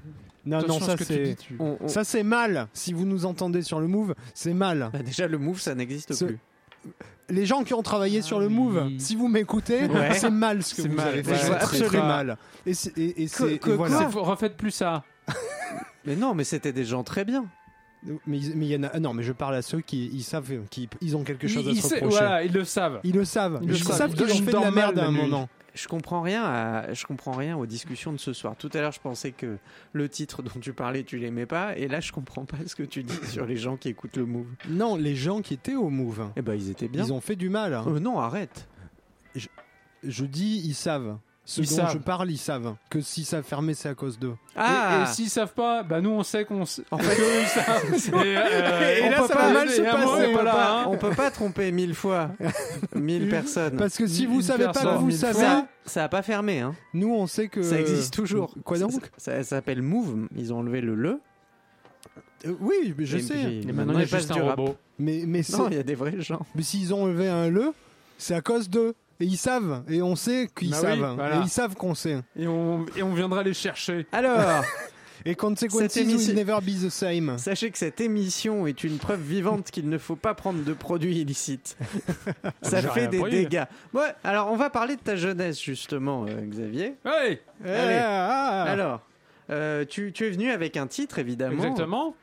Non, 0.45 0.57
Attention 0.59 0.91
non, 0.91 0.97
ça 0.97 1.03
c'est. 1.03 1.35
tu- 1.39 1.55
On- 1.59 1.77
on- 1.81 1.87
Ça 1.87 2.03
c'est 2.03 2.21
mal. 2.21 2.67
Si 2.73 2.93
vous 2.93 3.05
nous 3.05 3.25
entendez 3.25 3.63
sur 3.63 3.79
le 3.79 3.87
move, 3.87 4.13
c'est 4.35 4.53
mal. 4.53 4.91
Bah, 4.93 4.99
déjà, 5.01 5.27
le 5.27 5.39
move, 5.39 5.59
ça 5.59 5.73
n'existe 5.73 6.15
plus. 6.23 6.37
Les 7.29 7.45
gens 7.47 7.63
qui 7.63 7.73
ont 7.73 7.81
travaillé 7.81 8.21
sur 8.21 8.39
le 8.39 8.45
oui. 8.47 8.53
move, 8.53 8.89
si 8.99 9.15
vous 9.15 9.27
m'écoutez, 9.27 9.85
Ouais. 9.85 10.13
c'est 10.15 10.29
mal 10.29 10.61
ce 10.61 10.75
que 10.75 10.87
vous 10.87 10.93
mal. 10.95 11.07
avez 11.07 11.23
fait. 11.23 11.31
Ouais, 11.31 11.37
c'est 11.39 11.45
très, 11.49 11.55
absolument. 11.63 11.87
très 11.89 12.01
mal. 12.01 12.37
Et 12.67 12.73
c'est 12.75 12.95
et, 12.97 13.23
et 13.23 13.27
c'est- 13.27 13.57
Que- 13.57 13.71
et 13.71 13.73
voilà. 13.75 14.07
Refaites 14.13 14.55
plus 14.57 14.71
ça. 14.71 15.03
Mais 16.05 16.15
non, 16.15 16.35
mais 16.35 16.43
c'était 16.43 16.71
des 16.71 16.85
gens 16.85 17.03
très 17.03 17.25
bien. 17.25 17.45
Mais 18.27 18.37
y 18.37 18.75
en 18.77 18.83
a. 18.83 18.87
ah 18.93 18.99
Non, 18.99 19.13
mais 19.15 19.23
je 19.23 19.31
parle 19.31 19.55
à 19.55 19.63
ceux 19.63 19.81
qui 19.81 20.05
ils 20.13 20.21
savent 20.21 20.51
qui 20.69 20.87
ils 21.01 21.17
ont 21.17 21.23
quelque 21.23 21.47
chose 21.47 21.63
Ils, 21.65 21.79
à 21.79 21.81
se 21.81 21.95
reprocher. 21.95 22.17
voilà, 22.19 22.43
ils 22.43 22.51
le 22.53 22.63
savent. 22.63 22.99
Ils 23.03 23.15
le 23.15 23.25
savent. 23.25 23.57
Ils 23.63 23.65
Ils, 23.65 23.71
le 23.71 23.75
savent 23.77 23.97
savent. 23.97 24.13
qu'ils 24.13 24.25
ont 24.31 24.45
fait 24.45 24.51
de 24.51 24.57
la 24.63 24.69
merde 24.69 24.99
à 24.99 25.05
un 25.07 25.11
moment. 25.11 25.49
Je 25.75 25.87
comprends 25.89 26.21
rien 26.21 26.43
à, 26.43 26.93
je 26.93 27.05
comprends 27.05 27.33
rien 27.33 27.57
aux 27.57 27.65
discussions 27.65 28.13
de 28.13 28.17
ce 28.17 28.31
soir. 28.33 28.55
Tout 28.57 28.69
à 28.73 28.79
l'heure, 28.81 28.93
je 28.93 28.99
pensais 29.01 29.31
que 29.31 29.57
le 29.91 30.07
titre 30.09 30.41
dont 30.41 30.59
tu 30.61 30.71
parlais, 30.73 31.03
tu 31.03 31.17
l'aimais 31.17 31.45
pas, 31.45 31.77
et 31.77 31.87
là, 31.89 31.99
je 31.99 32.11
comprends 32.13 32.45
pas 32.45 32.57
ce 32.65 32.75
que 32.75 32.83
tu 32.83 33.03
dis 33.03 33.27
sur 33.27 33.45
les 33.45 33.57
gens 33.57 33.75
qui 33.75 33.89
écoutent 33.89 34.15
le 34.17 34.25
move. 34.25 34.47
Non, 34.69 34.95
les 34.95 35.15
gens 35.15 35.41
qui 35.41 35.53
étaient 35.53 35.75
au 35.75 35.89
move, 35.89 36.29
Eh 36.37 36.41
ben, 36.41 36.53
ils 36.55 36.69
étaient 36.69 36.87
bien. 36.87 37.03
ils 37.03 37.11
ont 37.13 37.19
fait 37.21 37.35
du 37.35 37.49
mal. 37.49 37.73
hein. 37.73 37.83
Euh, 37.87 37.99
non, 37.99 38.19
arrête. 38.19 38.67
Je 40.03 40.25
dis, 40.25 40.61
ils 40.65 40.75
savent. 40.75 41.17
Ce 41.47 41.61
Ils 41.61 41.69
dont 41.69 41.75
savent. 41.75 41.93
je 41.93 41.97
parle, 41.99 42.31
ils 42.31 42.39
savent 42.39 42.73
que 42.89 43.01
si 43.01 43.23
ça 43.23 43.43
fermé, 43.43 43.75
c'est 43.75 43.87
à 43.87 43.93
cause 43.93 44.17
d'eux. 44.17 44.33
Ah 44.55 45.01
Et, 45.01 45.03
et 45.03 45.13
s'ils 45.13 45.29
savent 45.29 45.53
pas, 45.53 45.83
bah 45.83 46.01
nous 46.01 46.09
on 46.09 46.23
sait 46.23 46.43
qu'on 46.43 46.63
s- 46.63 46.81
En 46.89 46.97
fait- 46.97 47.21
eux, 47.21 47.41
ils 47.41 47.47
savent. 47.47 48.15
Et, 48.25 48.35
euh, 48.35 48.97
Et 48.97 49.03
on 49.03 49.11
là, 49.11 49.17
peut 49.21 49.27
ça 49.27 49.35
pas- 49.35 49.47
va 49.47 49.53
mal 49.53 49.69
se 49.69 49.81
moi, 49.81 49.91
passer. 49.91 50.23
et 50.29 50.33
voilà, 50.33 50.79
hein. 50.79 50.85
on 50.87 50.97
peut 50.97 51.11
pas 51.11 51.29
tromper 51.29 51.71
mille 51.71 51.93
fois 51.93 52.31
mille 52.95 53.29
personnes. 53.29 53.77
Parce 53.77 53.95
que 53.95 54.07
si 54.07 54.23
Une 54.23 54.31
vous 54.31 54.41
savez 54.41 54.65
pas 54.65 54.73
personne, 54.73 54.95
que 54.95 54.99
vous 55.01 55.11
savez, 55.11 55.33
Ça, 55.39 55.67
ça 55.85 56.03
a 56.05 56.09
pas 56.09 56.23
fermé, 56.23 56.61
hein. 56.61 56.73
nous 56.95 57.13
on 57.13 57.27
sait 57.27 57.47
que 57.47 57.61
Ça 57.61 57.79
existe 57.79 58.15
toujours. 58.15 58.55
Quoi 58.63 58.79
donc 58.79 58.93
Ça, 59.17 59.37
ça 59.37 59.43
s'appelle 59.43 59.83
Move. 59.83 60.27
Ils 60.35 60.51
ont 60.51 60.57
enlevé 60.59 60.81
le 60.81 60.95
le. 60.95 61.19
Euh, 62.47 62.55
Oui, 62.59 62.95
mais 62.97 63.05
je 63.05 63.17
Et 63.17 63.21
sais. 63.21 63.33
puis, 63.35 63.65
Et 63.69 63.71
maintenant 63.71 63.93
il 63.93 63.99
y 63.99 64.03
a 64.03 64.17
juste 64.17 64.31
un 64.31 64.41
robot. 64.41 64.75
Mais 64.97 65.23
mais 65.27 65.43
c'est- 65.43 65.57
Non, 65.57 65.67
il 65.69 65.75
y 65.77 65.79
a 65.79 65.83
des 65.83 65.95
vrais 65.95 66.19
gens. 66.21 66.43
mais 66.55 66.63
s'ils 66.63 66.91
ont 66.91 67.03
enlevé 67.03 67.27
un 67.27 67.49
le, 67.49 67.71
c'est 68.17 68.33
à 68.33 68.41
cause 68.41 68.67
d'eux. 68.69 68.95
Et 69.19 69.25
ils 69.25 69.37
savent. 69.37 69.83
Et 69.89 70.01
on 70.01 70.15
sait 70.15 70.49
qu'ils 70.57 70.71
Bah 70.71 70.77
oui, 70.81 70.87
savent. 70.99 71.15
voilà. 71.15 71.37
Et 71.37 71.39
ils 71.43 71.49
savent 71.49 71.75
qu'on 71.75 71.95
sait. 71.95 72.21
Et 72.37 72.47
on, 72.47 72.85
et 72.97 73.03
on 73.03 73.13
viendra 73.13 73.43
les 73.43 73.53
chercher. 73.53 74.05
Alors, 74.11 74.63
Et 75.27 75.33
consequences 75.33 75.79
Cette 75.81 75.97
émission- 75.97 76.33
will 76.33 76.35
never 76.45 76.57
be 76.61 76.85
the 76.85 76.89
same. 76.89 77.37
sachez 77.39 77.71
que 77.71 77.79
cette 77.79 77.99
émission 77.99 78.67
est 78.67 78.83
une 78.83 78.97
preuve 78.99 79.21
vivante 79.21 79.71
qu'il 79.71 79.89
ne 79.89 79.97
faut 79.97 80.15
pas 80.17 80.35
prendre 80.35 80.63
de 80.63 80.73
produits 80.73 81.17
illicites. 81.19 81.77
Ça 82.61 82.81
fait 82.83 83.07
des 83.07 83.23
dégâts. 83.23 83.63
Ouais, 83.93 84.13
alors 84.23 84.51
on 84.51 84.55
va 84.55 84.69
parler 84.69 84.97
de 84.97 85.01
ta 85.01 85.15
jeunesse 85.15 85.59
justement, 85.59 86.25
euh, 86.29 86.41
Xavier. 86.41 86.95
Hey 87.05 87.39
Allez. 87.63 87.97
Ah, 88.03 88.29
ah. 88.29 88.63
Alors, 88.69 89.01
euh, 89.49 89.83
tu, 89.85 90.11
tu 90.11 90.27
es 90.27 90.29
venu 90.29 90.51
avec 90.51 90.77
un 90.77 90.85
titre 90.85 91.17
évidemment. 91.17 91.53
Exactement. 91.63 92.15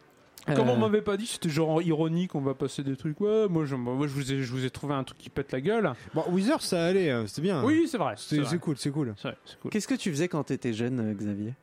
Euh, 0.48 0.54
Comme 0.56 0.70
on 0.70 0.76
m'avait 0.76 1.02
pas 1.02 1.16
dit, 1.16 1.26
c'était 1.26 1.48
genre 1.48 1.80
ironique, 1.82 2.34
on 2.34 2.40
va 2.40 2.54
passer 2.54 2.82
des 2.82 2.96
trucs. 2.96 3.20
Ouais, 3.20 3.46
moi, 3.48 3.64
je, 3.64 3.76
moi 3.76 4.06
je, 4.08 4.12
vous 4.12 4.32
ai, 4.32 4.42
je 4.42 4.50
vous 4.52 4.64
ai 4.64 4.70
trouvé 4.70 4.94
un 4.94 5.04
truc 5.04 5.18
qui 5.18 5.30
pète 5.30 5.52
la 5.52 5.60
gueule. 5.60 5.92
Bon, 6.14 6.24
Weezer, 6.30 6.60
ça 6.62 6.84
allait. 6.86 7.10
euh, 7.10 7.26
C'était 7.28 7.42
bien. 7.42 7.62
Oui, 7.62 7.86
c'est 7.88 7.98
vrai. 7.98 8.14
C'est 8.16 8.34
C'est 8.36 8.40
vrai. 8.40 8.50
c'est 8.50 8.58
cool, 8.58 8.76
c'est 8.76 8.90
cool. 8.90 9.14
C'est 9.16 9.28
vrai, 9.28 9.36
c'est 9.44 9.58
cool. 9.60 9.70
Qu'est-ce 9.70 9.86
que 9.86 9.94
tu 9.94 10.10
faisais 10.10 10.26
quand 10.28 10.42
tu 10.44 10.52
étais 10.52 10.72
jeune, 10.72 10.98
euh, 11.00 11.14
Xavier? 11.14 11.54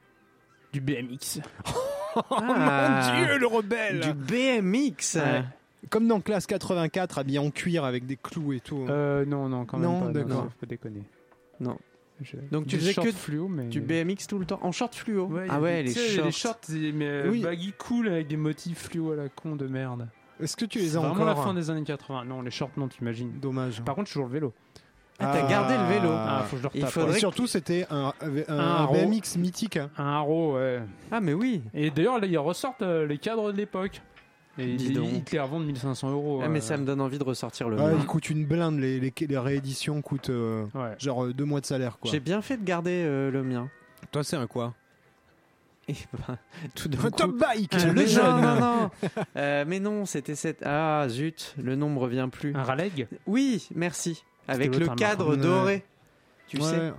Du 0.71 0.79
BMX. 0.81 1.39
Oh 2.15 2.21
Ah, 2.31 3.11
mon 3.13 3.23
dieu, 3.23 3.37
le 3.37 3.45
rebelle 3.45 3.99
Du 3.99 4.13
BMX 4.13 5.15
Ouais. 5.17 5.43
Comme 5.91 6.07
dans 6.07 6.19
classe 6.21 6.47
84, 6.47 7.19
habillé 7.19 7.37
en 7.37 7.51
cuir 7.51 7.83
avec 7.85 8.07
des 8.07 8.15
clous 8.17 8.53
et 8.53 8.59
tout. 8.59 8.85
Euh, 8.89 9.25
non, 9.25 9.47
non, 9.47 9.65
quand 9.65 9.77
même 9.77 9.89
Non, 9.91 10.01
pas. 10.07 10.11
d'accord. 10.11 10.43
faut 10.45 10.59
pas 10.61 10.65
déconner. 10.65 11.03
Non. 11.59 11.77
Je- 12.21 12.35
Donc 12.51 12.67
tu 12.67 12.75
des 12.77 12.81
faisais 12.81 12.93
que 13.01 13.11
fluo, 13.11 13.47
mais 13.47 13.65
Du 13.65 13.81
BMX 13.81 14.27
tout 14.27 14.39
le 14.39 14.45
temps 14.45 14.59
En 14.61 14.71
short 14.71 14.93
fluo 14.95 15.25
Ouais, 15.27 15.45
Ah 15.49 15.59
ouais, 15.61 15.83
les 15.83 15.93
shorts. 15.93 16.25
les 16.25 16.31
shorts, 16.31 16.57
c'est- 16.63 16.91
mais 16.93 17.07
euh, 17.07 17.29
Oui. 17.31 17.41
baggy 17.41 17.73
cool 17.77 18.07
avec 18.09 18.27
des 18.27 18.37
motifs 18.37 18.83
fluo 18.89 19.11
à 19.11 19.15
la 19.15 19.29
con 19.29 19.55
de 19.55 19.67
merde. 19.67 20.07
Est-ce 20.41 20.55
que 20.57 20.65
tu 20.65 20.79
les 20.79 20.95
as 20.95 20.99
vraiment 20.99 21.13
encore 21.15 21.25
la 21.25 21.35
fin 21.35 21.53
des 21.53 21.69
années 21.69 21.83
80. 21.83 22.25
Non, 22.25 22.41
les 22.41 22.51
shorts, 22.51 22.71
non, 22.77 22.87
t'imagines. 22.87 23.31
Dommage. 23.41 23.81
Par 23.83 23.95
contre, 23.95 24.07
toujours 24.09 24.25
le 24.27 24.31
vélo. 24.33 24.53
Ah, 25.21 25.31
t'as 25.33 25.49
gardé 25.49 25.73
le 25.75 25.83
vélo. 25.99 26.09
Ah, 26.13 26.45
faut 26.47 26.55
que 26.55 26.61
je 26.61 26.67
le 26.67 26.69
il 26.75 26.85
faudrait 26.85 27.09
Et 27.09 27.13
que- 27.15 27.19
surtout, 27.19 27.45
c'était 27.45 27.85
un, 27.89 28.13
un, 28.21 28.29
Un 28.47 28.57
un 28.57 28.75
haro. 28.83 28.93
BMX 28.93 29.35
mythique. 29.35 29.75
hein. 29.75 29.89
Un 29.97 30.05
haro, 30.05 30.55
ouais. 30.55 30.79
Ah 31.11 31.19
mais 31.19 31.33
oui 31.33 31.61
Et 31.73 31.91
d'ailleurs, 31.91 32.19
là, 32.21 32.25
ils 32.25 32.37
ressortent 32.37 32.81
euh, 32.83 33.05
les 33.05 33.17
cadres 33.17 33.51
de 33.51 33.57
l'époque. 33.57 34.01
Et 34.59 34.75
Dis 34.75 34.87
ils, 34.87 34.93
donc. 34.93 35.07
ils 35.11 35.23
te 35.23 35.31
les 35.31 35.39
revendent 35.39 35.65
1500 35.65 36.11
euros. 36.11 36.41
Ah 36.43 36.49
mais 36.49 36.59
euh, 36.59 36.61
ça 36.61 36.77
me 36.77 36.85
donne 36.85 37.01
envie 37.01 37.17
de 37.17 37.23
ressortir 37.23 37.69
le 37.69 37.77
Ah, 37.79 37.91
il 37.97 38.05
coûte 38.05 38.29
une 38.29 38.45
blinde, 38.45 38.79
les, 38.79 38.99
les, 38.99 39.13
les 39.27 39.37
rééditions 39.37 40.01
coûtent 40.01 40.29
euh, 40.29 40.65
Ouais. 40.75 40.95
genre 40.99 41.25
euh, 41.25 41.33
deux 41.33 41.45
mois 41.45 41.61
de 41.61 41.65
salaire. 41.65 41.97
Quoi. 41.99 42.11
J'ai 42.11 42.19
bien 42.19 42.41
fait 42.41 42.57
de 42.57 42.63
garder 42.65 43.03
euh, 43.05 43.31
le 43.31 43.41
mien. 43.43 43.69
Toi, 44.11 44.23
c'est 44.23 44.35
un 44.35 44.47
quoi? 44.47 44.73
Et 45.87 45.95
ben, 46.27 46.37
tout 46.75 46.87
d'un 46.89 46.99
Un 46.99 47.01
coup... 47.03 47.09
top 47.11 47.37
bike 47.37 47.71
Ah, 47.73 47.85
le 47.85 47.93
non, 47.93 48.05
jeune. 48.05 48.41
non, 48.41 48.55
non. 48.59 48.91
Euh, 49.37 49.65
mais 49.67 49.79
non, 49.79 50.05
c'était 50.05 50.35
cette... 50.35 50.61
Ah 50.65 51.05
zut, 51.09 51.55
le 51.57 51.75
nom 51.75 51.89
me 51.89 51.99
revient 51.99 52.27
plus. 52.31 52.53
Un 52.55 52.63
Raleg 52.63 53.07
Oui, 53.25 53.67
merci. 53.73 54.23
Avec 54.47 54.73
le 54.73 54.79
l'autre, 54.81 54.91
un 54.91 54.95
cadre 54.95 55.35
marron. 55.35 55.41
doré. 55.41 55.83
Tu 56.47 56.57
Ouais. 56.57 56.63
sais, 56.63 56.93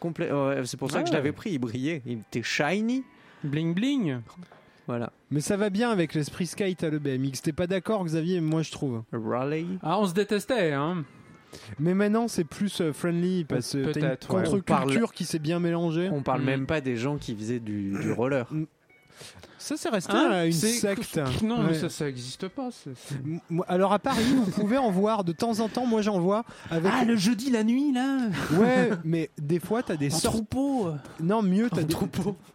complet. 0.00 0.30
ouais, 0.32 0.62
c'est 0.64 0.76
pour 0.76 0.90
ça 0.90 1.00
que 1.02 1.06
je 1.08 1.12
Ouais. 1.12 1.18
l'avais 1.18 1.32
pris, 1.32 1.50
il 1.52 1.58
brillait. 1.58 2.02
Il 2.06 2.18
était 2.20 2.42
shiny. 2.42 3.04
Bling 3.44 3.72
bling 3.74 4.18
Voilà. 4.90 5.12
Mais 5.30 5.40
ça 5.40 5.56
va 5.56 5.70
bien 5.70 5.88
avec 5.90 6.14
l'esprit 6.14 6.46
skate 6.46 6.82
à 6.82 6.90
le 6.90 6.98
BMX. 6.98 7.42
T'es 7.42 7.52
pas 7.52 7.68
d'accord, 7.68 8.04
Xavier 8.04 8.40
Moi, 8.40 8.62
je 8.62 8.72
trouve. 8.72 9.04
Raleigh. 9.12 9.78
Ah, 9.84 10.00
on 10.00 10.06
se 10.06 10.14
détestait, 10.14 10.72
hein 10.72 11.04
Mais 11.78 11.94
maintenant, 11.94 12.26
c'est 12.26 12.42
plus 12.42 12.80
euh, 12.80 12.92
friendly 12.92 13.44
parce 13.44 13.72
que 13.74 13.92
t'as 13.92 14.00
une 14.00 14.06
ouais. 14.06 14.16
contre-culture 14.60 15.12
qui 15.12 15.24
s'est 15.24 15.38
bien 15.38 15.60
mélangée. 15.60 16.10
On 16.12 16.22
parle 16.22 16.42
Mm. 16.42 16.44
même 16.44 16.66
pas 16.66 16.80
des 16.80 16.96
gens 16.96 17.18
qui 17.18 17.36
faisaient 17.36 17.60
du, 17.60 17.92
du 18.00 18.10
roller. 18.16 18.48
Ça, 19.58 19.76
c'est 19.76 19.90
resté 19.90 20.12
Hein 20.16 20.44
une 20.46 20.52
secte. 20.52 21.20
Non, 21.42 21.62
mais 21.62 21.74
ça, 21.74 21.90
ça 21.90 22.08
existe 22.08 22.48
pas. 22.48 22.70
Alors 23.68 23.92
à 23.92 23.98
Paris, 23.98 24.24
vous 24.34 24.50
pouvez 24.50 24.78
en 24.78 24.90
voir 24.90 25.22
de 25.22 25.32
temps 25.32 25.60
en 25.60 25.68
temps. 25.68 25.84
Moi, 25.86 26.00
j'en 26.02 26.18
vois 26.18 26.44
avec. 26.70 26.90
Ah, 26.94 27.04
le 27.04 27.14
jeudi, 27.16 27.50
la 27.50 27.62
nuit, 27.62 27.92
là 27.92 28.18
Ouais, 28.54 28.90
mais 29.04 29.30
des 29.38 29.60
fois, 29.60 29.82
t'as 29.82 29.96
des 29.96 30.12
En 30.14 30.18
sortes. 30.18 30.34
troupeau 30.36 30.92
Non, 31.20 31.42
mieux, 31.42 31.68
t'as 31.70 31.82
des. 31.82 31.94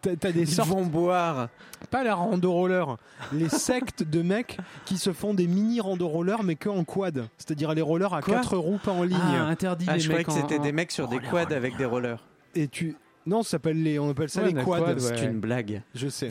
T'as, 0.02 0.16
t'as 0.16 0.32
des 0.32 0.40
Ils 0.42 0.48
sortes. 0.48 0.68
vont 0.68 0.84
boire. 0.84 1.48
Pas 1.90 2.02
la 2.02 2.14
rando 2.16 2.50
roller. 2.52 2.96
Les 3.32 3.48
sectes 3.48 4.02
de 4.02 4.22
mecs 4.22 4.58
qui 4.84 4.98
se 4.98 5.12
font 5.12 5.32
des 5.32 5.46
mini 5.46 5.80
rando 5.80 6.08
roller, 6.08 6.42
mais 6.42 6.56
que 6.56 6.68
en 6.68 6.82
quad. 6.82 7.28
C'est-à-dire 7.38 7.72
les 7.74 7.82
rollers 7.82 8.14
à 8.14 8.20
Quoi 8.22 8.34
quatre 8.34 8.56
roues, 8.56 8.80
pas 8.82 8.90
en 8.92 9.04
ligne. 9.04 9.16
Ah, 9.22 9.44
interdit 9.46 9.86
Ah, 9.88 9.94
les 9.94 10.00
je 10.00 10.08
croyais 10.08 10.18
mecs 10.18 10.26
que 10.26 10.32
c'était 10.32 10.58
en- 10.58 10.62
des 10.62 10.72
mecs 10.72 10.90
sur 10.90 11.06
des 11.06 11.20
quads 11.20 11.54
avec 11.54 11.76
des 11.76 11.84
rollers. 11.84 12.18
Et 12.56 12.66
tu. 12.66 12.96
Non, 13.26 13.42
ça 13.42 13.50
s'appelle 13.50 13.82
les. 13.82 13.98
On 13.98 14.10
appelle 14.10 14.28
ça 14.30 14.42
Ouais, 14.42 14.48
les 14.48 14.54
quads. 14.54 14.64
quads, 14.64 14.94
ouais. 14.94 14.98
C'est 15.00 15.24
une 15.24 15.40
blague. 15.40 15.82
Je 15.94 16.08
sais. 16.08 16.28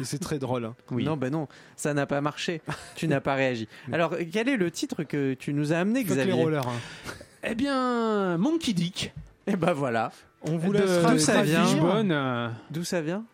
Et 0.00 0.04
c'est 0.04 0.18
très 0.18 0.38
drôle. 0.38 0.64
hein. 0.64 0.74
Oui. 0.90 1.04
Non, 1.04 1.16
ben 1.16 1.30
non, 1.30 1.46
ça 1.76 1.92
n'a 1.94 2.06
pas 2.06 2.20
marché. 2.20 2.62
tu 2.96 3.06
n'as 3.08 3.20
pas 3.20 3.34
réagi. 3.34 3.68
Alors, 3.92 4.14
quel 4.32 4.48
est 4.48 4.56
le 4.56 4.70
titre 4.70 5.04
que 5.04 5.34
tu 5.34 5.52
nous 5.52 5.72
as 5.72 5.78
amené, 5.78 6.00
Fuck 6.04 6.16
les 6.16 6.24
Xavier 6.24 6.42
rollers. 6.42 6.66
hein. 6.66 7.12
Eh 7.44 7.54
bien, 7.54 8.38
Monkey 8.38 8.72
Dick. 8.72 9.12
Eh 9.46 9.56
ben 9.56 9.72
voilà. 9.72 10.10
On 10.42 10.56
vous 10.56 10.72
laissera 10.72 11.08
d'où 11.10 11.14
les 11.14 11.18
ça 11.20 11.42
vient 11.42 11.66
euh, 12.10 12.48
D'où 12.70 12.84
ça 12.84 13.00
vient 13.00 13.24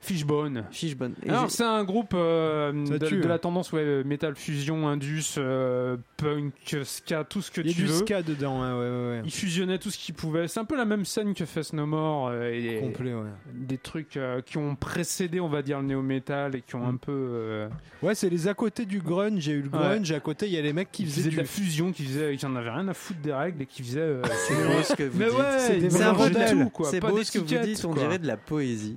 Fishbone. 0.00 0.64
Fishbone. 0.70 1.14
Et 1.24 1.30
Alors 1.30 1.44
j'ai- 1.44 1.56
c'est 1.56 1.64
un 1.64 1.82
groupe 1.82 2.12
euh, 2.14 2.70
de, 2.72 2.98
tue, 3.06 3.16
de 3.18 3.24
hein. 3.24 3.28
la 3.28 3.38
tendance 3.40 3.72
ouais, 3.72 4.04
metal 4.04 4.36
fusion, 4.36 4.86
indus, 4.88 5.34
euh, 5.38 5.96
punk, 6.16 6.52
ska, 6.84 7.24
tout 7.24 7.42
ce 7.42 7.50
que 7.50 7.60
Il 7.60 7.66
y 7.66 7.70
a 7.70 7.72
tu 7.74 7.80
du 7.82 7.86
veux. 7.88 7.94
ska 7.96 8.22
dedans. 8.22 8.62
hein, 8.62 8.78
ouais, 8.78 8.88
ouais, 8.88 9.16
ouais. 9.18 9.22
Ils 9.24 9.32
fusionnaient 9.32 9.78
tout 9.78 9.90
ce 9.90 9.98
qu'ils 9.98 10.14
pouvaient. 10.14 10.46
C'est 10.46 10.60
un 10.60 10.64
peu 10.64 10.76
la 10.76 10.84
même 10.84 11.04
scène 11.04 11.34
que 11.34 11.44
Face 11.44 11.72
No 11.72 11.86
More 11.86 12.28
euh, 12.28 12.50
et 12.52 12.78
Complet, 12.80 13.14
ouais. 13.14 13.22
des 13.52 13.78
trucs 13.78 14.16
euh, 14.16 14.40
qui 14.42 14.58
ont 14.58 14.76
précédé, 14.76 15.40
on 15.40 15.48
va 15.48 15.62
dire, 15.62 15.80
le 15.80 15.86
néo-metal 15.86 16.54
et 16.54 16.60
qui 16.62 16.76
ont 16.76 16.86
un 16.86 16.96
peu. 16.96 17.10
euh, 17.12 17.68
Ouais, 18.02 18.14
c'est 18.14 18.28
les 18.30 18.46
à 18.46 18.54
côté 18.54 18.84
du 18.86 19.00
grunge. 19.00 19.44
Il 19.46 19.50
y 19.50 19.54
a 19.54 19.58
eu 19.58 19.62
le 19.62 19.68
grunge. 19.70 20.10
Et 20.12 20.14
à 20.14 20.20
côté, 20.20 20.46
il 20.46 20.52
y 20.52 20.58
a 20.58 20.62
les 20.62 20.72
mecs 20.72 20.92
qui 20.92 21.04
faisaient 21.04 21.16
faisaient 21.16 21.30
du. 21.30 21.36
de 21.36 21.40
la 21.40 21.46
fusion, 21.48 21.90
qui 21.92 22.04
faisaient, 22.04 22.36
qui 22.36 22.46
en 22.46 22.54
avaient 22.54 22.70
rien 22.70 22.86
à 22.86 22.94
foutre 22.94 23.20
des 23.20 23.32
règles 23.32 23.62
et 23.62 23.66
qui 23.66 23.82
faisaient. 23.82 23.98
euh, 24.00 24.22
c'est 24.46 24.54
beau 24.54 24.82
ce 24.84 24.94
que 24.94 25.02
vous 25.02 25.18
Mais 25.18 25.24
dites. 25.26 25.34
ouais, 25.34 25.58
C'est 25.58 26.52
tout, 26.54 26.70
quoi. 26.70 26.88
C'est 26.90 27.00
pas 27.00 27.10
beau 27.10 27.22
ce 27.24 27.32
que 27.32 27.38
vous 27.38 27.44
dites, 27.64 27.84
on 27.84 27.94
dirait 27.94 28.18
de 28.20 28.26
la 28.26 28.36
poésie. 28.36 28.96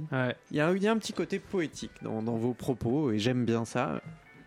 Il 0.51 0.57
y, 0.57 0.59
a, 0.59 0.71
petit 0.97 1.13
côté 1.13 1.39
poétique 1.39 1.91
dans, 2.01 2.21
vos 2.21 2.53
propos 2.53 3.11
et 3.11 3.19
j'aime 3.19 3.45
bien 3.45 3.65
ça. 3.65 4.01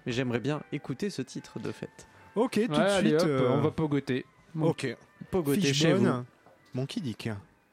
Mais 0.07 0.13
j'aimerais 0.13 0.41
bien 0.41 0.63
écouter 0.73 1.11
ce 1.11 1.23
titre 1.23 1.61
de 1.61 1.71
fait. 1.71 2.09
Ok, 2.35 2.61
tout 2.67 2.81
de 2.81 2.89
suite. 2.99 3.23
Euh, 3.23 3.51
on 3.51 3.61
va 3.61 3.71
pogoter. 3.71 4.25
Mon- 4.55 4.71
Ok. 4.71 4.97
Pogoter 5.31 5.73
chez 5.73 5.93
vous 5.95 6.09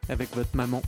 avec 0.10 0.36
votre 0.36 0.56
maman. 0.56 0.82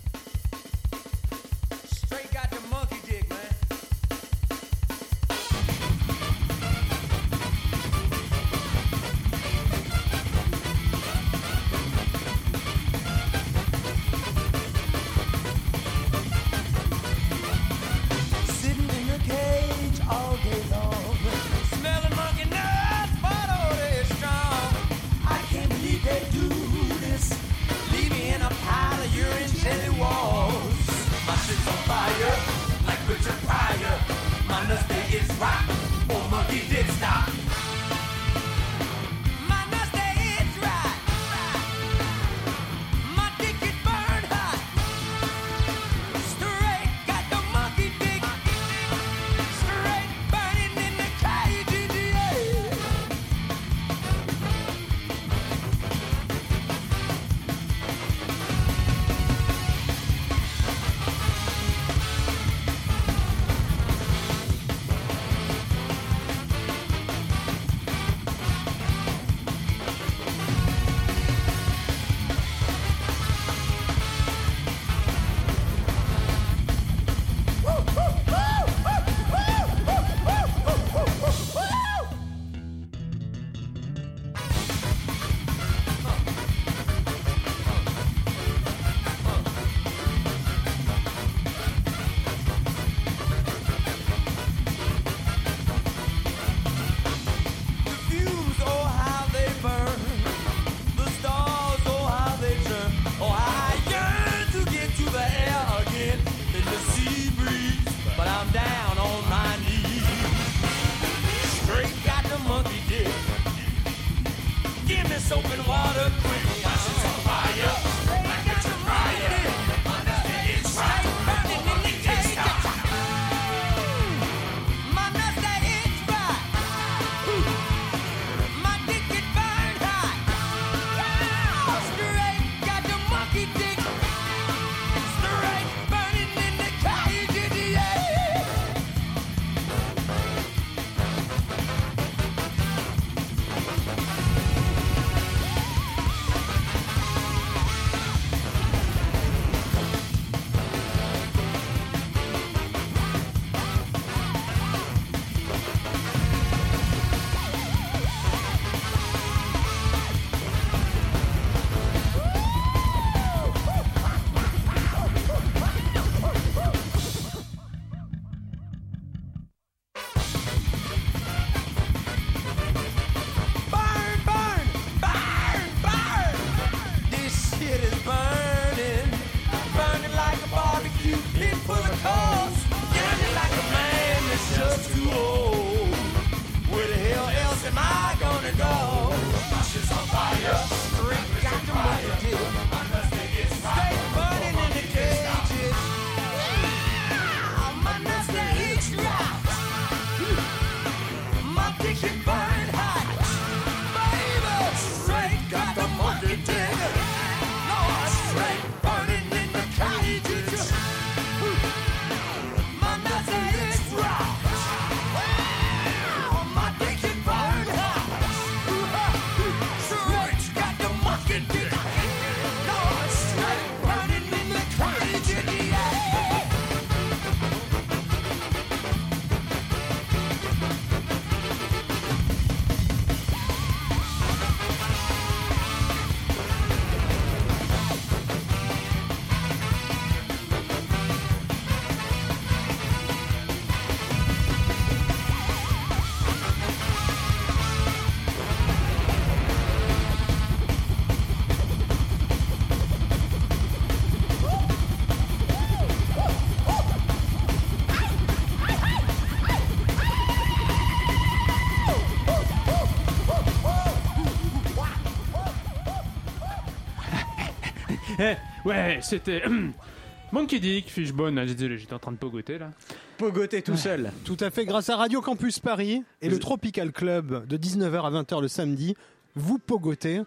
Ouais, 268.71 268.99
c'était. 269.01 269.43
Monkey 270.31 270.59
Dick, 270.59 270.89
Fishbone, 270.89 271.37
ah, 271.37 271.45
désolé, 271.45 271.77
j'étais 271.77 271.93
en 271.93 271.99
train 271.99 272.13
de 272.13 272.17
pogoter 272.17 272.57
là. 272.57 272.71
Pogoter 273.17 273.61
tout 273.61 273.75
seul. 273.75 274.11
Tout 274.23 274.37
à 274.39 274.49
fait, 274.49 274.65
grâce 274.65 274.89
à 274.89 274.95
Radio 274.95 275.19
Campus 275.19 275.59
Paris 275.59 276.03
et 276.21 276.29
le 276.29 276.39
Tropical 276.39 276.93
Club 276.93 277.45
de 277.47 277.57
19h 277.57 278.05
à 278.05 278.21
20h 278.21 278.41
le 278.41 278.47
samedi, 278.47 278.95
vous 279.35 279.59
pogotez 279.59 280.21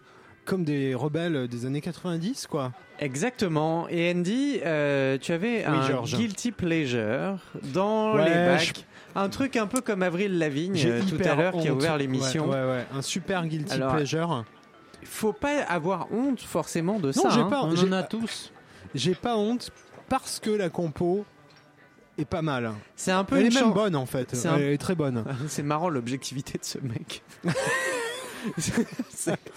comme 0.45 0.63
des 0.63 0.93
rebelles 0.93 1.47
des 1.47 1.65
années 1.65 1.81
90, 1.81 2.45
quoi. 2.45 2.71
Exactement. 2.99 3.87
Et 3.89 4.11
Andy, 4.11 4.59
euh, 4.63 5.17
tu 5.19 5.31
avais 5.31 5.65
un 5.65 6.03
guilty 6.03 6.51
pleasure 6.51 7.39
dans 7.73 8.15
les 8.15 8.31
bacs. 8.31 8.85
Un 9.15 9.29
truc 9.29 9.55
un 9.55 9.65
peu 9.65 9.81
comme 9.81 10.03
Avril 10.03 10.37
Lavigne 10.37 10.77
euh, 10.85 11.01
tout 11.09 11.17
à 11.23 11.35
l'heure 11.35 11.53
qui 11.53 11.69
a 11.69 11.73
ouvert 11.73 11.97
l'émission. 11.97 12.47
Ouais, 12.49 12.63
ouais. 12.63 12.85
Un 12.93 13.01
super 13.01 13.47
guilty 13.47 13.79
pleasure. 13.79 14.45
Faut 15.05 15.33
pas 15.33 15.61
avoir 15.63 16.11
honte 16.11 16.41
forcément 16.41 16.99
de 16.99 17.07
Non, 17.07 17.13
ça. 17.13 17.29
j'ai 17.29 17.39
hein. 17.41 17.47
pas, 17.49 17.61
On 17.63 17.75
en 17.77 17.91
a 17.91 18.03
tous. 18.03 18.51
j'ai 18.93 19.15
pas 19.15 19.37
honte 19.37 19.71
parce 20.09 20.39
que 20.39 20.49
la 20.49 20.69
compo 20.69 21.25
est 22.17 22.25
pas 22.25 22.41
mal. 22.41 22.71
C'est 22.95 23.11
un 23.11 23.23
peu 23.23 23.37
Elle 23.37 23.47
une 23.47 23.51
est 23.51 23.61
même 23.61 23.71
bonne 23.73 23.95
en 23.95 24.05
fait. 24.05 24.35
C'est 24.35 24.47
un- 24.47 24.57
Elle 24.57 24.73
est 24.73 24.77
très 24.77 24.95
bonne. 24.95 25.23
C'est 25.47 25.63
marrant 25.63 25.89
l'objectivité 25.89 26.57
de 26.57 26.65
ce 26.65 26.77
mec. 26.79 27.23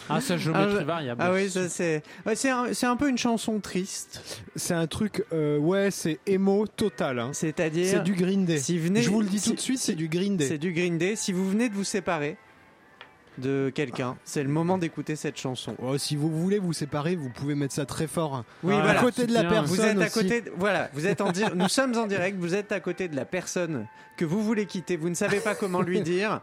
Ah, 0.09 0.21
ça, 0.21 0.35
Ah, 0.35 0.37
géométrie 0.39 0.77
je- 0.81 0.85
variable. 0.85 1.21
ah 1.23 1.33
oui, 1.33 1.51
ça 1.51 1.69
c'est. 1.69 2.03
ouais, 2.25 2.35
c'est 2.35 2.49
un, 2.49 2.73
c'est 2.73 2.87
un 2.87 2.97
peu 2.97 3.11
une 3.11 3.19
chanson 3.19 3.61
triste. 3.61 4.43
C'est 4.57 4.73
un 4.73 4.87
truc, 4.87 5.25
euh, 5.35 5.59
ouais, 5.59 5.91
c'est 5.91 6.21
emo 6.27 6.67
total. 6.67 7.19
hein. 7.19 7.31
C'est-à-dire. 7.35 7.87
C'est 7.87 8.03
du 8.03 8.15
Green 8.15 8.47
Day. 8.47 8.57
Si 8.59 8.79
venez, 8.79 9.03
Je 9.03 9.11
vous 9.11 9.21
le 9.21 9.27
dis 9.27 9.39
si- 9.41 9.51
tout 9.51 9.57
de 9.57 9.61
suite, 9.61 9.79
c'est 9.79 9.95
du 9.95 10.09
Green 10.09 10.39
Day. 10.39 10.49
C'est 10.49 10.57
du 10.59 10.73
Green 10.73 10.97
Day. 10.97 11.17
Si 11.17 11.33
vous 11.35 11.49
venez 11.51 11.69
de 11.69 11.75
vous 11.75 11.85
séparer 11.85 12.39
de 13.39 13.71
quelqu'un, 13.75 14.17
c'est 14.25 14.43
le 14.43 14.49
moment 14.49 14.79
d'écouter 14.79 15.17
cette 15.17 15.39
chanson. 15.39 15.75
Oh, 15.83 15.97
si 15.99 16.17
vous 16.17 16.29
voulez 16.31 16.59
vous 16.59 16.73
séparer, 16.73 17.17
vous 17.17 17.31
pouvez 17.31 17.55
mettre 17.55 17.75
ça 17.75 17.87
très 17.87 18.07
fort. 18.07 18.45
Oui, 18.63 18.75
voilà. 18.75 18.99
à 18.99 19.03
côté 19.03 19.27
de 19.27 19.33
la 19.33 19.45
personne. 19.45 19.67
Vous 19.77 19.81
êtes 19.83 20.01
à 20.01 20.11
côté, 20.11 20.41
de- 20.43 20.53
voilà, 20.57 20.91
vous 20.93 21.07
êtes 21.07 21.21
en 21.21 21.31
di- 21.33 21.45
nous 21.55 21.69
sommes 21.69 21.97
en 21.97 22.07
direct, 22.07 22.37
vous 22.39 22.55
êtes 22.55 22.73
à 22.73 22.81
côté 22.81 23.09
de 23.09 23.17
la 23.17 23.25
personne 23.25 23.87
que 24.17 24.25
vous 24.25 24.43
voulez 24.43 24.67
quitter, 24.67 24.97
vous 24.97 25.09
ne 25.09 25.15
savez 25.15 25.41
pas 25.41 25.55
comment 25.55 25.81
lui 25.83 26.01
dire, 26.03 26.41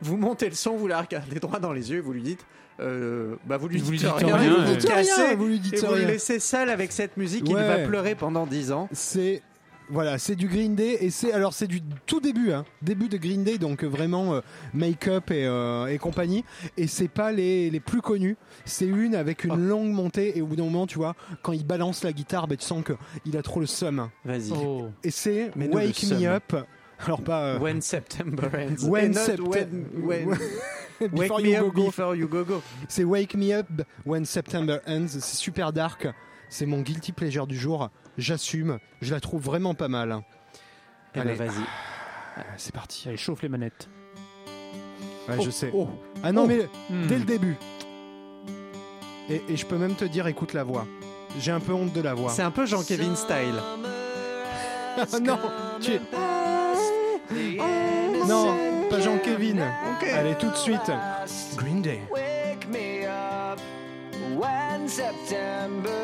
vous 0.00 0.16
montez 0.16 0.48
le 0.48 0.54
son, 0.54 0.76
vous 0.76 0.86
la 0.86 1.00
regardez 1.00 1.40
droit 1.40 1.58
dans 1.58 1.72
les 1.72 1.90
yeux, 1.90 1.98
et 1.98 2.00
vous 2.02 2.12
lui 2.12 2.22
dites, 2.22 2.44
euh, 2.80 3.36
bah 3.46 3.56
vous 3.56 3.68
lui 3.68 3.78
Vous 3.78 3.90
lui 3.92 3.98
dites 3.98 4.06
dites 4.08 4.16
rien, 4.16 4.36
rien, 4.36 4.50
vous 4.54 4.66
vous 4.66 4.76
dites 4.76 4.90
rien, 4.92 5.34
vous 5.36 5.46
lui 5.46 5.54
et 5.56 5.58
dites 5.58 5.78
vous 5.80 5.86
le 5.86 5.92
rien. 6.00 6.06
laissez 6.08 6.40
seul 6.40 6.68
avec 6.70 6.92
cette 6.92 7.16
musique, 7.16 7.44
il 7.48 7.54
va 7.56 7.78
pleurer 7.78 8.14
pendant 8.14 8.46
10 8.46 8.72
ans. 8.72 8.88
C'est 8.92 9.42
voilà, 9.90 10.18
c'est 10.18 10.34
du 10.36 10.48
Green 10.48 10.74
Day 10.74 10.96
et 11.00 11.10
c'est 11.10 11.32
alors 11.32 11.52
c'est 11.52 11.66
du 11.66 11.80
tout 12.06 12.20
début, 12.20 12.52
hein, 12.52 12.64
début 12.82 13.08
de 13.08 13.16
Green 13.18 13.44
Day, 13.44 13.58
donc 13.58 13.84
euh, 13.84 13.86
vraiment 13.86 14.34
euh, 14.34 14.40
make-up 14.72 15.30
et, 15.30 15.44
euh, 15.46 15.86
et 15.86 15.98
compagnie. 15.98 16.44
Et 16.76 16.86
c'est 16.86 17.08
pas 17.08 17.32
les, 17.32 17.70
les 17.70 17.80
plus 17.80 18.00
connus. 18.00 18.36
C'est 18.64 18.86
une 18.86 19.14
avec 19.14 19.44
une 19.44 19.52
Oh. 19.52 19.56
longue 19.56 19.90
montée 19.92 20.36
et 20.38 20.42
au 20.42 20.46
bout 20.46 20.56
d'un 20.56 20.64
moment, 20.64 20.86
tu 20.86 20.96
vois, 20.98 21.14
quand 21.42 21.52
il 21.52 21.66
balance 21.66 22.02
la 22.02 22.12
guitare, 22.12 22.46
ben, 22.48 22.56
tu 22.56 22.64
sens 22.64 22.82
que 22.82 22.94
il 23.26 23.36
a 23.36 23.42
trop 23.42 23.60
le 23.60 23.66
seum. 23.66 24.08
Vas-y. 24.24 24.52
Oh. 24.52 24.88
Et 25.02 25.10
c'est 25.10 25.50
Wake 25.56 26.02
Me. 26.04 26.26
Up. 26.26 26.54
Alors 27.00 27.22
pas 27.22 27.42
euh, 27.42 27.58
When 27.58 27.82
September 27.82 28.48
ends. 28.54 28.88
When 28.88 29.04
Et 29.06 29.08
not 29.14 29.20
Sept- 29.20 29.40
when- 29.40 30.38
Wake 31.12 31.42
me 31.42 31.56
up 31.56 31.74
Go. 31.74 31.86
before 31.86 32.14
you 32.14 32.28
go 32.28 32.44
go. 32.44 32.62
C'est 32.88 33.04
Wake 33.04 33.34
Me 33.34 33.52
Up 33.52 33.66
When 34.06 34.24
September 34.24 34.78
Ends. 34.86 35.08
C'est 35.08 35.36
super 35.36 35.72
dark. 35.72 36.06
C'est 36.48 36.66
mon 36.66 36.80
guilty 36.82 37.10
pleasure 37.12 37.46
du 37.48 37.58
jour. 37.58 37.90
J'assume. 38.18 38.78
Je 39.02 39.12
la 39.14 39.20
trouve 39.20 39.42
vraiment 39.42 39.74
pas 39.74 39.88
mal. 39.88 40.20
Eh 41.14 41.18
ben, 41.20 41.28
Allez. 41.28 41.34
vas-y. 41.34 41.64
C'est 42.56 42.74
parti. 42.74 43.08
Allez, 43.08 43.16
chauffe 43.16 43.42
les 43.42 43.48
manettes. 43.48 43.88
Ouais, 45.28 45.40
je 45.42 45.50
sais. 45.50 45.70
Oh. 45.72 45.88
Ah 46.22 46.32
non, 46.32 46.42
Oh. 46.44 46.46
mais 46.46 46.68
Hmm. 46.90 47.06
dès 47.06 47.18
le 47.18 47.24
début. 47.24 47.56
Et, 49.30 49.42
et 49.48 49.56
je 49.56 49.64
peux 49.66 49.78
même 49.78 49.94
te 49.94 50.04
dire, 50.04 50.26
écoute 50.26 50.52
la 50.52 50.64
voix. 50.64 50.86
J'ai 51.40 51.50
un 51.52 51.60
peu 51.60 51.72
honte 51.72 51.92
de 51.92 52.00
la 52.00 52.14
voix. 52.14 52.30
C'est 52.30 52.42
un 52.42 52.50
peu 52.50 52.66
Jean-Kevin 52.66 53.16
style. 53.16 53.54
Ah 54.96 55.18
non, 55.20 55.38
tu 55.80 55.92
es- 55.94 56.00
Non, 58.28 58.54
pas 58.90 59.00
Jean-Kevin. 59.00 59.60
Allez, 60.14 60.34
tout 60.38 60.50
de 60.50 60.56
suite. 60.56 60.92
Green 61.56 61.80
Day. 61.82 62.00
Wake 62.12 62.68
me 62.68 63.06
up 63.06 63.58
when 64.36 64.86
September 64.88 66.03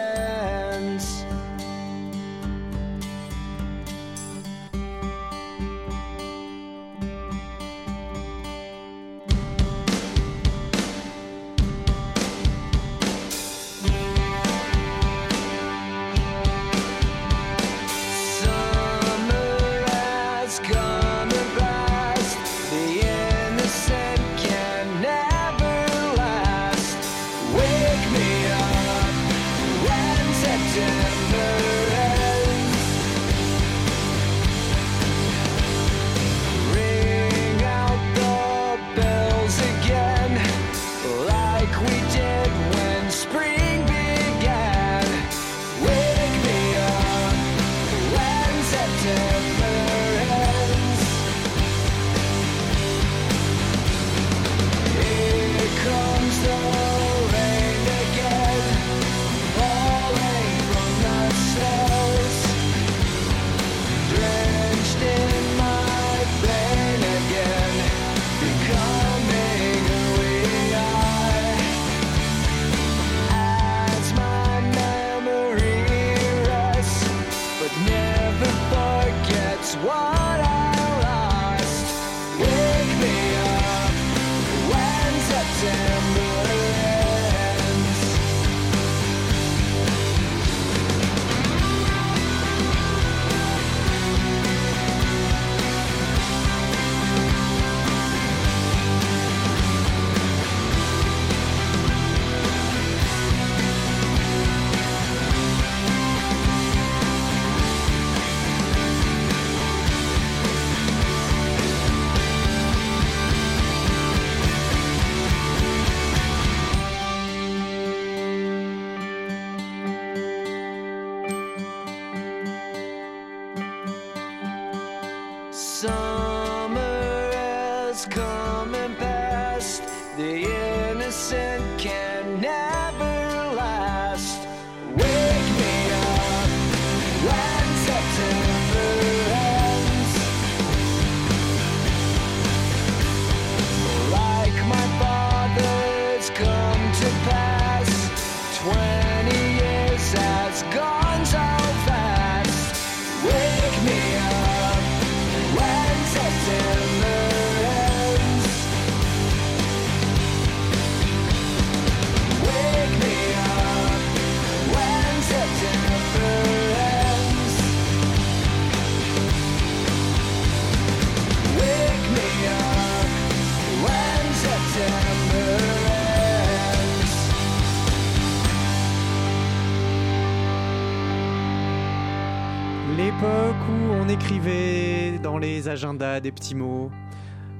Écrivait 184.25 185.17
dans 185.23 185.37
les 185.39 185.67
agendas 185.67 186.19
des 186.19 186.31
petits 186.31 186.53
mots. 186.53 186.91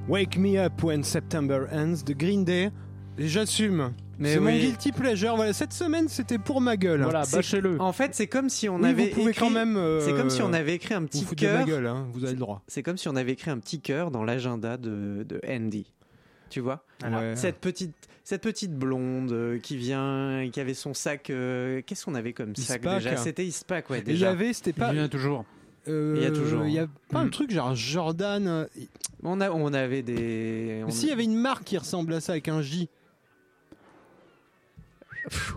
Wake 0.08 0.38
Me 0.38 0.58
Up 0.60 0.74
When 0.84 1.04
September 1.04 1.66
Ends 1.74 2.04
de 2.06 2.14
Green 2.14 2.46
Day. 2.46 2.70
J'assume. 3.18 3.94
Mais 4.20 4.34
C'est 4.34 4.40
mon 4.40 4.48
oui. 4.52 4.60
guilty 4.60 4.92
pleasure. 4.92 5.36
Voilà, 5.36 5.54
cette 5.54 5.74
semaine, 5.74 6.08
c'était 6.08 6.38
pour 6.38 6.62
ma 6.62 6.78
gueule. 6.78 7.02
Voilà, 7.02 7.24
bâchez-le. 7.32 7.82
En 7.82 7.92
fait, 7.94 8.14
c'est 8.14 8.28
comme 8.28 8.50
si 8.50 8.70
on 8.70 8.78
Oui, 8.80 8.90
avait 8.90 9.06
vous 9.10 9.16
pouvez 9.16 9.32
écrit... 9.32 9.40
quand 9.40 9.50
même. 9.50 9.76
euh, 9.76 10.02
C'est 10.06 10.14
comme 10.14 10.30
si 10.30 10.42
on 10.44 10.54
avait 10.54 10.76
écrit 10.76 10.94
un 10.94 11.04
petit 11.04 11.26
cœur. 11.26 11.66
gueule, 11.66 11.88
hein, 11.88 12.08
vous 12.14 12.24
avez 12.24 12.34
le 12.34 12.40
droit. 12.40 12.62
C'est 12.68 12.84
comme 12.84 12.98
si 12.98 13.08
on 13.10 13.16
avait 13.16 13.32
écrit 13.32 13.50
un 13.50 13.58
petit 13.58 13.80
cœur 13.82 14.12
dans 14.12 14.24
l'agenda 14.24 14.78
de, 14.78 15.26
de 15.28 15.42
Andy. 15.50 15.92
Tu 16.52 16.60
vois? 16.60 16.86
Ouais. 17.04 17.36
Cette 17.36 17.58
petite 17.58 17.96
cette 18.24 18.44
petite 18.44 18.76
blonde 18.76 19.32
euh, 19.32 19.58
qui 19.58 19.78
vient 19.78 20.48
qui 20.54 20.60
avait 20.60 20.76
son 20.76 20.94
sac 20.94 21.32
euh, 21.32 21.82
qu'est-ce 21.86 22.06
qu'on 22.06 22.14
avait 22.14 22.34
comme 22.34 22.56
sac 22.56 22.82
Ispac. 22.82 22.98
déjà 23.04 23.18
C'était 23.18 23.46
Ispac 23.46 23.90
ouais 23.90 23.98
Et 23.98 24.02
il 24.02 24.10
y 24.10 24.12
déjà. 24.12 24.30
avait, 24.30 24.54
c'était 24.54 24.70
Il 24.72 24.76
pas. 24.76 24.92
vient 24.94 25.08
toujours. 25.08 25.44
Euh, 25.88 26.14
Il 26.18 26.24
y 26.24 26.26
a 26.26 26.32
toujours, 26.32 26.66
Il 26.66 26.74
y 26.74 26.80
a 26.80 26.84
hein. 26.84 26.90
pas 27.10 27.20
un 27.20 27.30
truc 27.30 27.52
genre 27.52 27.76
Jordan. 27.76 28.48
euh, 28.48 28.66
On 29.24 29.40
a 29.42 29.50
on 29.52 29.74
avait 29.74 30.02
des 30.04 30.84
on- 30.86 30.90
S'il 30.92 31.10
y 31.10 31.12
avait 31.12 31.24
une 31.24 31.36
marque 31.38 31.64
qui 31.64 31.78
ressemble 31.78 32.14
à 32.14 32.22
ça 32.22 32.34
avec 32.34 32.48
un 32.48 32.62
J. 32.62 32.90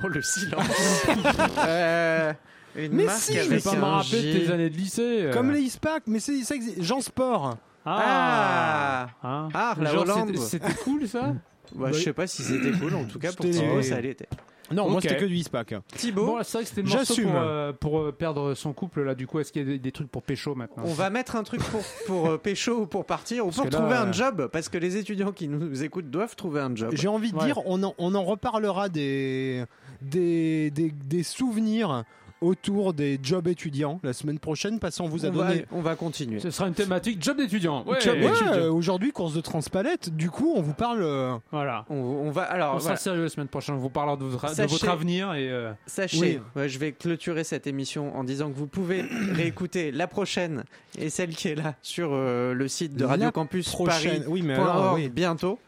Oh, 0.04 0.08
le 0.08 0.22
silence. 0.22 0.66
Euh, 1.66 2.32
une 2.76 2.92
Mais 2.92 3.04
marque 3.04 3.18
si, 3.18 3.32
Je 3.34 3.38
vais 3.40 3.46
avec 3.52 3.64
pas 3.64 3.74
me 3.76 3.80
rappeler 3.82 4.34
de 4.34 4.38
tes 4.46 4.50
années 4.52 4.70
de 4.70 4.76
lycée. 4.76 5.22
euh. 5.26 5.32
Comme 5.32 5.50
les 5.52 5.60
Ispac, 5.60 6.02
mais 6.06 6.20
c'est 6.20 6.42
ça 6.42 6.54
existe. 6.54 6.82
Jean 6.82 7.00
Sport. 7.00 7.56
Ah. 7.86 9.08
Hein 9.22 9.48
Ah, 9.54 9.74
la 9.80 9.94
Hollande. 9.98 10.36
c'était- 10.38 10.72
cool 10.84 11.06
ça? 11.08 11.34
Bah, 11.74 11.90
je 11.92 11.98
sais 12.00 12.12
pas 12.12 12.26
si 12.26 12.42
c'était 12.42 12.72
cool 12.72 12.94
en 12.94 13.04
tout 13.04 13.18
cas 13.18 13.32
pour 13.32 13.46
Thibaut 13.48 13.82
ça 13.82 14.00
l'était. 14.00 14.28
Non, 14.74 14.88
moi 14.90 15.00
c'était 15.00 15.16
que 15.16 15.24
du 15.24 15.36
Ispac. 15.36 15.74
Thibaut 15.96 16.26
Bon, 16.26 16.38
c'est 16.42 16.58
vrai 16.58 16.62
que 16.64 16.68
c'était 16.68 16.82
le 16.82 16.88
morceau 16.88 17.04
J'assume. 17.14 17.30
pour, 17.30 17.40
euh, 17.40 17.72
pour 17.72 17.98
euh, 18.00 18.12
perdre 18.12 18.54
son 18.54 18.72
couple 18.72 19.02
là. 19.02 19.14
Du 19.14 19.26
coup, 19.26 19.38
est-ce 19.38 19.52
qu'il 19.52 19.68
y 19.70 19.74
a 19.74 19.78
des, 19.78 19.92
trucs 19.92 20.10
pour 20.10 20.22
pécho 20.22 20.54
maintenant 20.54 20.82
On 20.86 20.92
va 20.92 21.10
mettre 21.10 21.36
un 21.36 21.42
truc 21.44 21.62
pour, 21.62 21.82
pour 22.06 22.28
euh, 22.30 22.38
pécho 22.38 22.72
ou 22.82 22.86
pour 22.86 23.04
partir 23.06 23.44
ou 23.46 23.48
Parce 23.48 23.56
pour 23.58 23.64
là, 23.66 23.70
trouver 23.70 23.94
un 23.96 24.12
job 24.12 24.48
parce 24.52 24.68
que 24.68 24.76
les 24.78 24.96
étudiants 24.96 25.32
qui 25.32 25.48
nous 25.48 25.82
écoutent 25.84 26.10
doivent 26.10 26.36
trouver 26.36 26.60
un 26.60 26.74
job. 26.74 26.90
J'ai 26.94 27.08
envie 27.08 27.32
de 27.32 27.36
Ouais. 27.38 27.46
dire, 27.46 27.60
on 27.66 27.82
en, 27.82 27.94
on 27.98 28.14
en 28.14 28.24
reparlera 28.24 28.88
des, 28.88 29.64
des, 30.02 30.70
des, 30.70 30.90
des 30.90 31.22
souvenirs 31.22 32.04
autour 32.40 32.92
des 32.92 33.18
jobs 33.22 33.48
étudiants 33.48 34.00
la 34.02 34.12
semaine 34.12 34.38
prochaine, 34.38 34.78
parce 34.78 34.98
qu'on 34.98 35.08
vous 35.08 35.24
a 35.24 35.28
on, 35.28 35.32
va, 35.32 35.48
donné. 35.48 35.64
on 35.72 35.80
va 35.80 35.94
continuer. 35.96 36.40
Ce 36.40 36.50
sera 36.50 36.68
une 36.68 36.74
thématique 36.74 37.22
job 37.22 37.36
d'étudiant. 37.38 37.84
Ouais, 37.86 38.00
Job- 38.00 38.16
ouais, 38.16 38.26
étudiant. 38.28 38.72
aujourd'hui, 38.74 39.12
course 39.12 39.34
de 39.34 39.40
transpalette. 39.40 40.14
Du 40.14 40.30
coup, 40.30 40.52
on 40.56 40.60
vous 40.62 40.74
parle. 40.74 41.02
euh, 41.02 41.34
Voilà. 41.52 41.84
On, 41.88 41.94
on 41.96 42.30
va 42.30 42.42
alors 42.42 42.74
On 42.74 42.80
sera 42.80 42.96
sérieux 42.96 43.22
la 43.22 43.28
semaine 43.28 43.48
prochaine. 43.48 43.74
On 43.76 43.78
vous 43.78 43.88
parlera 43.90 44.16
de 44.16 44.24
votre, 44.24 44.48
de 44.50 44.54
Sachez- 44.54 44.70
votre 44.72 44.88
avenir 44.88 45.32
et. 45.34 45.48
euh, 45.50 45.72
Sachez, 45.86 46.18
Oui. 46.20 46.40
ouais, 46.60 46.68
je 46.68 46.78
vais 46.78 46.92
clôturer 46.92 47.44
cette 47.44 47.66
émission 47.66 48.14
en 48.16 48.24
disant 48.24 48.50
que 48.50 48.56
vous 48.56 48.66
pouvez 48.66 49.02
réécouter 49.32 49.90
la 49.92 50.06
prochaine 50.06 50.64
et 50.98 51.10
celle 51.10 51.30
qui 51.30 51.48
est 51.48 51.54
là 51.54 51.74
sur 51.82 52.10
euh, 52.12 52.52
le 52.52 52.68
site 52.68 52.94
de 52.94 53.02
La 53.04 53.08
Radio 53.10 53.30
Campus 53.30 53.68
prochaine. 53.70 54.18
Paris. 54.18 54.24
Oui, 54.28 54.42
mais 54.42 54.54
alors, 54.54 54.94
oui. 54.94 55.08
bientôt. 55.08 55.58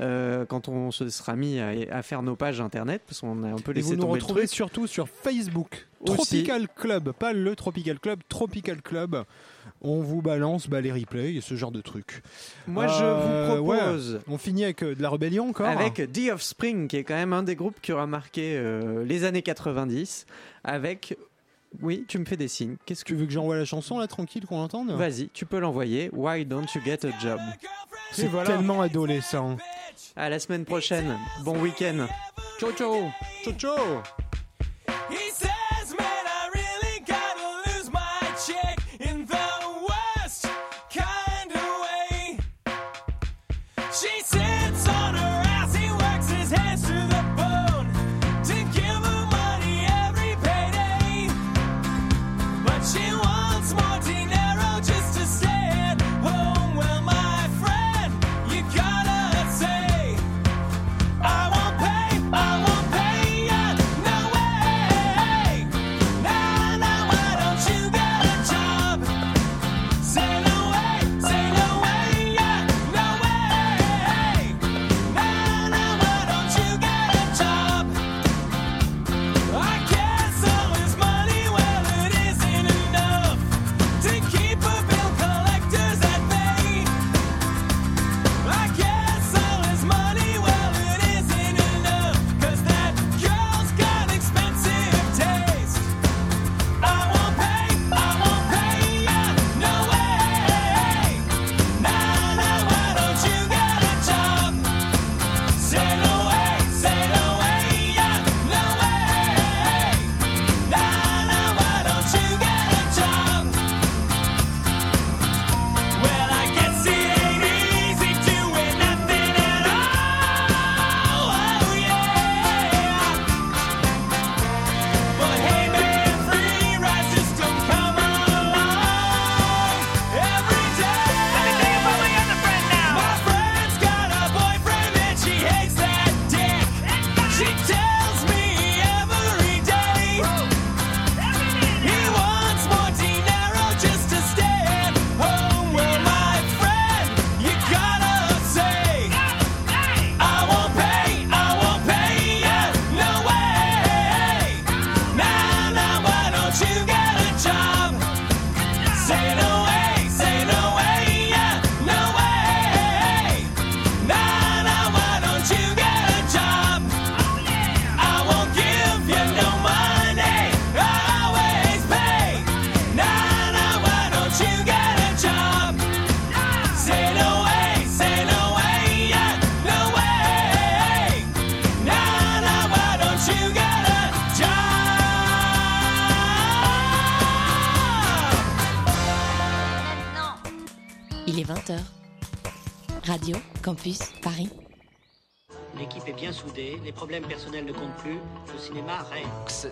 Euh, 0.00 0.44
quand 0.46 0.68
on 0.68 0.90
se 0.90 1.08
sera 1.08 1.36
mis 1.36 1.58
à, 1.60 1.72
à 1.90 2.02
faire 2.02 2.22
nos 2.22 2.36
pages 2.36 2.60
internet, 2.60 3.02
parce 3.06 3.20
qu'on 3.20 3.42
a 3.44 3.48
un 3.48 3.56
peu 3.56 3.72
Et 3.72 3.74
laissé 3.76 3.88
vous 3.90 3.94
nous 3.96 4.00
tomber 4.02 4.18
le 4.18 4.22
retrouvez 4.22 4.42
truc. 4.42 4.54
surtout 4.54 4.86
sur 4.86 5.08
Facebook. 5.08 5.86
Aussi. 6.00 6.16
Tropical 6.16 6.68
Club, 6.76 7.12
pas 7.12 7.32
le 7.32 7.56
Tropical 7.56 7.98
Club, 7.98 8.20
Tropical 8.28 8.82
Club. 8.82 9.24
On 9.80 10.00
vous 10.02 10.20
balance 10.20 10.68
bah, 10.68 10.80
les 10.82 10.92
replays 10.92 11.34
et 11.34 11.40
ce 11.40 11.54
genre 11.54 11.70
de 11.72 11.80
trucs. 11.80 12.22
Moi, 12.66 12.86
je 12.88 13.02
Euh, 13.02 13.56
vous 13.56 13.62
ouais. 13.64 13.78
propose 13.78 14.20
On 14.28 14.36
finit 14.36 14.64
avec 14.64 14.82
euh, 14.82 14.94
de 14.94 15.02
la 15.02 15.08
rébellion 15.08 15.48
encore 15.48 15.66
avec 15.66 15.94
The 16.12 16.30
Offspring, 16.32 16.88
qui 16.88 16.96
est 16.98 17.04
quand 17.04 17.14
même 17.14 17.32
un 17.32 17.42
des 17.42 17.56
groupes 17.56 17.80
qui 17.80 17.92
aura 17.92 18.06
marqué 18.06 18.54
euh, 18.56 19.04
les 19.04 19.24
années 19.24 19.42
90, 19.42 20.26
avec... 20.64 21.16
Oui, 21.82 22.04
tu 22.08 22.18
me 22.18 22.24
fais 22.24 22.36
des 22.36 22.48
signes. 22.48 22.76
Qu'est-ce 22.86 23.04
que 23.04 23.08
Tu 23.08 23.14
veux 23.14 23.26
que 23.26 23.32
j'envoie 23.32 23.56
la 23.56 23.64
chanson 23.64 23.98
là 23.98 24.06
tranquille 24.06 24.46
qu'on 24.46 24.58
l'entende 24.58 24.90
Vas-y, 24.92 25.28
tu 25.28 25.46
peux 25.46 25.58
l'envoyer. 25.58 26.10
Why 26.12 26.44
don't 26.44 26.66
you 26.74 26.80
get 26.84 27.06
a 27.06 27.18
job? 27.20 27.40
C'est 28.12 28.26
voilà. 28.26 28.50
tellement 28.50 28.80
adolescent. 28.80 29.56
À 30.16 30.28
la 30.28 30.38
semaine 30.38 30.64
prochaine. 30.64 31.16
Bon 31.42 31.58
week-end. 31.60 32.06
Ciao, 32.58 32.72
ciao. 32.72 33.10
Ciao 33.42 33.54
ciao 33.54 34.02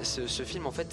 ce- 0.03 0.27
film, 0.45 0.67
en 0.67 0.71
fait, 0.73 0.81